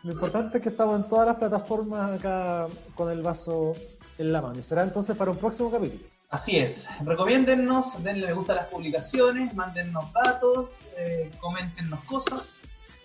Lo 0.03 0.11
importante 0.13 0.57
es 0.57 0.63
que 0.63 0.69
estamos 0.69 0.95
en 0.99 1.09
todas 1.09 1.27
las 1.27 1.35
plataformas 1.37 2.19
acá 2.19 2.67
con 2.95 3.11
el 3.11 3.21
vaso 3.21 3.73
en 4.17 4.33
la 4.33 4.41
mano. 4.41 4.59
Y 4.59 4.63
será 4.63 4.83
entonces 4.83 5.15
para 5.15 5.31
un 5.31 5.37
próximo 5.37 5.69
capítulo. 5.69 6.03
Así 6.29 6.57
es, 6.57 6.87
recomiéndennos, 7.03 8.01
denle 8.01 8.27
me 8.27 8.33
gusta 8.33 8.53
a 8.53 8.55
las 8.55 8.67
publicaciones, 8.67 9.53
mándennos 9.53 10.13
datos, 10.13 10.69
eh, 10.97 11.29
coméntenos 11.41 12.01
cosas 12.05 12.57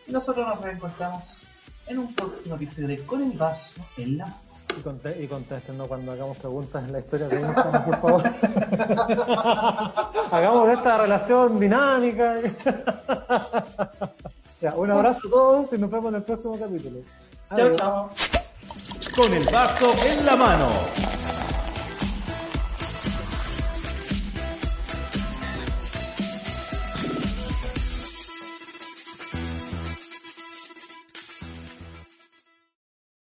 y 0.06 0.12
nosotros 0.12 0.46
nos 0.46 0.60
reencontramos 0.60 1.24
en 1.88 1.98
un 1.98 2.14
próximo 2.14 2.54
episodio 2.54 2.86
de 2.86 3.04
Con 3.04 3.22
el 3.22 3.36
Vaso 3.36 3.84
en 3.96 4.18
la 4.18 4.26
mano. 4.26 4.45
Y, 4.76 4.80
conté, 4.80 5.22
y 5.22 5.26
contéstenos 5.26 5.88
cuando 5.88 6.12
hagamos 6.12 6.36
preguntas 6.36 6.84
en 6.84 6.92
la 6.92 6.98
historia 6.98 7.28
de 7.28 7.40
Instagram, 7.40 7.84
por 7.84 8.00
favor. 8.00 8.22
hagamos 10.30 10.66
de 10.66 10.74
esta 10.74 10.98
relación 10.98 11.58
dinámica. 11.58 12.36
ya, 14.60 14.74
un 14.74 14.90
abrazo 14.90 15.20
a 15.26 15.30
todos 15.30 15.72
y 15.72 15.78
nos 15.78 15.90
vemos 15.90 16.10
en 16.10 16.16
el 16.16 16.22
próximo 16.22 16.58
capítulo. 16.58 16.98
Chao, 17.54 17.72
chao. 17.72 18.10
Con 19.16 19.32
el 19.32 19.44
vaso 19.46 19.94
en 20.06 20.26
la 20.26 20.36
mano. 20.36 20.68